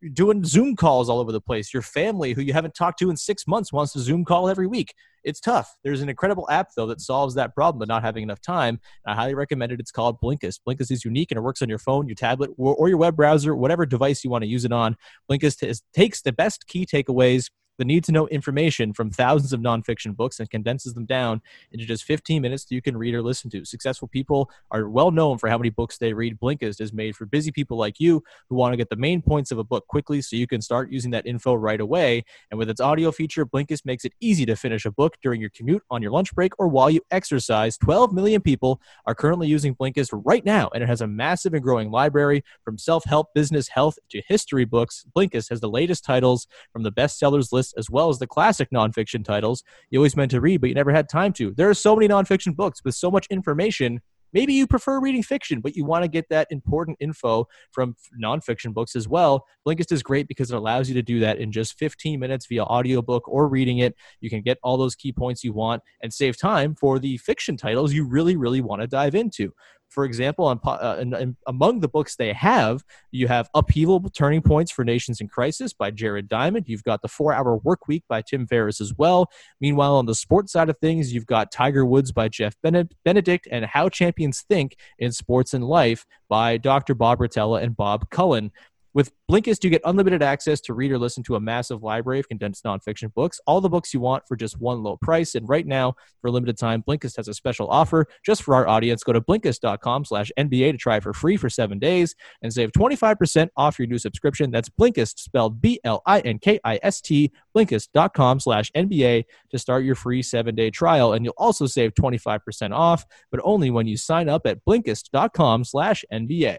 you're 0.00 0.10
doing 0.10 0.44
Zoom 0.44 0.76
calls 0.76 1.08
all 1.08 1.20
over 1.20 1.32
the 1.32 1.40
place. 1.40 1.72
Your 1.74 1.82
family, 1.82 2.32
who 2.32 2.40
you 2.40 2.52
haven't 2.52 2.74
talked 2.74 2.98
to 3.00 3.10
in 3.10 3.16
six 3.16 3.46
months, 3.46 3.72
wants 3.72 3.92
to 3.92 4.00
Zoom 4.00 4.24
call 4.24 4.48
every 4.48 4.66
week. 4.66 4.94
It's 5.22 5.40
tough. 5.40 5.76
There's 5.84 6.00
an 6.00 6.08
incredible 6.08 6.46
app 6.50 6.68
though 6.74 6.86
that 6.86 7.00
solves 7.00 7.34
that 7.34 7.54
problem, 7.54 7.78
but 7.78 7.88
not 7.88 8.02
having 8.02 8.22
enough 8.22 8.40
time. 8.40 8.80
I 9.06 9.14
highly 9.14 9.34
recommend 9.34 9.72
it. 9.72 9.80
It's 9.80 9.90
called 9.90 10.18
Blinkist. 10.22 10.60
Blinkist 10.66 10.90
is 10.90 11.04
unique 11.04 11.30
and 11.30 11.36
it 11.36 11.42
works 11.42 11.60
on 11.60 11.68
your 11.68 11.78
phone, 11.78 12.08
your 12.08 12.14
tablet, 12.14 12.50
or 12.56 12.88
your 12.88 12.96
web 12.96 13.16
browser, 13.16 13.54
whatever 13.54 13.84
device 13.84 14.24
you 14.24 14.30
want 14.30 14.42
to 14.42 14.48
use 14.48 14.64
it 14.64 14.72
on. 14.72 14.96
Blinkist 15.30 15.82
takes 15.94 16.22
the 16.22 16.32
best 16.32 16.66
key 16.66 16.86
takeaways 16.86 17.50
the 17.80 17.84
need 17.86 18.04
to 18.04 18.12
know 18.12 18.28
information 18.28 18.92
from 18.92 19.10
thousands 19.10 19.54
of 19.54 19.60
nonfiction 19.60 20.14
books 20.14 20.38
and 20.38 20.50
condenses 20.50 20.92
them 20.92 21.06
down 21.06 21.40
into 21.72 21.86
just 21.86 22.04
15 22.04 22.42
minutes 22.42 22.66
that 22.66 22.74
you 22.74 22.82
can 22.82 22.94
read 22.94 23.14
or 23.14 23.22
listen 23.22 23.48
to. 23.48 23.64
Successful 23.64 24.06
people 24.06 24.50
are 24.70 24.86
well 24.90 25.10
known 25.10 25.38
for 25.38 25.48
how 25.48 25.56
many 25.56 25.70
books 25.70 25.96
they 25.96 26.12
read. 26.12 26.38
Blinkist 26.38 26.82
is 26.82 26.92
made 26.92 27.16
for 27.16 27.24
busy 27.24 27.50
people 27.50 27.78
like 27.78 27.98
you 27.98 28.22
who 28.50 28.54
want 28.54 28.74
to 28.74 28.76
get 28.76 28.90
the 28.90 28.96
main 28.96 29.22
points 29.22 29.50
of 29.50 29.56
a 29.56 29.64
book 29.64 29.86
quickly 29.86 30.20
so 30.20 30.36
you 30.36 30.46
can 30.46 30.60
start 30.60 30.92
using 30.92 31.10
that 31.12 31.26
info 31.26 31.54
right 31.54 31.80
away. 31.80 32.22
And 32.50 32.58
with 32.58 32.68
its 32.68 32.82
audio 32.82 33.10
feature, 33.12 33.46
Blinkist 33.46 33.86
makes 33.86 34.04
it 34.04 34.12
easy 34.20 34.44
to 34.44 34.56
finish 34.56 34.84
a 34.84 34.90
book 34.90 35.16
during 35.22 35.40
your 35.40 35.48
commute, 35.48 35.82
on 35.90 36.02
your 36.02 36.12
lunch 36.12 36.34
break, 36.34 36.52
or 36.58 36.68
while 36.68 36.90
you 36.90 37.00
exercise. 37.10 37.78
12 37.78 38.12
million 38.12 38.42
people 38.42 38.78
are 39.06 39.14
currently 39.14 39.48
using 39.48 39.74
Blinkist 39.74 40.10
right 40.26 40.44
now, 40.44 40.68
and 40.74 40.82
it 40.82 40.88
has 40.90 41.00
a 41.00 41.06
massive 41.06 41.54
and 41.54 41.62
growing 41.62 41.90
library 41.90 42.44
from 42.62 42.76
self 42.76 43.04
help, 43.06 43.32
business, 43.34 43.68
health 43.68 43.98
to 44.10 44.20
history 44.28 44.66
books. 44.66 45.06
Blinkist 45.16 45.48
has 45.48 45.60
the 45.62 45.70
latest 45.70 46.04
titles 46.04 46.46
from 46.74 46.82
the 46.82 46.92
bestsellers 46.92 47.52
list 47.52 47.69
as 47.76 47.90
well 47.90 48.08
as 48.08 48.18
the 48.18 48.26
classic 48.26 48.68
nonfiction 48.72 49.24
titles 49.24 49.62
you 49.90 49.98
always 49.98 50.16
meant 50.16 50.30
to 50.32 50.40
read, 50.40 50.60
but 50.60 50.68
you 50.68 50.74
never 50.74 50.92
had 50.92 51.08
time 51.08 51.32
to. 51.34 51.52
There 51.52 51.68
are 51.68 51.74
so 51.74 51.94
many 51.94 52.08
nonfiction 52.08 52.54
books 52.54 52.80
with 52.84 52.94
so 52.94 53.10
much 53.10 53.26
information. 53.30 54.00
Maybe 54.32 54.54
you 54.54 54.66
prefer 54.66 55.00
reading 55.00 55.22
fiction, 55.22 55.60
but 55.60 55.74
you 55.74 55.84
want 55.84 56.04
to 56.04 56.08
get 56.08 56.28
that 56.30 56.46
important 56.50 56.98
info 57.00 57.48
from 57.72 57.96
nonfiction 58.22 58.72
books 58.72 58.94
as 58.94 59.08
well. 59.08 59.44
Blinkist 59.66 59.90
is 59.90 60.02
great 60.02 60.28
because 60.28 60.52
it 60.52 60.56
allows 60.56 60.88
you 60.88 60.94
to 60.94 61.02
do 61.02 61.18
that 61.20 61.38
in 61.38 61.50
just 61.50 61.76
15 61.78 62.20
minutes 62.20 62.46
via 62.46 62.62
audiobook 62.62 63.26
or 63.28 63.48
reading 63.48 63.78
it. 63.78 63.96
You 64.20 64.30
can 64.30 64.42
get 64.42 64.58
all 64.62 64.76
those 64.76 64.94
key 64.94 65.12
points 65.12 65.42
you 65.42 65.52
want 65.52 65.82
and 66.00 66.12
save 66.12 66.38
time 66.38 66.76
for 66.76 66.98
the 66.98 67.16
fiction 67.18 67.56
titles 67.56 67.92
you 67.92 68.06
really, 68.06 68.36
really 68.36 68.60
want 68.60 68.82
to 68.82 68.86
dive 68.86 69.14
into. 69.14 69.52
For 69.90 70.04
example, 70.04 70.46
on, 70.46 70.60
uh, 70.64 71.26
among 71.46 71.80
the 71.80 71.88
books 71.88 72.16
they 72.16 72.32
have, 72.32 72.84
you 73.10 73.26
have 73.26 73.50
Upheaval 73.54 74.00
Turning 74.10 74.40
Points 74.40 74.70
for 74.70 74.84
Nations 74.84 75.20
in 75.20 75.28
Crisis 75.28 75.72
by 75.72 75.90
Jared 75.90 76.28
Diamond. 76.28 76.66
You've 76.68 76.84
got 76.84 77.02
The 77.02 77.08
Four 77.08 77.32
Hour 77.32 77.56
Work 77.56 77.88
Week 77.88 78.04
by 78.08 78.22
Tim 78.22 78.46
Ferriss 78.46 78.80
as 78.80 78.94
well. 78.96 79.30
Meanwhile, 79.60 79.96
on 79.96 80.06
the 80.06 80.14
sports 80.14 80.52
side 80.52 80.70
of 80.70 80.78
things, 80.78 81.12
you've 81.12 81.26
got 81.26 81.50
Tiger 81.50 81.84
Woods 81.84 82.12
by 82.12 82.28
Jeff 82.28 82.54
Benedict 82.62 83.48
and 83.50 83.64
How 83.64 83.88
Champions 83.88 84.42
Think 84.48 84.76
in 84.98 85.10
Sports 85.10 85.54
and 85.54 85.64
Life 85.64 86.06
by 86.28 86.56
Dr. 86.56 86.94
Bob 86.94 87.18
Rotella 87.18 87.60
and 87.60 87.76
Bob 87.76 88.08
Cullen. 88.10 88.52
With 88.92 89.12
Blinkist, 89.30 89.62
you 89.62 89.70
get 89.70 89.82
unlimited 89.84 90.20
access 90.22 90.60
to 90.62 90.74
read 90.74 90.90
or 90.90 90.98
listen 90.98 91.22
to 91.24 91.36
a 91.36 91.40
massive 91.40 91.82
library 91.82 92.18
of 92.18 92.28
condensed 92.28 92.64
nonfiction 92.64 93.14
books, 93.14 93.40
all 93.46 93.60
the 93.60 93.68
books 93.68 93.94
you 93.94 94.00
want 94.00 94.26
for 94.26 94.34
just 94.34 94.60
one 94.60 94.82
low 94.82 94.96
price. 94.96 95.36
And 95.36 95.48
right 95.48 95.66
now, 95.66 95.94
for 96.20 96.28
a 96.28 96.30
limited 96.32 96.58
time, 96.58 96.82
Blinkist 96.82 97.16
has 97.16 97.28
a 97.28 97.34
special 97.34 97.68
offer 97.68 98.06
just 98.24 98.42
for 98.42 98.54
our 98.54 98.66
audience. 98.66 99.04
Go 99.04 99.12
to 99.12 99.20
Blinkist.com 99.20 100.04
slash 100.04 100.32
NBA 100.36 100.72
to 100.72 100.78
try 100.78 100.98
for 100.98 101.12
free 101.12 101.36
for 101.36 101.48
seven 101.48 101.78
days 101.78 102.16
and 102.42 102.52
save 102.52 102.72
25% 102.72 103.48
off 103.56 103.78
your 103.78 103.86
new 103.86 103.98
subscription. 103.98 104.50
That's 104.50 104.68
Blinkist, 104.68 105.20
spelled 105.20 105.60
B-L-I-N-K-I-S-T, 105.60 107.32
Blinkist.com 107.56 108.40
slash 108.40 108.72
NBA 108.72 109.24
to 109.50 109.58
start 109.58 109.84
your 109.84 109.94
free 109.94 110.22
seven-day 110.22 110.70
trial. 110.70 111.12
And 111.12 111.24
you'll 111.24 111.34
also 111.36 111.66
save 111.66 111.94
25% 111.94 112.74
off, 112.74 113.06
but 113.30 113.40
only 113.44 113.70
when 113.70 113.86
you 113.86 113.96
sign 113.96 114.28
up 114.28 114.46
at 114.46 114.64
Blinkist.com 114.64 115.64
slash 115.64 116.04
NBA. 116.12 116.58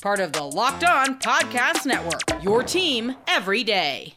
Part 0.00 0.20
of 0.20 0.32
the 0.32 0.42
Locked 0.42 0.84
On 0.84 1.18
Podcast 1.18 1.84
Network. 1.84 2.42
Your 2.42 2.62
team 2.62 3.16
every 3.26 3.62
day. 3.62 4.14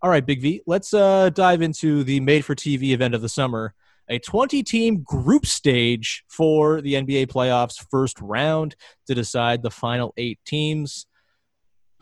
All 0.00 0.08
right, 0.08 0.24
Big 0.24 0.40
V, 0.40 0.62
let's 0.66 0.94
uh, 0.94 1.28
dive 1.30 1.60
into 1.60 2.02
the 2.02 2.18
made 2.20 2.46
for 2.46 2.54
TV 2.54 2.92
event 2.92 3.14
of 3.14 3.20
the 3.20 3.28
summer. 3.28 3.74
A 4.08 4.18
20 4.18 4.62
team 4.62 5.02
group 5.02 5.44
stage 5.44 6.24
for 6.28 6.80
the 6.80 6.94
NBA 6.94 7.26
playoffs 7.26 7.84
first 7.90 8.20
round 8.20 8.74
to 9.06 9.14
decide 9.14 9.62
the 9.62 9.70
final 9.70 10.14
eight 10.16 10.38
teams. 10.46 11.06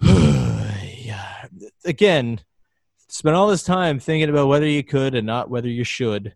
Again, 1.84 2.40
spent 3.08 3.34
all 3.34 3.48
this 3.48 3.64
time 3.64 3.98
thinking 3.98 4.30
about 4.30 4.48
whether 4.48 4.66
you 4.66 4.84
could 4.84 5.16
and 5.16 5.26
not 5.26 5.50
whether 5.50 5.68
you 5.68 5.82
should 5.84 6.34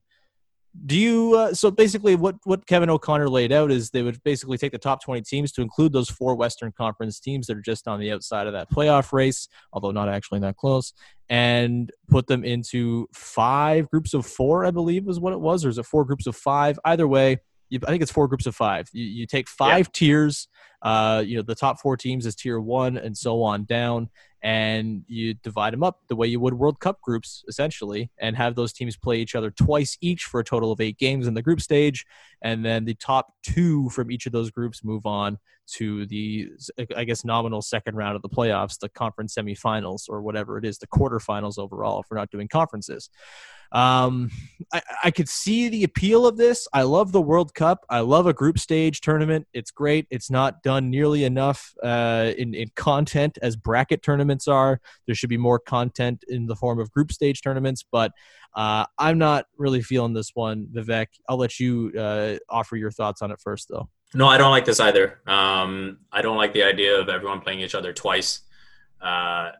do 0.86 0.96
you 0.96 1.34
uh, 1.34 1.54
so 1.54 1.70
basically 1.70 2.16
what 2.16 2.34
what 2.44 2.66
kevin 2.66 2.90
o'connor 2.90 3.28
laid 3.28 3.52
out 3.52 3.70
is 3.70 3.90
they 3.90 4.02
would 4.02 4.20
basically 4.24 4.58
take 4.58 4.72
the 4.72 4.78
top 4.78 5.02
20 5.02 5.22
teams 5.22 5.52
to 5.52 5.62
include 5.62 5.92
those 5.92 6.10
four 6.10 6.34
western 6.34 6.72
conference 6.72 7.20
teams 7.20 7.46
that 7.46 7.56
are 7.56 7.62
just 7.62 7.86
on 7.86 8.00
the 8.00 8.10
outside 8.10 8.46
of 8.46 8.52
that 8.52 8.70
playoff 8.70 9.12
race 9.12 9.48
although 9.72 9.92
not 9.92 10.08
actually 10.08 10.40
that 10.40 10.56
close 10.56 10.92
and 11.28 11.92
put 12.08 12.26
them 12.26 12.44
into 12.44 13.06
five 13.14 13.88
groups 13.90 14.14
of 14.14 14.26
four 14.26 14.64
i 14.64 14.70
believe 14.70 15.08
is 15.08 15.20
what 15.20 15.32
it 15.32 15.40
was 15.40 15.64
or 15.64 15.68
is 15.68 15.78
it 15.78 15.86
four 15.86 16.04
groups 16.04 16.26
of 16.26 16.34
five 16.34 16.78
either 16.86 17.06
way 17.06 17.36
you, 17.68 17.78
i 17.86 17.90
think 17.90 18.02
it's 18.02 18.12
four 18.12 18.26
groups 18.26 18.46
of 18.46 18.54
five 18.54 18.88
you, 18.92 19.04
you 19.04 19.26
take 19.26 19.48
five 19.48 19.86
yeah. 19.86 19.92
tiers 19.92 20.48
uh, 20.82 21.22
you 21.24 21.36
know 21.36 21.42
the 21.42 21.54
top 21.54 21.80
four 21.80 21.96
teams 21.96 22.26
is 22.26 22.34
tier 22.34 22.60
one 22.60 22.96
and 22.96 23.16
so 23.16 23.42
on 23.42 23.64
down 23.64 24.08
and 24.44 25.04
you 25.08 25.32
divide 25.32 25.72
them 25.72 25.82
up 25.82 26.00
the 26.08 26.14
way 26.14 26.26
you 26.26 26.38
would 26.38 26.52
World 26.52 26.78
Cup 26.78 27.00
groups, 27.00 27.42
essentially, 27.48 28.10
and 28.18 28.36
have 28.36 28.54
those 28.54 28.74
teams 28.74 28.94
play 28.94 29.16
each 29.16 29.34
other 29.34 29.50
twice 29.50 29.96
each 30.02 30.24
for 30.24 30.38
a 30.38 30.44
total 30.44 30.70
of 30.70 30.82
eight 30.82 30.98
games 30.98 31.26
in 31.26 31.32
the 31.32 31.40
group 31.40 31.62
stage. 31.62 32.04
And 32.42 32.62
then 32.62 32.84
the 32.84 32.94
top 32.94 33.32
two 33.42 33.88
from 33.88 34.10
each 34.10 34.26
of 34.26 34.32
those 34.32 34.50
groups 34.50 34.84
move 34.84 35.06
on 35.06 35.38
to 35.76 36.04
the, 36.04 36.50
I 36.94 37.04
guess, 37.04 37.24
nominal 37.24 37.62
second 37.62 37.96
round 37.96 38.16
of 38.16 38.22
the 38.22 38.28
playoffs, 38.28 38.78
the 38.78 38.90
conference 38.90 39.34
semifinals, 39.34 40.10
or 40.10 40.20
whatever 40.20 40.58
it 40.58 40.66
is, 40.66 40.76
the 40.76 40.86
quarterfinals 40.88 41.58
overall, 41.58 42.00
if 42.00 42.06
we're 42.10 42.18
not 42.18 42.30
doing 42.30 42.46
conferences. 42.46 43.08
Um, 43.72 44.30
I, 44.74 44.82
I 45.04 45.10
could 45.10 45.28
see 45.28 45.70
the 45.70 45.84
appeal 45.84 46.26
of 46.26 46.36
this. 46.36 46.68
I 46.72 46.82
love 46.82 47.12
the 47.12 47.22
World 47.22 47.54
Cup. 47.54 47.86
I 47.88 48.00
love 48.00 48.26
a 48.26 48.34
group 48.34 48.58
stage 48.58 49.00
tournament. 49.00 49.46
It's 49.54 49.70
great. 49.70 50.06
It's 50.10 50.30
not 50.30 50.53
done 50.62 50.90
nearly 50.90 51.24
enough 51.24 51.74
uh, 51.82 52.32
in, 52.36 52.54
in 52.54 52.68
content 52.76 53.38
as 53.42 53.56
bracket 53.56 54.02
tournaments 54.02 54.48
are. 54.48 54.80
There 55.06 55.14
should 55.14 55.30
be 55.30 55.36
more 55.36 55.58
content 55.58 56.24
in 56.28 56.46
the 56.46 56.56
form 56.56 56.78
of 56.78 56.90
group 56.90 57.12
stage 57.12 57.42
tournaments, 57.42 57.84
but 57.90 58.12
uh, 58.54 58.86
I'm 58.98 59.18
not 59.18 59.46
really 59.56 59.82
feeling 59.82 60.12
this 60.12 60.30
one, 60.34 60.68
Vivek. 60.72 61.06
I'll 61.28 61.36
let 61.36 61.58
you 61.58 61.92
uh, 61.98 62.36
offer 62.48 62.76
your 62.76 62.90
thoughts 62.90 63.22
on 63.22 63.30
it 63.30 63.40
first, 63.40 63.68
though. 63.68 63.88
No, 64.14 64.28
I 64.28 64.38
don't 64.38 64.52
like 64.52 64.64
this 64.64 64.78
either. 64.78 65.20
Um, 65.26 65.98
I 66.12 66.22
don't 66.22 66.36
like 66.36 66.52
the 66.52 66.62
idea 66.62 67.00
of 67.00 67.08
everyone 67.08 67.40
playing 67.40 67.60
each 67.60 67.74
other 67.74 67.92
twice. 67.92 68.42
Uh, 69.00 69.50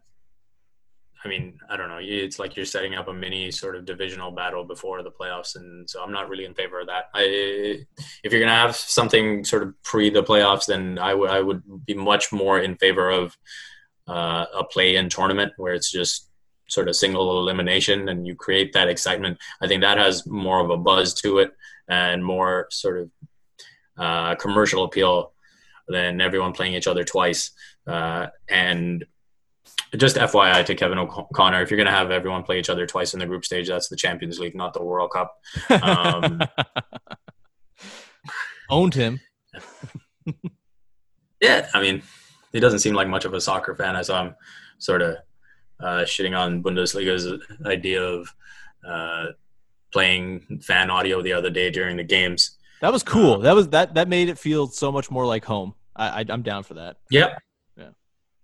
I 1.25 1.29
mean, 1.29 1.59
I 1.71 1.77
don't 1.77 1.89
know. 1.89 2.01
It's 2.01 2.39
like 2.39 2.55
you're 2.55 2.67
setting 2.67 2.95
up 2.95 3.09
a 3.09 3.13
mini 3.13 3.51
sort 3.51 3.77
of 3.77 3.87
divisional 3.87 4.31
battle 4.31 4.65
before 4.65 5.03
the 5.03 5.11
playoffs, 5.11 5.57
and 5.57 5.89
so 5.89 6.03
I'm 6.03 6.13
not 6.13 6.29
really 6.29 6.45
in 6.45 6.55
favor 6.55 6.81
of 6.81 6.87
that. 6.89 7.05
I, 7.15 7.85
if 8.23 8.31
you're 8.33 8.41
gonna 8.41 8.53
have 8.55 8.77
something 8.77 9.43
sort 9.45 9.63
of 9.63 9.83
pre 9.83 10.11
the 10.11 10.23
playoffs, 10.23 10.67
then 10.67 10.99
I, 10.99 11.11
w- 11.11 11.31
I 11.31 11.41
would 11.41 11.63
be 11.87 11.95
much 11.95 12.31
more 12.31 12.61
in 12.61 12.77
favor 12.77 13.09
of 13.09 13.37
uh, 14.07 14.45
a 14.55 14.65
play-in 14.65 15.09
tournament 15.09 15.55
where 15.57 15.73
it's 15.73 15.91
just 15.91 16.29
sort 16.69 16.89
of 16.89 16.97
single 16.97 17.39
elimination 17.41 18.09
and 18.09 18.27
you 18.27 18.35
create 18.35 18.73
that 18.75 18.89
excitement. 18.89 19.39
I 19.63 19.69
think 19.69 19.83
that 19.83 19.99
has 19.99 20.27
more 20.27 20.61
of 20.61 20.71
a 20.71 20.77
buzz 20.77 21.15
to 21.23 21.39
it 21.39 21.53
and 21.89 22.25
more 22.25 22.67
sort 22.71 23.01
of 23.01 23.11
uh, 23.99 24.35
commercial 24.37 24.85
appeal 24.85 25.33
than 25.89 26.21
everyone 26.21 26.53
playing 26.53 26.75
each 26.75 26.87
other 26.87 27.05
twice. 27.05 27.51
Uh, 27.87 28.29
and 28.49 29.05
just 29.97 30.17
FYI 30.17 30.65
to 30.67 30.75
Kevin 30.75 30.99
O'Connor, 30.99 31.63
if 31.63 31.71
you're 31.71 31.77
going 31.77 31.87
to 31.87 31.93
have 31.93 32.11
everyone 32.11 32.43
play 32.43 32.59
each 32.59 32.71
other 32.71 32.87
twice 32.87 33.15
in 33.15 33.21
the 33.21 33.27
group 33.27 33.45
stage, 33.45 33.69
that's 33.69 33.89
the 33.89 33.97
Champions 33.97 34.39
League, 34.39 34.55
not 34.55 34.75
the 34.75 34.83
World 34.83 35.11
Cup. 35.13 35.37
Um, 35.83 36.41
Owned 38.71 38.95
him. 38.95 39.21
yeah, 41.41 41.69
I 41.75 41.81
mean, 41.81 42.03
he 42.53 42.61
doesn't 42.61 42.81
seem 42.81 42.95
like 42.95 43.09
much 43.09 43.25
of 43.25 43.35
a 43.35 43.41
soccer 43.41 43.75
fan. 43.75 43.95
I 43.95 44.03
saw 44.03 44.25
him 44.25 44.35
sort 44.79 45.03
of 45.03 45.17
uh, 45.81 46.05
shitting 46.05 46.37
on 46.37 46.63
Bundesliga's 46.63 47.29
idea 47.67 48.03
of 48.03 48.29
uh, 48.87 49.27
playing 49.93 50.61
fan 50.63 50.91
audio 50.91 51.23
the 51.23 51.33
other 51.33 51.51
day 51.51 51.71
during 51.71 51.97
the 51.97 52.05
games. 52.05 52.59
That 52.81 52.93
was 52.93 53.03
cool. 53.03 53.35
Um, 53.35 53.43
that 53.43 53.55
was 53.55 53.69
that 53.69 53.95
that 53.95 54.09
made 54.09 54.29
it 54.29 54.39
feel 54.39 54.67
so 54.67 54.91
much 54.91 55.11
more 55.11 55.25
like 55.25 55.45
home. 55.45 55.75
I, 55.95 56.21
I 56.21 56.25
am 56.29 56.43
down 56.43 56.65
for 56.65 56.75
that. 56.75 56.97
Yep. 57.11 57.39
Yeah. 57.77 57.89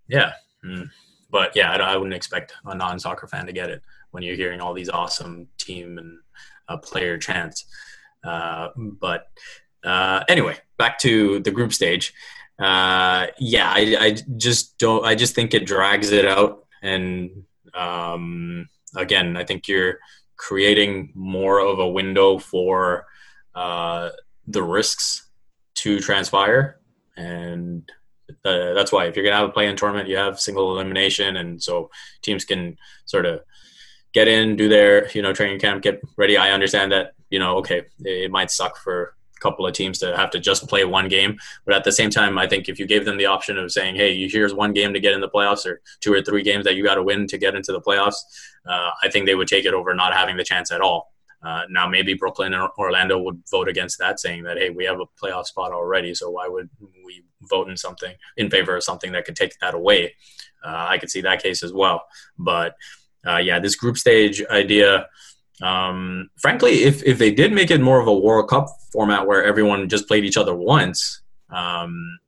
Yeah. 0.08 0.32
Mm 0.64 0.90
but 1.30 1.54
yeah, 1.54 1.72
I, 1.72 1.76
I, 1.76 1.96
wouldn't 1.96 2.14
expect 2.14 2.54
a 2.64 2.74
non-soccer 2.74 3.26
fan 3.26 3.46
to 3.46 3.52
get 3.52 3.70
it 3.70 3.82
when 4.10 4.22
you're 4.22 4.36
hearing 4.36 4.60
all 4.60 4.74
these 4.74 4.88
awesome 4.88 5.48
team 5.58 5.98
and 5.98 6.18
uh, 6.68 6.76
player 6.76 7.18
chants. 7.18 7.64
Uh, 8.24 8.68
but 8.76 9.28
uh, 9.84 10.24
anyway, 10.28 10.56
back 10.78 10.98
to 11.00 11.40
the 11.40 11.50
group 11.50 11.72
stage. 11.72 12.12
Uh, 12.58 13.28
yeah, 13.38 13.70
I, 13.74 13.96
I, 13.98 14.16
just 14.36 14.76
don't. 14.76 15.04
I 15.04 15.14
just 15.14 15.34
think 15.34 15.54
it 15.54 15.64
drags 15.64 16.12
it 16.12 16.26
out, 16.26 16.66
and 16.82 17.44
um, 17.72 18.68
again, 18.94 19.38
I 19.38 19.44
think 19.44 19.66
you're 19.66 19.98
creating 20.36 21.12
more 21.14 21.58
of 21.58 21.78
a 21.78 21.88
window 21.88 22.38
for 22.38 23.06
uh, 23.54 24.10
the 24.46 24.62
risks 24.62 25.30
to 25.76 26.00
transpire, 26.00 26.80
and 27.16 27.90
uh, 28.44 28.72
that's 28.72 28.92
why 28.92 29.06
if 29.06 29.16
you're 29.16 29.24
gonna 29.24 29.36
have 29.36 29.48
a 29.48 29.52
play-in 29.52 29.76
tournament, 29.76 30.08
you 30.08 30.16
have 30.16 30.40
single 30.40 30.72
elimination, 30.72 31.36
and 31.36 31.62
so 31.62 31.90
teams 32.22 32.44
can 32.44 32.76
sort 33.04 33.26
of 33.26 33.40
get 34.12 34.28
in, 34.28 34.56
do 34.56 34.68
their 34.68 35.10
you 35.10 35.22
know 35.22 35.32
training 35.32 35.60
camp, 35.60 35.82
get 35.82 36.00
ready. 36.16 36.36
I 36.36 36.50
understand 36.50 36.92
that 36.92 37.12
you 37.28 37.38
know 37.38 37.56
okay, 37.58 37.82
it 38.00 38.30
might 38.30 38.50
suck 38.50 38.78
for 38.78 39.14
a 39.36 39.40
couple 39.40 39.66
of 39.66 39.74
teams 39.74 39.98
to 39.98 40.16
have 40.16 40.30
to 40.30 40.38
just 40.38 40.68
play 40.68 40.84
one 40.84 41.08
game, 41.08 41.38
but 41.66 41.74
at 41.74 41.84
the 41.84 41.92
same 41.92 42.08
time, 42.08 42.38
I 42.38 42.46
think 42.46 42.68
if 42.68 42.78
you 42.78 42.86
gave 42.86 43.04
them 43.04 43.18
the 43.18 43.26
option 43.26 43.58
of 43.58 43.70
saying, 43.70 43.96
hey, 43.96 44.26
here's 44.26 44.54
one 44.54 44.72
game 44.72 44.94
to 44.94 45.00
get 45.00 45.12
in 45.12 45.20
the 45.20 45.28
playoffs, 45.28 45.66
or 45.66 45.82
two 46.00 46.12
or 46.12 46.22
three 46.22 46.42
games 46.42 46.64
that 46.64 46.76
you 46.76 46.84
got 46.84 46.94
to 46.94 47.02
win 47.02 47.26
to 47.26 47.38
get 47.38 47.54
into 47.54 47.72
the 47.72 47.80
playoffs, 47.80 48.16
uh, 48.66 48.90
I 49.02 49.10
think 49.10 49.26
they 49.26 49.34
would 49.34 49.48
take 49.48 49.66
it 49.66 49.74
over 49.74 49.94
not 49.94 50.14
having 50.14 50.38
the 50.38 50.44
chance 50.44 50.70
at 50.70 50.80
all. 50.80 51.09
Uh, 51.42 51.62
now 51.70 51.88
maybe 51.88 52.14
Brooklyn 52.14 52.52
and 52.52 52.68
Orlando 52.78 53.18
would 53.18 53.42
vote 53.50 53.68
against 53.68 53.98
that, 53.98 54.20
saying 54.20 54.42
that 54.44 54.58
hey, 54.58 54.70
we 54.70 54.84
have 54.84 55.00
a 55.00 55.06
playoff 55.22 55.46
spot 55.46 55.72
already, 55.72 56.14
so 56.14 56.30
why 56.30 56.48
would 56.48 56.68
we 57.04 57.24
vote 57.42 57.68
in 57.70 57.76
something 57.76 58.14
in 58.36 58.50
favor 58.50 58.76
of 58.76 58.84
something 58.84 59.12
that 59.12 59.24
could 59.24 59.36
take 59.36 59.58
that 59.60 59.74
away? 59.74 60.14
Uh, 60.64 60.86
I 60.88 60.98
could 60.98 61.10
see 61.10 61.22
that 61.22 61.42
case 61.42 61.62
as 61.62 61.72
well. 61.72 62.04
But 62.38 62.74
uh, 63.26 63.38
yeah, 63.38 63.58
this 63.58 63.76
group 63.76 63.96
stage 63.96 64.42
idea. 64.50 65.08
Um, 65.62 66.30
frankly, 66.38 66.84
if 66.84 67.02
if 67.04 67.18
they 67.18 67.30
did 67.30 67.52
make 67.52 67.70
it 67.70 67.80
more 67.80 68.00
of 68.00 68.06
a 68.06 68.14
World 68.14 68.48
Cup 68.48 68.68
format 68.92 69.26
where 69.26 69.44
everyone 69.44 69.88
just 69.88 70.08
played 70.08 70.24
each 70.24 70.36
other 70.36 70.54
once, 70.54 71.22
um, 71.50 72.18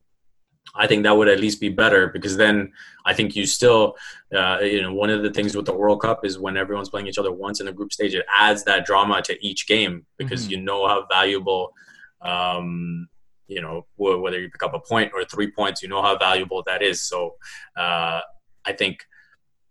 I 0.75 0.87
think 0.87 1.03
that 1.03 1.17
would 1.17 1.29
at 1.29 1.41
least 1.41 1.61
be 1.61 1.69
better 1.69 2.09
because 2.09 2.37
then 2.37 2.73
I 3.05 3.13
think 3.13 3.37
you 3.37 3.45
still, 3.45 3.97
uh, 4.35 4.59
you 4.63 4.81
know, 4.81 4.95
one 4.95 5.11
of 5.11 5.23
the 5.23 5.31
things 5.31 5.55
with 5.55 5.67
the 5.67 5.75
World 5.75 6.01
Cup 6.01 6.25
is 6.25 6.39
when 6.39 6.57
everyone's 6.57 6.89
playing 6.89 7.07
each 7.07 7.19
other 7.19 7.33
once 7.33 7.61
in 7.61 7.69
a 7.69 7.73
group 7.73 7.93
stage, 7.93 8.15
it 8.15 8.25
adds 8.35 8.65
that 8.65 8.87
drama 8.87 9.21
to 9.23 9.47
each 9.47 9.67
game 9.67 10.07
because 10.17 10.45
mm-hmm. 10.45 10.53
you 10.53 10.61
know 10.63 10.89
how 10.89 11.07
valuable, 11.11 11.75
um, 12.23 13.07
you 13.49 13.61
know, 13.61 13.87
whether 13.97 14.41
you 14.41 14.49
pick 14.49 14.63
up 14.63 14.73
a 14.73 14.81
point 14.81 15.13
or 15.15 15.25
three 15.25 15.51
points, 15.51 15.83
you 15.83 15.89
know 15.89 16.01
how 16.01 16.17
valuable 16.17 16.63
that 16.67 16.81
is. 16.81 17.03
So 17.03 17.35
uh, 17.77 18.21
I 18.65 18.73
think 18.73 19.05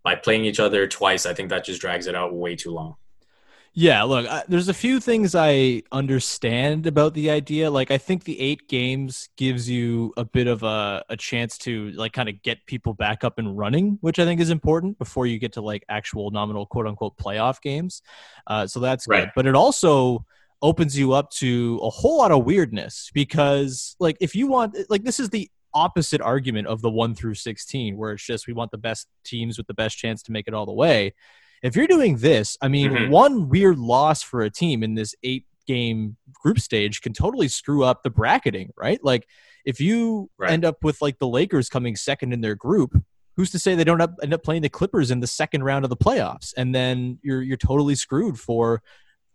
by 0.04 0.16
playing 0.16 0.46
each 0.46 0.60
other 0.60 0.88
twice, 0.88 1.26
I 1.26 1.34
think 1.34 1.50
that 1.50 1.64
just 1.64 1.82
drags 1.82 2.06
it 2.06 2.16
out 2.16 2.34
way 2.34 2.56
too 2.56 2.72
long. 2.72 2.96
Yeah, 3.74 4.04
look, 4.04 4.28
I, 4.28 4.44
there's 4.50 4.68
a 4.68 4.74
few 4.74 5.00
things 5.00 5.34
I 5.34 5.84
understand 5.94 6.88
about 6.88 7.14
the 7.14 7.30
idea. 7.30 7.72
Like, 7.72 7.90
I 7.90 7.98
think 7.98 8.26
the 8.26 8.38
eight 8.38 8.68
games 8.68 9.30
gives 9.38 9.70
you 9.70 10.14
a 10.18 10.26
bit 10.26 10.48
of 10.48 10.64
a, 10.64 11.06
a 11.08 11.16
chance 11.16 11.58
to, 11.60 11.90
like, 11.92 12.12
kind 12.12 12.28
of 12.28 12.42
get 12.42 12.66
people 12.66 12.94
back 12.94 13.24
up 13.24 13.40
and 13.40 13.58
running, 13.58 13.98
which 14.02 14.20
I 14.20 14.26
think 14.26 14.42
is 14.42 14.50
important 14.50 15.00
before 15.00 15.26
you 15.26 15.40
get 15.40 15.54
to, 15.54 15.62
like, 15.62 15.86
actual 15.88 16.32
nominal 16.32 16.66
quote 16.66 16.86
unquote 16.86 17.16
playoff 17.18 17.62
games. 17.62 18.02
Uh, 18.46 18.68
so 18.68 18.82
that's 18.82 19.08
right. 19.08 19.22
good. 19.22 19.32
But 19.38 19.46
it 19.48 19.56
also 19.56 20.26
opens 20.62 21.00
you 21.00 21.14
up 21.14 21.32
to 21.32 21.80
a 21.82 21.90
whole 21.90 22.18
lot 22.18 22.32
of 22.32 22.44
weirdness 22.44 23.10
because, 23.14 23.96
like, 24.02 24.18
if 24.20 24.36
you 24.36 24.48
want, 24.48 24.76
like, 24.90 25.04
this 25.04 25.18
is 25.18 25.30
the 25.30 25.50
opposite 25.74 26.20
argument 26.20 26.68
of 26.68 26.82
the 26.82 26.90
one 26.90 27.16
through 27.16 27.36
16, 27.36 27.96
where 27.96 28.12
it's 28.12 28.26
just 28.26 28.48
we 28.48 28.54
want 28.54 28.72
the 28.72 28.78
best 28.78 29.08
teams 29.24 29.58
with 29.58 29.68
the 29.68 29.74
best 29.74 29.98
chance 29.98 30.22
to 30.24 30.34
make 30.34 30.50
it 30.50 30.54
all 30.54 30.66
the 30.66 30.74
way. 30.74 31.14
If 31.62 31.76
you're 31.76 31.88
doing 31.88 32.18
this, 32.18 32.58
I 32.62 32.68
mean, 32.68 32.92
Mhm. 32.92 33.10
one 33.10 33.50
weird 33.50 33.78
loss 33.78 34.22
for 34.24 34.42
a 34.42 34.50
team 34.50 34.84
in 34.84 34.96
this 34.96 35.16
eight 35.24 35.46
game 35.68 36.18
group 36.34 36.60
stage 36.60 37.02
can 37.02 37.14
totally 37.14 37.48
screw 37.48 37.84
up 37.84 38.02
the 38.04 38.10
bracketing, 38.10 38.72
right? 38.76 39.04
Like 39.04 39.28
if 39.64 39.80
you 39.80 40.30
Right. 40.38 40.52
end 40.52 40.66
up 40.66 40.84
with 40.84 41.02
like 41.02 41.20
the 41.20 41.28
Lakers 41.28 41.70
coming 41.70 41.96
second 41.96 42.34
in 42.34 42.42
their 42.42 42.56
group, 42.56 42.96
who's 43.38 43.52
to 43.52 43.60
say 43.60 43.76
they 43.76 43.84
don't 43.84 44.02
up, 44.02 44.16
end 44.24 44.34
up 44.34 44.44
playing 44.44 44.64
the 44.64 44.70
Clippers 44.70 45.12
in 45.12 45.20
the 45.20 45.28
second 45.28 45.64
round 45.64 45.86
of 45.86 45.90
the 45.90 45.98
playoffs, 45.98 46.52
and 46.58 46.74
then 46.74 47.20
you're 47.22 47.42
you're 47.44 47.58
totally 47.58 47.96
screwed 47.96 48.40
for 48.40 48.82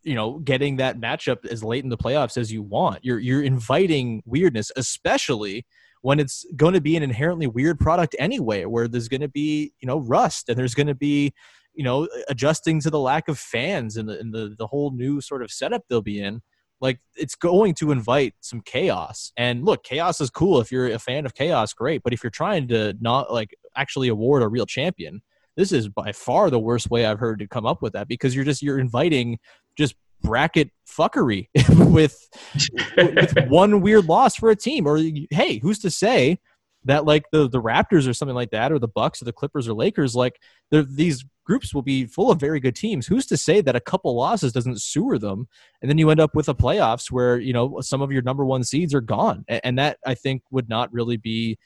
you 0.02 0.14
know 0.14 0.38
getting 0.40 0.76
that 0.76 1.00
matchup 1.00 1.46
as 1.46 1.62
late 1.64 1.84
in 1.84 1.90
the 1.90 1.96
playoffs 1.96 2.36
as 2.36 2.52
you 2.52 2.62
want. 2.62 3.04
You're 3.04 3.20
you're 3.20 3.42
inviting 3.42 4.22
weirdness, 4.26 4.72
especially 4.76 5.64
when 6.02 6.20
it's 6.20 6.44
going 6.56 6.74
to 6.74 6.80
be 6.80 6.96
an 6.96 7.02
inherently 7.02 7.46
weird 7.46 7.78
product 7.80 8.14
anyway, 8.18 8.64
where 8.64 8.86
there's 8.88 9.08
going 9.08 9.20
to 9.22 9.28
be 9.28 9.72
you 9.80 9.86
know 9.86 10.00
rust 10.00 10.48
and 10.48 10.58
there's 10.58 10.74
going 10.74 10.86
to 10.88 10.94
be 10.94 11.32
you 11.76 11.84
know 11.84 12.08
adjusting 12.28 12.80
to 12.80 12.90
the 12.90 12.98
lack 12.98 13.28
of 13.28 13.38
fans 13.38 13.96
and 13.96 14.08
the 14.08 14.18
and 14.18 14.34
the 14.34 14.54
the 14.58 14.66
whole 14.66 14.90
new 14.90 15.20
sort 15.20 15.42
of 15.42 15.50
setup 15.50 15.82
they'll 15.88 16.02
be 16.02 16.20
in 16.20 16.42
like 16.80 16.98
it's 17.16 17.34
going 17.34 17.72
to 17.72 17.90
invite 17.90 18.34
some 18.42 18.60
chaos. 18.60 19.32
And 19.38 19.64
look 19.64 19.82
chaos 19.82 20.20
is 20.20 20.28
cool 20.28 20.60
if 20.60 20.70
you're 20.70 20.88
a 20.88 20.98
fan 20.98 21.24
of 21.24 21.32
chaos 21.32 21.72
great. 21.72 22.02
But 22.02 22.12
if 22.12 22.22
you're 22.22 22.30
trying 22.30 22.68
to 22.68 22.94
not 23.00 23.32
like 23.32 23.56
actually 23.74 24.08
award 24.08 24.42
a 24.42 24.48
real 24.48 24.66
champion 24.66 25.22
this 25.56 25.72
is 25.72 25.88
by 25.88 26.12
far 26.12 26.50
the 26.50 26.58
worst 26.58 26.90
way 26.90 27.04
i've 27.04 27.18
heard 27.18 27.38
to 27.38 27.48
come 27.48 27.66
up 27.66 27.82
with 27.82 27.92
that 27.94 28.08
because 28.08 28.34
you're 28.34 28.44
just 28.44 28.62
you're 28.62 28.78
inviting 28.78 29.38
just 29.76 29.94
bracket 30.22 30.70
fuckery 30.88 31.48
with 31.92 32.28
with 32.96 33.34
one 33.48 33.80
weird 33.80 34.06
loss 34.06 34.36
for 34.36 34.50
a 34.50 34.56
team. 34.56 34.86
Or 34.86 34.98
hey 35.30 35.58
who's 35.58 35.78
to 35.80 35.90
say 35.90 36.38
that 36.84 37.04
like 37.04 37.24
the 37.32 37.48
the 37.48 37.60
raptors 37.60 38.08
or 38.08 38.14
something 38.14 38.34
like 38.34 38.50
that 38.50 38.72
or 38.72 38.78
the 38.78 38.88
bucks 38.88 39.20
or 39.20 39.24
the 39.24 39.32
clippers 39.32 39.68
or 39.68 39.74
lakers 39.74 40.14
like 40.14 40.40
these 40.70 41.24
groups 41.46 41.72
will 41.72 41.82
be 41.82 42.04
full 42.06 42.30
of 42.30 42.40
very 42.40 42.60
good 42.60 42.74
teams. 42.74 43.06
Who's 43.06 43.24
to 43.26 43.36
say 43.36 43.60
that 43.60 43.76
a 43.76 43.80
couple 43.80 44.14
losses 44.16 44.52
doesn't 44.52 44.82
sewer 44.82 45.18
them? 45.18 45.46
And 45.80 45.88
then 45.88 45.96
you 45.96 46.10
end 46.10 46.20
up 46.20 46.34
with 46.34 46.48
a 46.48 46.54
playoffs 46.54 47.10
where 47.10 47.38
you 47.38 47.52
know 47.52 47.80
some 47.80 48.02
of 48.02 48.12
your 48.12 48.22
number 48.22 48.44
one 48.44 48.64
seeds 48.64 48.92
are 48.92 49.00
gone. 49.00 49.44
And 49.48 49.78
that 49.78 49.98
i 50.04 50.14
think 50.14 50.42
would 50.50 50.68
not 50.68 50.92
really 50.92 51.16
be 51.16 51.56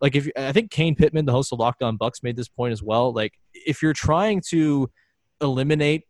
like 0.00 0.14
if 0.14 0.28
i 0.36 0.52
think 0.52 0.70
kane 0.70 0.94
pittman 0.94 1.24
the 1.24 1.32
host 1.32 1.52
of 1.52 1.58
locked 1.58 1.82
on 1.82 1.96
bucks 1.96 2.22
made 2.22 2.36
this 2.36 2.48
point 2.48 2.72
as 2.72 2.82
well. 2.82 3.12
Like 3.12 3.32
if 3.54 3.82
you're 3.82 3.94
trying 3.94 4.42
to 4.50 4.90
eliminate 5.40 6.04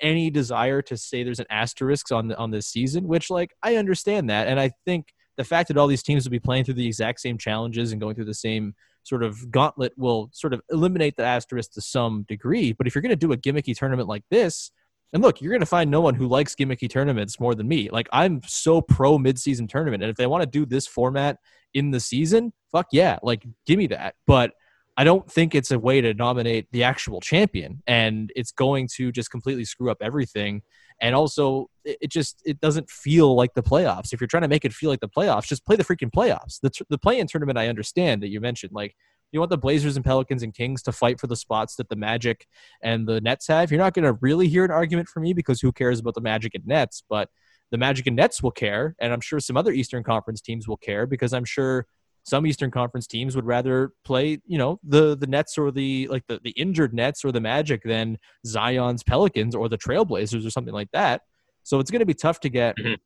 any 0.00 0.30
desire 0.30 0.82
to 0.82 0.96
say 0.96 1.22
there's 1.22 1.40
an 1.40 1.46
asterisk 1.50 2.12
on 2.12 2.32
on 2.34 2.50
this 2.50 2.66
season 2.66 3.06
which 3.08 3.30
like 3.30 3.54
i 3.62 3.76
understand 3.76 4.28
that. 4.30 4.46
And 4.46 4.60
i 4.60 4.70
think 4.84 5.06
the 5.38 5.44
fact 5.44 5.68
that 5.68 5.76
all 5.76 5.86
these 5.86 6.02
teams 6.02 6.24
will 6.24 6.32
be 6.32 6.40
playing 6.40 6.64
through 6.64 6.74
the 6.74 6.86
exact 6.86 7.20
same 7.20 7.38
challenges 7.38 7.92
and 7.92 8.00
going 8.00 8.14
through 8.14 8.24
the 8.24 8.34
same 8.34 8.74
sort 9.08 9.22
of 9.22 9.50
gauntlet 9.50 9.92
will 9.96 10.30
sort 10.32 10.52
of 10.52 10.60
eliminate 10.70 11.16
the 11.16 11.24
asterisk 11.24 11.72
to 11.72 11.80
some 11.80 12.24
degree 12.28 12.72
but 12.72 12.86
if 12.86 12.94
you're 12.94 13.02
going 13.02 13.10
to 13.10 13.16
do 13.16 13.32
a 13.32 13.36
gimmicky 13.36 13.76
tournament 13.76 14.08
like 14.08 14.24
this 14.30 14.70
and 15.12 15.22
look, 15.22 15.40
you're 15.40 15.50
going 15.50 15.60
to 15.60 15.66
find 15.66 15.90
no 15.90 16.00
one 16.00 16.14
who 16.14 16.28
likes 16.28 16.54
gimmicky 16.54 16.88
tournaments 16.90 17.40
more 17.40 17.54
than 17.54 17.66
me. 17.66 17.88
Like 17.90 18.08
I'm 18.12 18.42
so 18.46 18.80
pro 18.80 19.18
midseason 19.18 19.68
tournament, 19.68 20.02
and 20.02 20.10
if 20.10 20.16
they 20.16 20.26
want 20.26 20.42
to 20.42 20.46
do 20.46 20.66
this 20.66 20.86
format 20.86 21.38
in 21.74 21.90
the 21.90 22.00
season, 22.00 22.52
fuck 22.70 22.88
yeah, 22.92 23.18
like 23.22 23.46
give 23.66 23.78
me 23.78 23.86
that. 23.88 24.14
But 24.26 24.52
I 24.98 25.04
don't 25.04 25.30
think 25.30 25.54
it's 25.54 25.70
a 25.70 25.78
way 25.78 26.00
to 26.00 26.12
nominate 26.12 26.66
the 26.72 26.82
actual 26.82 27.20
champion, 27.20 27.84
and 27.86 28.32
it's 28.34 28.50
going 28.50 28.88
to 28.96 29.12
just 29.12 29.30
completely 29.30 29.64
screw 29.64 29.92
up 29.92 29.98
everything. 30.00 30.62
And 31.00 31.14
also, 31.14 31.70
it, 31.84 32.10
just 32.10 32.42
it 32.44 32.60
doesn't 32.60 32.90
feel 32.90 33.36
like 33.36 33.54
the 33.54 33.62
playoffs. 33.62 34.12
If 34.12 34.20
you're 34.20 34.26
trying 34.26 34.42
to 34.42 34.48
make 34.48 34.64
it 34.64 34.72
feel 34.72 34.90
like 34.90 34.98
the 34.98 35.08
playoffs, 35.08 35.46
just 35.46 35.64
play 35.64 35.76
the 35.76 35.84
freaking 35.84 36.10
playoffs. 36.10 36.58
The 36.60 36.72
the 36.90 36.98
play-in 36.98 37.28
tournament, 37.28 37.56
I 37.56 37.68
understand 37.68 38.22
that 38.22 38.28
you 38.28 38.40
mentioned, 38.40 38.72
like. 38.74 38.94
You 39.30 39.40
want 39.40 39.50
the 39.50 39.58
Blazers 39.58 39.96
and 39.96 40.04
Pelicans 40.06 40.42
and 40.42 40.54
Kings 40.54 40.82
to 40.84 40.90
fight 40.90 41.20
for 41.20 41.26
the 41.26 41.36
spots 41.36 41.76
that 41.76 41.90
the 41.90 41.96
Magic 41.96 42.46
and 42.82 43.06
the 43.06 43.20
Nets 43.20 43.46
have. 43.48 43.70
You're 43.70 43.78
not 43.78 43.92
going 43.92 44.06
to 44.06 44.18
really 44.22 44.48
hear 44.48 44.64
an 44.64 44.70
argument 44.70 45.06
from 45.06 45.24
me 45.24 45.34
because 45.34 45.60
who 45.60 45.70
cares 45.70 46.00
about 46.00 46.14
the 46.14 46.22
Magic 46.22 46.54
and 46.54 46.66
Nets? 46.66 47.02
But 47.10 47.28
the 47.70 47.76
Magic 47.76 48.06
and 48.06 48.16
Nets 48.16 48.42
will 48.42 48.50
care, 48.50 48.96
and 48.98 49.12
I'm 49.12 49.20
sure 49.20 49.38
some 49.38 49.58
other 49.58 49.70
Eastern 49.70 50.02
Conference 50.02 50.40
teams 50.40 50.66
will 50.66 50.78
care 50.78 51.06
because 51.06 51.34
I'm 51.34 51.44
sure 51.44 51.86
some 52.28 52.46
Eastern 52.46 52.70
Conference 52.70 53.06
teams 53.06 53.34
would 53.34 53.46
rather 53.46 53.92
play, 54.04 54.40
you 54.46 54.58
know, 54.58 54.78
the 54.82 55.16
the 55.16 55.26
Nets 55.26 55.56
or 55.58 55.70
the 55.70 56.06
like 56.08 56.24
the, 56.28 56.40
the 56.44 56.50
injured 56.50 56.92
Nets 56.94 57.24
or 57.24 57.32
the 57.32 57.40
Magic 57.40 57.82
than 57.82 58.18
Zion's 58.46 59.02
Pelicans 59.02 59.54
or 59.54 59.68
the 59.68 59.78
Trailblazers 59.78 60.46
or 60.46 60.50
something 60.50 60.74
like 60.74 60.90
that. 60.92 61.22
So 61.62 61.80
it's 61.80 61.90
going 61.90 62.00
to 62.00 62.06
be 62.06 62.14
tough 62.14 62.40
to 62.40 62.48
get, 62.48 62.76
Mhm. 62.76 62.96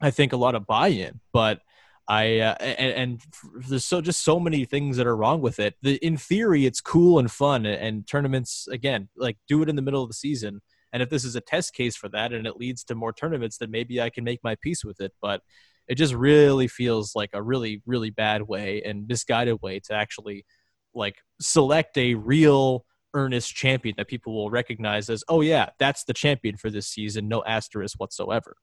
I 0.00 0.10
think, 0.10 0.32
a 0.32 0.36
lot 0.36 0.54
of 0.54 0.66
buy-in. 0.66 1.20
But 1.32 1.60
I 2.08 2.40
uh, 2.40 2.54
and, 2.60 2.92
and 2.92 3.20
there's 3.68 3.84
so 3.84 4.00
just 4.00 4.24
so 4.24 4.40
many 4.40 4.64
things 4.64 4.96
that 4.96 5.06
are 5.06 5.16
wrong 5.16 5.40
with 5.40 5.60
it. 5.60 5.74
The, 5.82 5.94
in 5.96 6.16
theory, 6.16 6.66
it's 6.66 6.80
cool 6.80 7.18
and 7.18 7.30
fun, 7.30 7.66
and, 7.66 7.80
and 7.80 8.06
tournaments 8.06 8.66
again, 8.68 9.08
like 9.16 9.36
do 9.46 9.62
it 9.62 9.68
in 9.68 9.76
the 9.76 9.82
middle 9.82 10.02
of 10.02 10.08
the 10.08 10.14
season. 10.14 10.60
And 10.92 11.02
if 11.04 11.08
this 11.08 11.24
is 11.24 11.36
a 11.36 11.40
test 11.40 11.72
case 11.72 11.96
for 11.96 12.08
that, 12.08 12.32
and 12.32 12.48
it 12.48 12.56
leads 12.56 12.82
to 12.84 12.96
more 12.96 13.12
tournaments, 13.12 13.58
then 13.58 13.70
maybe 13.70 14.00
I 14.00 14.10
can 14.10 14.24
make 14.24 14.40
my 14.42 14.56
peace 14.60 14.84
with 14.84 15.00
it. 15.00 15.12
But 15.22 15.42
it 15.90 15.96
just 15.96 16.14
really 16.14 16.68
feels 16.68 17.14
like 17.14 17.30
a 17.34 17.42
really 17.42 17.82
really 17.84 18.10
bad 18.10 18.42
way 18.42 18.82
and 18.82 19.06
misguided 19.06 19.60
way 19.60 19.78
to 19.80 19.92
actually 19.92 20.46
like 20.94 21.16
select 21.40 21.98
a 21.98 22.14
real 22.14 22.84
earnest 23.12 23.52
champion 23.52 23.94
that 23.98 24.08
people 24.08 24.32
will 24.32 24.50
recognize 24.50 25.10
as 25.10 25.22
oh 25.28 25.40
yeah 25.40 25.68
that's 25.78 26.04
the 26.04 26.14
champion 26.14 26.56
for 26.56 26.70
this 26.70 26.86
season 26.86 27.28
no 27.28 27.42
asterisk 27.44 27.98
whatsoever 27.98 28.56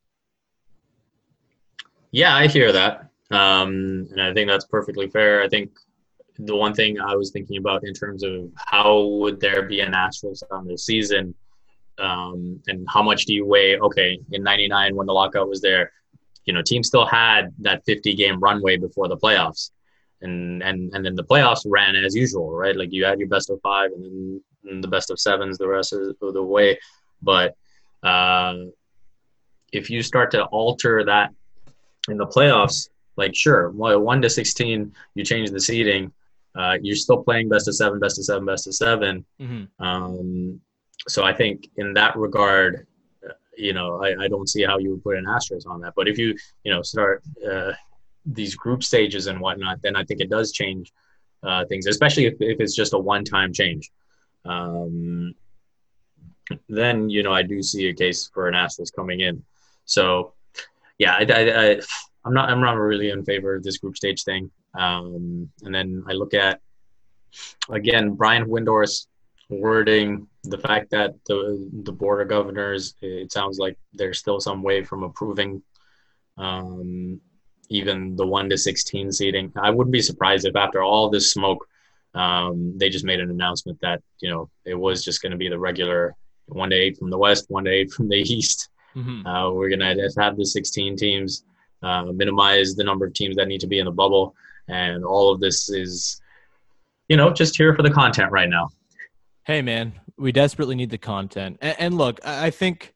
Yeah, 2.11 2.35
I 2.35 2.47
hear 2.47 2.71
that. 2.71 3.09
Um, 3.31 4.07
and 4.11 4.21
I 4.21 4.33
think 4.33 4.49
that's 4.49 4.65
perfectly 4.65 5.07
fair. 5.07 5.43
I 5.43 5.49
think 5.49 5.71
the 6.39 6.55
one 6.55 6.73
thing 6.73 6.99
I 6.99 7.15
was 7.15 7.31
thinking 7.31 7.57
about 7.57 7.85
in 7.85 7.93
terms 7.93 8.23
of 8.23 8.49
how 8.55 9.05
would 9.19 9.39
there 9.39 9.63
be 9.63 9.81
an 9.81 9.93
asterisk 9.93 10.45
on 10.51 10.67
the 10.67 10.77
season 10.77 11.33
um, 11.99 12.61
and 12.67 12.87
how 12.89 13.01
much 13.01 13.25
do 13.25 13.33
you 13.33 13.45
weigh, 13.45 13.77
okay, 13.79 14.19
in 14.31 14.43
99 14.43 14.95
when 14.95 15.07
the 15.07 15.13
lockout 15.13 15.49
was 15.49 15.61
there, 15.61 15.91
you 16.47 16.53
know, 16.53 16.63
teams 16.63 16.87
still 16.87 17.05
had 17.05 17.53
that 17.59 17.85
50 17.85 18.15
game 18.15 18.39
runway 18.39 18.77
before 18.77 19.07
the 19.07 19.17
playoffs. 19.17 19.71
And, 20.21 20.63
and, 20.63 20.91
and 20.95 21.05
then 21.05 21.13
the 21.13 21.23
playoffs 21.23 21.61
ran 21.67 21.95
as 21.95 22.15
usual, 22.15 22.49
right? 22.51 22.75
Like 22.75 22.91
you 22.91 23.05
had 23.05 23.19
your 23.19 23.27
best 23.27 23.51
of 23.51 23.59
five 23.61 23.91
and 23.91 24.41
then 24.63 24.81
the 24.81 24.87
best 24.87 25.11
of 25.11 25.19
sevens 25.19 25.59
the 25.59 25.67
rest 25.67 25.93
of 25.93 26.15
the 26.19 26.41
way. 26.41 26.79
But 27.21 27.55
uh, 28.01 28.55
if 29.71 29.89
you 29.89 30.01
start 30.01 30.31
to 30.31 30.45
alter 30.45 31.03
that 31.05 31.33
in 32.09 32.17
the 32.17 32.25
playoffs, 32.25 32.89
like 33.17 33.35
sure, 33.35 33.69
well, 33.71 33.99
one 33.99 34.21
to 34.21 34.29
sixteen, 34.29 34.93
you 35.15 35.25
change 35.25 35.49
the 35.49 35.59
seeding. 35.59 36.13
Uh, 36.55 36.77
you're 36.81 36.95
still 36.95 37.23
playing 37.23 37.49
best 37.49 37.67
of 37.67 37.75
seven, 37.75 37.99
best 37.99 38.17
of 38.17 38.25
seven, 38.25 38.45
best 38.45 38.67
of 38.67 38.73
7 38.73 39.23
mm-hmm. 39.39 39.83
Um, 39.85 40.59
so 41.07 41.23
I 41.23 41.33
think 41.33 41.69
in 41.77 41.93
that 41.93 42.15
regard, 42.15 42.87
you 43.57 43.73
know, 43.73 44.03
I, 44.03 44.25
I 44.25 44.27
don't 44.27 44.47
see 44.47 44.63
how 44.63 44.77
you 44.77 44.91
would 44.91 45.03
put 45.03 45.17
an 45.17 45.27
asterisk 45.27 45.69
on 45.69 45.81
that. 45.81 45.93
But 45.95 46.07
if 46.07 46.17
you, 46.17 46.35
you 46.63 46.73
know, 46.73 46.81
start 46.81 47.23
uh, 47.49 47.73
these 48.25 48.55
group 48.55 48.83
stages 48.83 49.27
and 49.27 49.39
whatnot, 49.39 49.81
then 49.81 49.95
I 49.95 50.03
think 50.03 50.21
it 50.21 50.29
does 50.29 50.51
change 50.51 50.93
uh, 51.43 51.65
things, 51.65 51.87
especially 51.87 52.25
if, 52.25 52.35
if 52.39 52.59
it's 52.59 52.75
just 52.75 52.93
a 52.93 52.97
one-time 52.97 53.53
change. 53.53 53.91
Um, 54.45 55.33
then 56.69 57.09
you 57.09 57.23
know, 57.23 57.33
I 57.33 57.43
do 57.43 57.61
see 57.61 57.89
a 57.89 57.93
case 57.93 58.29
for 58.33 58.47
an 58.47 58.55
asterisk 58.55 58.95
coming 58.95 59.21
in. 59.21 59.43
So 59.85 60.33
yeah, 60.97 61.13
I, 61.13 61.25
I, 61.29 61.65
I 61.65 61.81
I'm 62.25 62.33
not 62.33 62.49
I'm 62.49 62.61
not 62.61 62.77
really 62.77 63.09
in 63.09 63.23
favor 63.23 63.55
of 63.55 63.63
this 63.63 63.77
group 63.77 63.97
stage 63.97 64.23
thing. 64.23 64.51
Um, 64.77 65.49
and 65.63 65.73
then 65.73 66.03
I 66.07 66.13
look 66.13 66.33
at 66.33 66.61
again 67.69 68.13
Brian 68.13 68.45
Windhorst's 68.45 69.07
wording, 69.49 70.27
the 70.49 70.57
fact 70.57 70.89
that 70.91 71.13
the 71.25 71.69
the 71.83 71.91
board 71.91 72.21
of 72.21 72.27
governors, 72.27 72.95
it 73.01 73.31
sounds 73.31 73.59
like 73.59 73.77
there's 73.93 74.19
still 74.19 74.39
some 74.39 74.63
way 74.63 74.83
from 74.83 75.03
approving 75.03 75.61
um, 76.37 77.19
even 77.69 78.15
the 78.15 78.25
one 78.25 78.49
to 78.49 78.57
sixteen 78.57 79.11
seeding. 79.11 79.51
I 79.55 79.69
wouldn't 79.69 79.91
be 79.91 80.01
surprised 80.01 80.45
if 80.45 80.55
after 80.55 80.83
all 80.83 81.09
this 81.09 81.31
smoke, 81.31 81.65
um, 82.13 82.77
they 82.77 82.89
just 82.89 83.05
made 83.05 83.19
an 83.19 83.29
announcement 83.29 83.79
that 83.81 84.01
you 84.19 84.29
know 84.29 84.49
it 84.65 84.75
was 84.75 85.03
just 85.03 85.21
going 85.21 85.31
to 85.31 85.37
be 85.37 85.49
the 85.49 85.59
regular 85.59 86.15
one 86.47 86.69
to 86.69 86.75
eight 86.75 86.97
from 86.97 87.09
the 87.09 87.17
west, 87.17 87.45
one 87.49 87.65
to 87.65 87.71
eight 87.71 87.91
from 87.91 88.09
the 88.09 88.17
east. 88.21 88.69
Mm-hmm. 88.95 89.27
Uh, 89.27 89.51
we're 89.51 89.69
gonna 89.69 89.95
have 90.17 90.37
the 90.37 90.45
16 90.45 90.97
teams, 90.97 91.43
uh, 91.83 92.05
minimize 92.05 92.75
the 92.75 92.83
number 92.83 93.05
of 93.05 93.13
teams 93.13 93.35
that 93.35 93.47
need 93.47 93.61
to 93.61 93.67
be 93.67 93.79
in 93.79 93.85
the 93.85 93.91
bubble, 93.91 94.35
and 94.67 95.05
all 95.05 95.31
of 95.31 95.39
this 95.39 95.69
is, 95.69 96.19
you 97.07 97.15
know, 97.15 97.31
just 97.31 97.55
here 97.55 97.75
for 97.75 97.83
the 97.83 97.91
content 97.91 98.31
right 98.31 98.49
now. 98.49 98.69
Hey, 99.45 99.61
man, 99.61 99.93
we 100.17 100.31
desperately 100.31 100.75
need 100.75 100.89
the 100.89 100.97
content. 100.97 101.57
And, 101.61 101.75
and 101.79 101.97
look, 101.97 102.19
I 102.25 102.49
think 102.49 102.93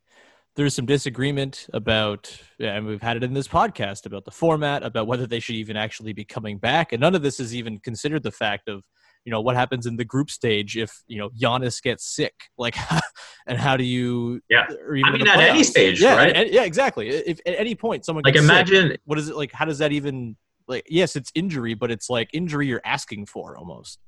there's 0.55 0.73
some 0.73 0.85
disagreement 0.85 1.67
about, 1.73 2.35
and 2.59 2.85
we've 2.85 3.01
had 3.01 3.17
it 3.17 3.23
in 3.23 3.33
this 3.33 3.47
podcast 3.47 4.05
about 4.05 4.25
the 4.25 4.31
format, 4.31 4.83
about 4.83 5.07
whether 5.07 5.25
they 5.25 5.39
should 5.39 5.55
even 5.55 5.77
actually 5.77 6.13
be 6.13 6.25
coming 6.25 6.57
back. 6.57 6.91
And 6.91 6.99
none 6.99 7.15
of 7.15 7.21
this 7.21 7.39
is 7.39 7.55
even 7.55 7.79
considered 7.79 8.23
the 8.23 8.31
fact 8.31 8.67
of, 8.67 8.83
you 9.23 9.31
know, 9.31 9.39
what 9.39 9.55
happens 9.55 9.85
in 9.85 9.97
the 9.97 10.03
group 10.03 10.31
stage 10.31 10.75
if, 10.75 11.03
you 11.07 11.19
know, 11.19 11.29
Giannis 11.29 11.81
gets 11.81 12.05
sick. 12.05 12.33
Like, 12.57 12.75
and 13.47 13.57
how 13.57 13.77
do 13.77 13.83
you. 13.83 14.41
Yeah. 14.49 14.65
I 14.69 14.91
mean, 14.91 15.27
at 15.27 15.39
any 15.39 15.63
stage, 15.63 16.01
yeah, 16.01 16.15
right? 16.15 16.35
at- 16.35 16.51
yeah, 16.51 16.63
exactly. 16.63 17.09
If 17.09 17.39
at 17.45 17.55
any 17.57 17.75
point 17.75 18.03
someone 18.03 18.23
Like 18.25 18.33
gets 18.33 18.45
sick, 18.45 18.51
imagine, 18.51 18.97
what 19.05 19.19
is 19.19 19.29
it 19.29 19.35
like? 19.35 19.51
How 19.51 19.65
does 19.65 19.77
that 19.77 19.91
even 19.91 20.35
like 20.67 20.85
yes, 20.89 21.15
it's 21.15 21.31
injury, 21.35 21.75
but 21.75 21.91
it's 21.91 22.09
like 22.09 22.29
injury 22.33 22.67
you're 22.67 22.81
asking 22.83 23.27
for 23.27 23.57
almost. 23.57 23.99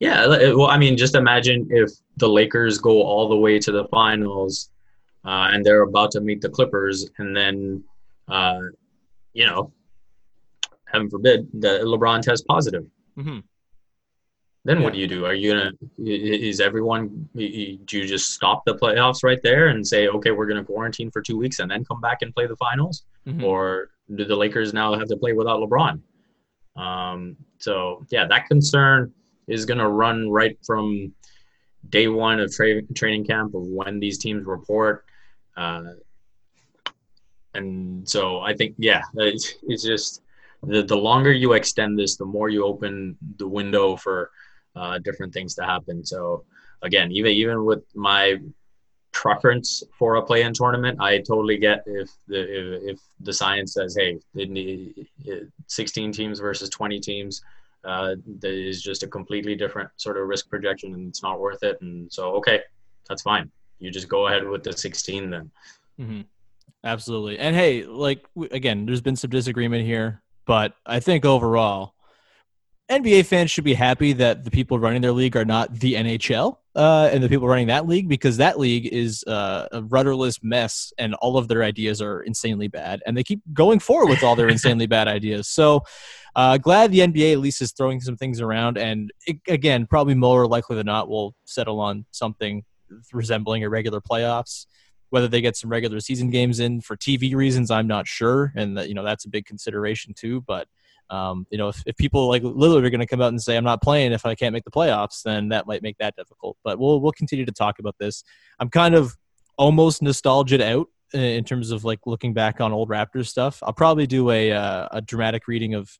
Yeah, 0.00 0.26
well, 0.52 0.66
I 0.68 0.78
mean, 0.78 0.96
just 0.96 1.16
imagine 1.16 1.66
if 1.70 1.90
the 2.18 2.28
Lakers 2.28 2.78
go 2.78 3.02
all 3.02 3.28
the 3.28 3.36
way 3.36 3.58
to 3.58 3.72
the 3.72 3.84
finals, 3.88 4.70
uh, 5.24 5.48
and 5.52 5.64
they're 5.64 5.82
about 5.82 6.12
to 6.12 6.20
meet 6.20 6.40
the 6.40 6.48
Clippers, 6.48 7.10
and 7.18 7.36
then, 7.36 7.82
uh, 8.28 8.60
you 9.32 9.44
know, 9.44 9.72
heaven 10.84 11.10
forbid, 11.10 11.48
that 11.54 11.82
LeBron 11.82 12.22
tests 12.22 12.44
positive. 12.48 12.84
Mm-hmm. 13.18 13.40
Then 14.64 14.82
what 14.82 14.92
do 14.92 14.98
you 14.98 15.06
do? 15.06 15.24
Are 15.24 15.34
you 15.34 15.52
gonna? 15.52 15.72
Is 15.98 16.60
everyone? 16.60 17.28
Do 17.34 17.42
you 17.42 18.06
just 18.06 18.32
stop 18.32 18.64
the 18.66 18.74
playoffs 18.74 19.24
right 19.24 19.40
there 19.42 19.68
and 19.68 19.86
say, 19.86 20.08
okay, 20.08 20.30
we're 20.30 20.46
gonna 20.46 20.64
quarantine 20.64 21.10
for 21.10 21.22
two 21.22 21.38
weeks 21.38 21.58
and 21.60 21.70
then 21.70 21.84
come 21.84 22.00
back 22.02 22.18
and 22.22 22.34
play 22.34 22.46
the 22.46 22.56
finals, 22.56 23.04
Mhm. 23.26 23.42
or 23.44 23.90
do 24.14 24.24
the 24.26 24.36
Lakers 24.36 24.74
now 24.74 24.92
have 24.98 25.08
to 25.08 25.16
play 25.16 25.32
without 25.32 25.60
LeBron? 25.60 26.00
Um, 26.76 27.36
so 27.58 28.04
yeah, 28.10 28.26
that 28.26 28.46
concern 28.46 29.12
is 29.48 29.64
gonna 29.64 29.88
run 29.88 30.30
right 30.30 30.56
from 30.64 31.12
day 31.88 32.08
one 32.08 32.40
of 32.40 32.52
tra- 32.52 32.82
training 32.94 33.24
camp 33.24 33.54
of 33.54 33.62
when 33.62 33.98
these 33.98 34.18
teams 34.18 34.44
report. 34.46 35.04
Uh, 35.56 35.84
and 37.54 38.08
so 38.08 38.40
I 38.40 38.54
think, 38.54 38.74
yeah, 38.78 39.02
it's, 39.14 39.54
it's 39.62 39.82
just 39.82 40.22
the, 40.62 40.82
the 40.82 40.96
longer 40.96 41.32
you 41.32 41.52
extend 41.52 41.98
this, 41.98 42.16
the 42.16 42.24
more 42.24 42.48
you 42.48 42.64
open 42.64 43.16
the 43.36 43.48
window 43.48 43.96
for 43.96 44.30
uh, 44.76 44.98
different 44.98 45.32
things 45.32 45.54
to 45.56 45.64
happen. 45.64 46.04
So 46.04 46.44
again, 46.82 47.10
even 47.12 47.32
even 47.32 47.64
with 47.64 47.84
my 47.94 48.36
preference 49.12 49.82
for 49.98 50.16
a 50.16 50.22
play-in 50.22 50.52
tournament, 50.52 51.00
I 51.00 51.18
totally 51.18 51.58
get 51.58 51.82
if 51.86 52.10
the 52.26 52.40
if, 52.40 52.82
if 52.94 53.00
the 53.20 53.32
science 53.32 53.74
says, 53.74 53.96
hey, 53.98 54.18
it 54.34 55.06
it, 55.24 55.48
16 55.66 56.12
teams 56.12 56.40
versus 56.40 56.68
20 56.68 57.00
teams. 57.00 57.42
Uh, 57.88 58.16
that 58.40 58.52
is 58.52 58.82
just 58.82 59.02
a 59.02 59.06
completely 59.06 59.56
different 59.56 59.88
sort 59.96 60.18
of 60.18 60.28
risk 60.28 60.50
projection, 60.50 60.92
and 60.92 61.08
it's 61.08 61.22
not 61.22 61.40
worth 61.40 61.62
it. 61.62 61.80
And 61.80 62.12
so, 62.12 62.32
okay, 62.32 62.60
that's 63.08 63.22
fine. 63.22 63.50
You 63.78 63.90
just 63.90 64.08
go 64.08 64.26
ahead 64.26 64.46
with 64.46 64.62
the 64.62 64.74
16 64.74 65.30
then. 65.30 65.50
Mm-hmm. 65.98 66.20
Absolutely. 66.84 67.38
And 67.38 67.56
hey, 67.56 67.84
like 67.84 68.26
again, 68.50 68.84
there's 68.84 69.00
been 69.00 69.16
some 69.16 69.30
disagreement 69.30 69.86
here, 69.86 70.22
but 70.44 70.74
I 70.84 71.00
think 71.00 71.24
overall, 71.24 71.94
NBA 72.90 73.24
fans 73.24 73.50
should 73.50 73.64
be 73.64 73.74
happy 73.74 74.12
that 74.14 74.44
the 74.44 74.50
people 74.50 74.78
running 74.78 75.00
their 75.00 75.12
league 75.12 75.36
are 75.36 75.46
not 75.46 75.74
the 75.74 75.94
NHL 75.94 76.58
uh, 76.78 77.10
and 77.12 77.24
the 77.24 77.28
people 77.28 77.48
running 77.48 77.66
that 77.66 77.88
league 77.88 78.08
because 78.08 78.36
that 78.36 78.56
league 78.56 78.86
is 78.86 79.24
uh, 79.24 79.66
a 79.72 79.82
rudderless 79.82 80.40
mess 80.44 80.92
and 80.96 81.12
all 81.14 81.36
of 81.36 81.48
their 81.48 81.64
ideas 81.64 82.00
are 82.00 82.20
insanely 82.20 82.68
bad 82.68 83.02
and 83.04 83.16
they 83.16 83.24
keep 83.24 83.40
going 83.52 83.80
forward 83.80 84.08
with 84.08 84.22
all 84.22 84.36
their 84.36 84.48
insanely 84.48 84.86
bad 84.86 85.08
ideas. 85.18 85.48
So 85.48 85.82
uh, 86.36 86.56
glad 86.56 86.92
the 86.92 87.00
NBA 87.00 87.32
at 87.32 87.40
least 87.40 87.60
is 87.60 87.72
throwing 87.72 88.00
some 88.00 88.16
things 88.16 88.40
around 88.40 88.78
and 88.78 89.10
it, 89.26 89.38
again, 89.48 89.86
probably 89.86 90.14
more 90.14 90.46
likely 90.46 90.76
than 90.76 90.86
not 90.86 91.08
will 91.08 91.34
settle 91.46 91.80
on 91.80 92.06
something 92.12 92.64
resembling 93.12 93.64
a 93.64 93.68
regular 93.68 94.00
playoffs 94.00 94.66
whether 95.10 95.26
they 95.26 95.40
get 95.40 95.56
some 95.56 95.70
regular 95.70 96.00
season 96.00 96.28
games 96.28 96.60
in 96.60 96.82
for 96.82 96.94
TV 96.94 97.34
reasons, 97.34 97.70
I'm 97.70 97.86
not 97.86 98.06
sure, 98.06 98.52
and 98.54 98.76
that 98.76 98.88
you 98.90 98.94
know 98.94 99.02
that's 99.02 99.24
a 99.24 99.30
big 99.30 99.46
consideration 99.46 100.12
too. 100.14 100.42
But 100.42 100.68
um, 101.10 101.46
you 101.50 101.58
know, 101.58 101.68
if, 101.68 101.82
if 101.86 101.96
people 101.96 102.28
like 102.28 102.42
Lillard 102.42 102.84
are 102.84 102.90
going 102.90 103.00
to 103.00 103.06
come 103.06 103.20
out 103.20 103.28
and 103.28 103.42
say 103.42 103.56
I'm 103.56 103.64
not 103.64 103.82
playing 103.82 104.12
if 104.12 104.26
I 104.26 104.34
can't 104.34 104.52
make 104.52 104.64
the 104.64 104.70
playoffs, 104.70 105.22
then 105.22 105.48
that 105.48 105.66
might 105.66 105.82
make 105.82 105.98
that 105.98 106.16
difficult. 106.16 106.56
But 106.64 106.78
we'll 106.78 107.00
we'll 107.00 107.12
continue 107.12 107.44
to 107.44 107.52
talk 107.52 107.78
about 107.78 107.96
this. 107.98 108.24
I'm 108.60 108.70
kind 108.70 108.94
of 108.94 109.16
almost 109.56 110.02
nostalgic 110.02 110.60
out 110.60 110.86
in 111.12 111.44
terms 111.44 111.70
of 111.70 111.84
like 111.84 112.00
looking 112.06 112.34
back 112.34 112.60
on 112.60 112.72
old 112.72 112.90
Raptors 112.90 113.28
stuff. 113.28 113.62
I'll 113.62 113.72
probably 113.72 114.06
do 114.06 114.30
a 114.30 114.52
uh, 114.52 114.88
a 114.90 115.00
dramatic 115.00 115.48
reading 115.48 115.74
of 115.74 115.90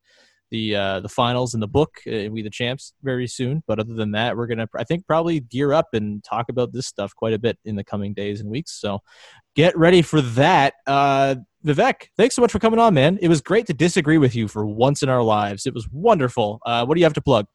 the 0.51 0.75
uh, 0.75 1.01
the 1.01 1.09
finals 1.09 1.55
in 1.55 1.61
the 1.61 1.69
book 1.69 1.99
uh, 2.07 2.31
we 2.31 2.43
the 2.43 2.51
champs 2.51 2.95
very 3.03 3.27
soon 3.27 3.63
but 3.67 3.79
other 3.79 3.95
than 3.95 4.13
that 4.13 4.37
we're 4.37 4.47
gonna 4.47 4.67
i 4.77 4.85
think 4.85 5.07
probably 5.07 5.41
gear 5.41 5.73
up 5.73 5.89
and 5.93 6.25
talk 6.25 6.49
about 6.49 6.73
this 6.73 6.87
stuff 6.87 7.15
quite 7.15 7.35
a 7.35 7.39
bit 7.39 7.59
in 7.65 7.77
the 7.77 7.85
coming 7.85 8.15
days 8.15 8.41
and 8.41 8.49
weeks 8.49 8.73
so 8.81 8.99
get 9.55 9.77
ready 9.77 10.03
for 10.03 10.21
that 10.21 10.75
uh 10.87 11.35
vivek 11.67 12.09
thanks 12.17 12.35
so 12.35 12.43
much 12.43 12.53
for 12.53 12.59
coming 12.59 12.79
on 12.79 12.95
man 12.95 13.19
it 13.21 13.29
was 13.29 13.41
great 13.41 13.67
to 13.67 13.75
disagree 13.75 14.19
with 14.19 14.35
you 14.35 14.47
for 14.47 14.65
once 14.65 15.03
in 15.03 15.09
our 15.09 15.23
lives 15.23 15.67
it 15.67 15.75
was 15.75 15.89
wonderful 15.91 16.61
uh 16.67 16.85
what 16.85 16.95
do 16.95 17.01
you 17.01 17.05
have 17.05 17.13
to 17.13 17.21
plug 17.21 17.47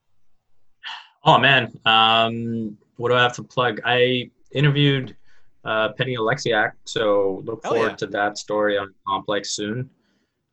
Oh 1.25 1.37
man, 1.37 1.71
um, 1.85 2.77
what 2.97 3.09
do 3.09 3.15
I 3.15 3.21
have 3.21 3.33
to 3.33 3.43
plug? 3.43 3.79
I 3.85 4.29
interviewed 4.51 5.15
uh, 5.63 5.89
Penny 5.97 6.17
Oleksiak, 6.17 6.73
so 6.83 7.41
look 7.45 7.63
Hell 7.63 7.73
forward 7.73 7.91
yeah. 7.91 7.95
to 7.95 8.07
that 8.07 8.37
story 8.37 8.77
on 8.77 8.93
Complex 9.07 9.51
soon. 9.51 9.89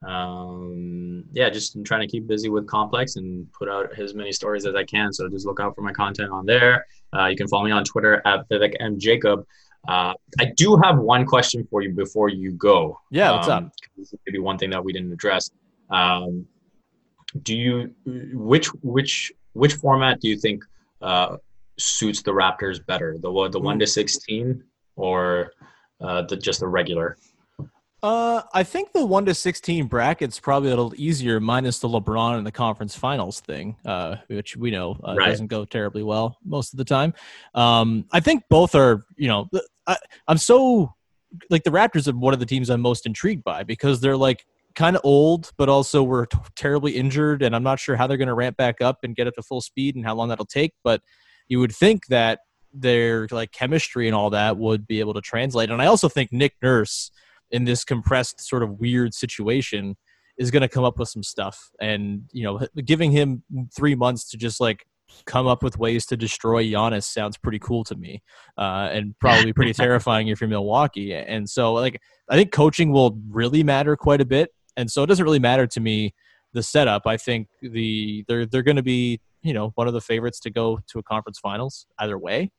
Um, 0.07 1.24
yeah, 1.32 1.51
just 1.51 1.74
I'm 1.74 1.82
trying 1.82 2.03
to 2.03 2.07
keep 2.07 2.28
busy 2.28 2.48
with 2.48 2.68
Complex 2.68 3.16
and 3.16 3.53
put 3.53 3.68
out 3.68 3.98
as 3.98 4.14
many 4.14 4.30
stories 4.30 4.64
as 4.64 4.76
I 4.76 4.84
can. 4.84 5.12
So 5.12 5.28
just 5.28 5.44
look 5.44 5.59
out 5.59 5.74
for 5.74 5.82
my 5.82 5.92
content 5.92 6.30
on 6.30 6.46
there. 6.46 6.86
Uh, 7.14 7.26
you 7.26 7.36
can 7.36 7.48
follow 7.48 7.64
me 7.64 7.72
on 7.72 7.82
Twitter 7.82 8.22
at 8.24 8.48
Vivek 8.48 8.76
M 8.78 8.96
Jacob. 8.98 9.44
Uh, 9.88 10.14
I 10.38 10.46
do 10.56 10.76
have 10.82 10.98
one 10.98 11.24
question 11.24 11.66
for 11.70 11.82
you 11.82 11.90
before 11.92 12.28
you 12.28 12.52
go. 12.52 13.00
Yeah, 13.10 13.32
what's 13.32 13.48
Um, 13.48 13.66
up? 13.66 13.72
This 13.96 14.12
is 14.12 14.18
maybe 14.26 14.38
one 14.38 14.58
thing 14.58 14.70
that 14.70 14.84
we 14.84 14.92
didn't 14.92 15.12
address. 15.12 15.50
Um, 15.90 16.46
do 17.42 17.56
you 17.56 17.92
which 18.34 18.66
which 18.82 19.32
which 19.54 19.74
format 19.74 20.20
do 20.20 20.28
you 20.28 20.36
think 20.36 20.64
uh, 21.00 21.36
suits 21.78 22.22
the 22.22 22.32
Raptors 22.32 22.84
better? 22.84 23.16
The 23.18 23.48
the 23.50 23.60
one 23.60 23.78
to 23.78 23.86
sixteen 23.86 24.62
or 24.96 25.52
uh, 26.00 26.22
the 26.22 26.36
just 26.36 26.60
the 26.60 26.68
regular? 26.68 27.16
Uh, 28.03 28.42
I 28.55 28.62
think 28.62 28.92
the 28.92 29.05
one 29.05 29.26
to 29.26 29.34
sixteen 29.34 29.86
bracket's 29.86 30.40
probably 30.40 30.68
a 30.70 30.72
little 30.72 30.94
easier, 30.96 31.38
minus 31.38 31.80
the 31.80 31.88
LeBron 31.88 32.38
and 32.38 32.46
the 32.46 32.53
conference 32.53 32.96
finals 32.96 33.40
thing, 33.40 33.76
uh, 33.84 34.16
which 34.28 34.57
we 34.57 34.70
know 34.70 34.98
uh, 35.05 35.16
Right. 35.16 35.28
doesn't 35.28 35.48
go 35.48 35.64
terribly 35.66 36.03
well 36.03 36.38
most 36.44 36.72
of 36.72 36.78
the 36.78 36.84
time. 36.84 37.12
Um, 37.55 38.07
I 38.11 38.20
think 38.20 38.44
both 38.48 38.74
are, 38.74 39.05
you 39.16 39.28
know, 39.28 39.51
I, 39.86 39.96
I'm 40.26 40.38
so 40.38 40.94
like 41.51 41.64
the 41.64 41.70
Raptors 41.70 42.09
are 42.09 42.16
one 42.16 42.32
of 42.32 42.40
the 42.40 42.46
teams 42.46 42.70
I'm 42.70 42.80
most 42.80 43.05
intrigued 43.05 43.44
by 43.44 43.64
because 43.64 44.01
they're 44.01 44.16
like 44.16 44.46
kind 44.74 44.96
of 44.96 45.03
old, 45.05 45.51
but 45.59 45.68
also 45.68 46.03
were 46.03 46.26
t- 46.26 46.38
terribly 46.57 46.92
injured, 46.92 47.42
and 47.42 47.55
I'm 47.55 47.62
not 47.62 47.78
sure 47.78 47.96
how 47.96 48.07
they're 48.07 48.16
going 48.16 48.28
to 48.28 48.34
ramp 48.34 48.57
back 48.57 48.80
up 48.80 49.01
and 49.03 49.14
get 49.14 49.26
up 49.26 49.34
to 49.34 49.42
full 49.42 49.61
speed 49.61 49.94
and 49.94 50.07
how 50.07 50.14
long 50.14 50.28
that'll 50.28 50.46
take. 50.46 50.72
But 50.82 51.03
you 51.48 51.61
would 51.61 51.72
think 51.74 52.07
that 52.07 52.40
their 52.72 53.26
like 53.30 53.53
chemistry 53.53 54.07
and 54.07 54.14
all 54.14 54.30
that 54.30 54.57
would 54.57 54.86
be 54.86 55.01
able 55.01 55.12
to 55.14 55.20
translate. 55.20 55.70
And 55.70 55.82
I 55.82 55.86
also 55.86 56.09
think 56.09 56.32
Nick 56.32 56.55
Nurse 56.62 57.11
in 57.51 57.64
this 57.64 57.84
compressed 57.84 58.40
sort 58.40 58.62
of 58.62 58.80
weird 58.80 59.14
situation 59.14 59.96
is 60.38 60.51
going 60.51 60.62
to 60.62 60.68
come 60.68 60.84
up 60.84 60.98
with 60.98 61.09
some 61.09 61.22
stuff. 61.22 61.70
And 61.80 62.22
you 62.32 62.44
know 62.44 62.61
giving 62.84 63.12
him 63.12 63.42
3 63.74 63.94
months 63.94 64.30
to 64.30 64.36
just 64.36 64.61
like 64.61 64.86
come 65.26 65.46
up 65.46 65.62
with 65.62 65.78
ways 65.78 66.07
to 66.07 66.16
destroy 66.16 66.64
Giannis 66.64 67.05
sounds 67.05 67.36
pretty 67.36 67.59
cool 67.59 67.82
to 67.84 67.96
me 67.96 68.22
uh, 68.57 68.88
and 68.92 69.18
probably 69.18 69.53
pretty 69.53 69.72
terrifying 69.84 70.28
if 70.28 70.40
you're 70.40 70.48
Milwaukee. 70.48 71.14
And 71.14 71.48
so 71.48 71.72
like 71.72 72.01
I 72.28 72.36
think 72.36 72.53
coaching 72.53 72.92
will 72.92 73.18
really 73.28 73.62
matter 73.62 73.96
quite 73.96 74.20
a 74.20 74.24
bit. 74.24 74.51
And 74.76 74.90
so 74.90 75.03
it 75.03 75.07
doesn't 75.07 75.24
really 75.24 75.40
matter 75.40 75.66
to 75.66 75.80
me 75.80 76.14
the 76.53 76.62
setup. 76.62 77.07
I 77.07 77.16
think 77.16 77.48
the 77.61 78.24
they're 78.28 78.46
they're 78.46 78.62
going 78.62 78.76
to 78.76 78.82
be 78.82 79.20
you 79.42 79.53
know 79.53 79.72
one 79.74 79.88
of 79.88 79.94
the 79.94 80.01
favorites 80.01 80.40
to 80.40 80.51
go 80.51 80.80
to 80.88 80.98
a 80.98 81.03
conference 81.03 81.38
finals 81.38 81.86
either 81.98 82.18
way 82.18 82.51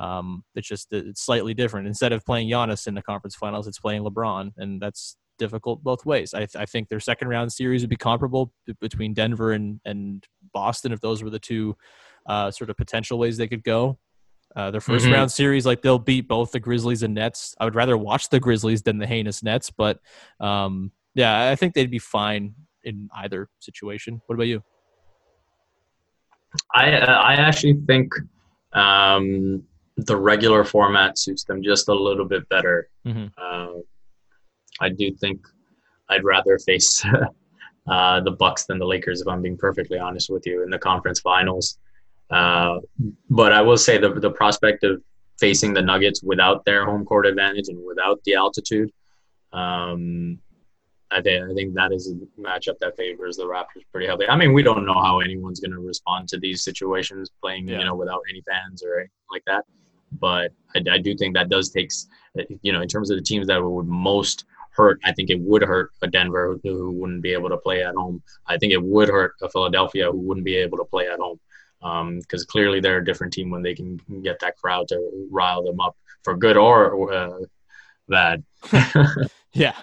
um, 0.00 0.42
it's 0.54 0.66
just 0.66 0.92
it's 0.92 1.22
slightly 1.22 1.52
different. 1.54 1.86
Instead 1.86 2.12
of 2.12 2.24
playing 2.24 2.48
Giannis 2.50 2.86
in 2.86 2.94
the 2.94 3.02
conference 3.02 3.36
finals, 3.36 3.68
it's 3.68 3.78
playing 3.78 4.02
LeBron, 4.02 4.52
and 4.56 4.80
that's 4.80 5.16
difficult 5.38 5.82
both 5.84 6.04
ways. 6.06 6.34
I, 6.34 6.46
I 6.56 6.66
think 6.66 6.88
their 6.88 7.00
second 7.00 7.28
round 7.28 7.52
series 7.52 7.82
would 7.82 7.90
be 7.90 7.96
comparable 7.96 8.52
b- 8.66 8.74
between 8.80 9.14
Denver 9.14 9.52
and, 9.52 9.80
and 9.84 10.24
Boston 10.52 10.92
if 10.92 11.00
those 11.00 11.22
were 11.22 11.30
the 11.30 11.38
two 11.38 11.76
uh, 12.26 12.50
sort 12.50 12.70
of 12.70 12.76
potential 12.76 13.18
ways 13.18 13.36
they 13.36 13.48
could 13.48 13.64
go. 13.64 13.98
Uh, 14.56 14.70
their 14.70 14.80
1st 14.80 15.06
Mhm. 15.06 15.12
round 15.12 15.30
series, 15.32 15.64
like 15.64 15.80
they'll 15.80 15.98
beat 15.98 16.26
both 16.26 16.50
the 16.50 16.58
Grizzlies 16.60 17.02
and 17.04 17.14
Nets. 17.14 17.54
I 17.60 17.64
would 17.64 17.74
rather 17.76 17.96
watch 17.96 18.28
the 18.30 18.40
Grizzlies 18.40 18.82
than 18.82 18.98
the 18.98 19.06
heinous 19.06 19.42
Nets, 19.42 19.70
but 19.70 20.00
um, 20.40 20.90
yeah, 21.14 21.48
I 21.50 21.56
think 21.56 21.74
they'd 21.74 21.90
be 21.90 22.00
fine 22.00 22.54
in 22.82 23.08
either 23.14 23.48
situation. 23.60 24.20
What 24.26 24.34
about 24.34 24.48
you? 24.48 24.62
I 26.74 26.92
uh, 26.92 27.06
I 27.06 27.34
actually 27.34 27.74
think 27.86 28.12
um, 28.72 29.62
the 29.96 30.16
regular 30.16 30.64
format 30.64 31.18
suits 31.18 31.44
them 31.44 31.62
just 31.62 31.88
a 31.88 31.94
little 31.94 32.24
bit 32.24 32.48
better. 32.48 32.88
Mhm. 33.06 33.30
Uh, 33.36 33.80
I 34.80 34.88
do 34.88 35.14
think 35.16 35.40
I'd 36.08 36.24
rather 36.24 36.58
face 36.58 37.04
uh, 37.90 38.20
the 38.20 38.30
Bucks 38.30 38.64
than 38.66 38.78
the 38.78 38.86
Lakers, 38.86 39.20
if 39.20 39.28
I'm 39.28 39.42
being 39.42 39.56
perfectly 39.58 39.98
honest 39.98 40.30
with 40.30 40.46
you, 40.46 40.62
in 40.62 40.70
the 40.70 40.78
conference 40.78 41.20
finals. 41.20 41.78
Uh, 42.30 42.78
but 43.28 43.52
I 43.52 43.60
will 43.60 43.76
say 43.76 43.98
the 43.98 44.10
the 44.14 44.30
prospect 44.30 44.84
of 44.84 45.02
facing 45.38 45.72
the 45.74 45.82
Nuggets 45.82 46.22
without 46.22 46.64
their 46.64 46.84
home 46.84 47.04
court 47.04 47.26
advantage 47.26 47.68
and 47.68 47.84
without 47.84 48.20
the 48.24 48.34
altitude, 48.34 48.90
um, 49.52 50.38
I 51.10 51.20
think 51.20 51.50
I 51.50 51.54
think 51.54 51.74
that 51.74 51.92
is 51.92 52.12
a 52.12 52.40
matchup 52.40 52.78
that 52.80 52.96
favors 52.96 53.36
the 53.36 53.44
Raptors 53.44 53.82
pretty 53.90 54.06
heavily. 54.06 54.28
I 54.28 54.36
mean, 54.36 54.52
we 54.52 54.62
don't 54.62 54.86
know 54.86 54.94
how 55.02 55.18
anyone's 55.20 55.58
going 55.58 55.72
to 55.72 55.80
respond 55.80 56.28
to 56.28 56.38
these 56.38 56.62
situations 56.62 57.30
playing, 57.42 57.66
Yeah. 57.68 57.78
you 57.80 57.84
know, 57.84 57.96
without 57.96 58.20
any 58.30 58.42
fans 58.48 58.82
or 58.84 58.94
anything 59.00 59.10
like 59.32 59.42
that. 59.46 59.64
But 60.12 60.52
I, 60.74 60.82
I 60.90 60.98
do 60.98 61.16
think 61.16 61.34
that 61.34 61.48
does 61.48 61.70
takes, 61.70 62.08
you 62.62 62.72
know, 62.72 62.80
in 62.80 62.88
terms 62.88 63.10
of 63.10 63.16
the 63.16 63.22
teams 63.22 63.46
that 63.48 63.62
would 63.62 63.86
most 63.86 64.44
hurt. 64.70 65.00
I 65.04 65.12
think 65.12 65.30
it 65.30 65.40
would 65.40 65.62
hurt 65.62 65.90
a 66.02 66.06
Denver 66.06 66.58
who, 66.62 66.90
wouldn't 66.92 67.22
be 67.22 67.32
able 67.32 67.48
to 67.48 67.56
play 67.56 67.82
at 67.82 67.94
home. 67.94 68.22
I 68.46 68.56
think 68.56 68.72
it 68.72 68.82
would 68.82 69.08
hurt 69.08 69.34
a 69.42 69.48
Philadelphia 69.48 70.10
who 70.10 70.18
wouldn't 70.18 70.44
be 70.44 70.56
able 70.56 70.78
to 70.78 70.84
play 70.84 71.08
at 71.08 71.18
home 71.18 71.40
because 71.80 72.42
um, 72.42 72.46
clearly 72.48 72.80
they're 72.80 72.98
a 72.98 73.04
different 73.04 73.32
team 73.32 73.50
when 73.50 73.62
they 73.62 73.74
can 73.74 74.00
get 74.22 74.38
that 74.40 74.56
crowd 74.56 74.88
to 74.88 75.28
rile 75.30 75.62
them 75.64 75.80
up 75.80 75.96
for 76.22 76.36
good 76.36 76.56
or 76.56 77.12
uh, 77.12 77.38
bad. 78.08 78.44
yeah, 79.52 79.74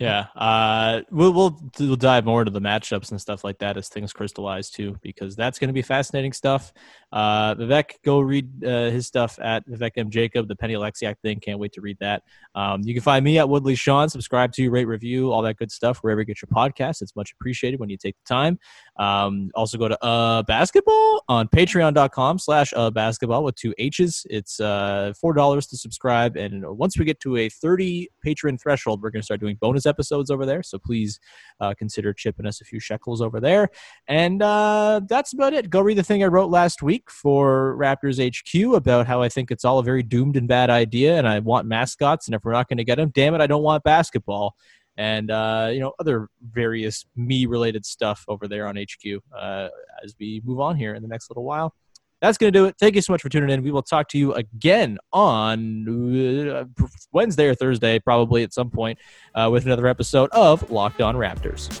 yeah, 0.00 0.26
uh, 0.34 1.02
we'll, 1.10 1.32
we'll 1.32 1.60
we'll 1.78 1.94
dive 1.96 2.24
more 2.24 2.40
into 2.40 2.50
the 2.50 2.60
matchups 2.60 3.10
and 3.10 3.20
stuff 3.20 3.44
like 3.44 3.58
that 3.58 3.76
as 3.76 3.88
things 3.88 4.12
crystallize 4.12 4.70
too, 4.70 4.98
because 5.02 5.36
that's 5.36 5.58
going 5.58 5.68
to 5.68 5.74
be 5.74 5.82
fascinating 5.82 6.32
stuff. 6.32 6.72
Uh, 7.12 7.54
Vivek, 7.56 7.92
go 8.04 8.20
read 8.20 8.64
uh, 8.64 8.90
his 8.90 9.06
stuff 9.06 9.38
at 9.42 9.66
Vivek 9.68 9.92
M 9.96 10.10
Jacob, 10.10 10.48
the 10.48 10.56
Penny 10.56 10.74
Oleksiak 10.74 11.16
thing. 11.22 11.40
Can't 11.40 11.58
wait 11.58 11.72
to 11.72 11.80
read 11.80 11.96
that. 12.00 12.22
Um, 12.54 12.82
you 12.84 12.94
can 12.94 13.02
find 13.02 13.24
me 13.24 13.38
at 13.38 13.48
Woodley 13.48 13.74
Sean. 13.74 14.08
Subscribe 14.08 14.52
to, 14.52 14.70
rate, 14.70 14.86
review, 14.86 15.32
all 15.32 15.42
that 15.42 15.56
good 15.56 15.72
stuff 15.72 15.98
wherever 15.98 16.20
you 16.20 16.24
get 16.24 16.40
your 16.40 16.48
podcast. 16.54 17.02
It's 17.02 17.16
much 17.16 17.32
appreciated 17.32 17.80
when 17.80 17.90
you 17.90 17.96
take 17.96 18.16
the 18.24 18.32
time. 18.32 18.58
Um, 18.98 19.50
also 19.54 19.76
go 19.78 19.88
to 19.88 20.04
uh 20.04 20.42
basketball 20.44 21.24
on 21.28 21.48
Patreon.com/slash 21.48 22.72
uh 22.76 22.90
basketball 22.90 23.44
with 23.44 23.56
two 23.56 23.74
H's. 23.78 24.26
It's 24.30 24.60
uh 24.60 25.12
four 25.20 25.32
dollars 25.32 25.66
to 25.68 25.76
subscribe, 25.76 26.36
and 26.36 26.64
once 26.78 26.98
we 26.98 27.04
get 27.04 27.20
to 27.20 27.36
a 27.36 27.48
thirty 27.48 28.08
patron 28.22 28.58
threshold, 28.58 29.02
we're 29.02 29.10
going 29.10 29.22
to 29.22 29.24
start 29.24 29.40
doing 29.40 29.56
bonus 29.60 29.86
episodes 29.86 30.30
over 30.30 30.46
there. 30.46 30.62
So 30.62 30.78
please 30.78 31.18
uh, 31.60 31.74
consider 31.74 32.12
chipping 32.12 32.46
us 32.46 32.60
a 32.60 32.64
few 32.64 32.80
shekels 32.80 33.20
over 33.20 33.40
there. 33.40 33.68
And 34.08 34.40
that's 34.40 35.32
about 35.32 35.54
it. 35.54 35.70
Go 35.70 35.80
read 35.80 35.98
the 35.98 36.02
thing 36.02 36.22
I 36.22 36.26
wrote 36.26 36.50
last 36.50 36.82
week 36.82 36.99
for 37.08 37.76
Raptors 37.78 38.18
HQ 38.20 38.74
about 38.74 39.06
how 39.06 39.22
I 39.22 39.28
think 39.28 39.50
it's 39.50 39.64
all 39.64 39.78
a 39.78 39.82
very 39.82 40.02
doomed 40.02 40.36
and 40.36 40.48
bad 40.48 40.70
idea, 40.70 41.16
and 41.16 41.28
I 41.28 41.38
want 41.38 41.66
mascots. 41.66 42.26
And 42.26 42.34
if 42.34 42.44
we're 42.44 42.52
not 42.52 42.68
going 42.68 42.78
to 42.78 42.84
get 42.84 42.96
them, 42.96 43.10
damn 43.14 43.34
it, 43.34 43.40
I 43.40 43.46
don't 43.46 43.62
want 43.62 43.84
basketball. 43.84 44.56
And 44.96 45.30
uh, 45.30 45.70
you 45.72 45.80
know 45.80 45.92
other 45.98 46.28
various 46.42 47.06
me 47.16 47.46
related 47.46 47.86
stuff 47.86 48.24
over 48.28 48.48
there 48.48 48.66
on 48.66 48.76
HQ 48.76 49.22
uh, 49.34 49.68
as 50.04 50.14
we 50.18 50.42
move 50.44 50.60
on 50.60 50.76
here 50.76 50.94
in 50.94 51.02
the 51.02 51.08
next 51.08 51.30
little 51.30 51.44
while 51.44 51.74
that's 52.20 52.38
going 52.38 52.52
to 52.52 52.58
do 52.58 52.66
it. 52.66 52.76
Thank 52.78 52.94
you 52.94 53.02
so 53.02 53.12
much 53.12 53.22
for 53.22 53.28
tuning 53.28 53.50
in. 53.50 53.62
We 53.62 53.70
will 53.70 53.82
talk 53.82 54.08
to 54.08 54.18
you 54.18 54.34
again 54.34 54.98
on 55.12 56.50
uh, 56.50 56.64
Wednesday 57.12 57.46
or 57.46 57.54
Thursday, 57.54 57.98
probably 57.98 58.42
at 58.42 58.52
some 58.52 58.70
point, 58.70 58.98
uh, 59.34 59.48
with 59.50 59.66
another 59.66 59.86
episode 59.86 60.30
of 60.30 60.70
Locked 60.70 61.00
On 61.00 61.16
Raptors. 61.16 61.80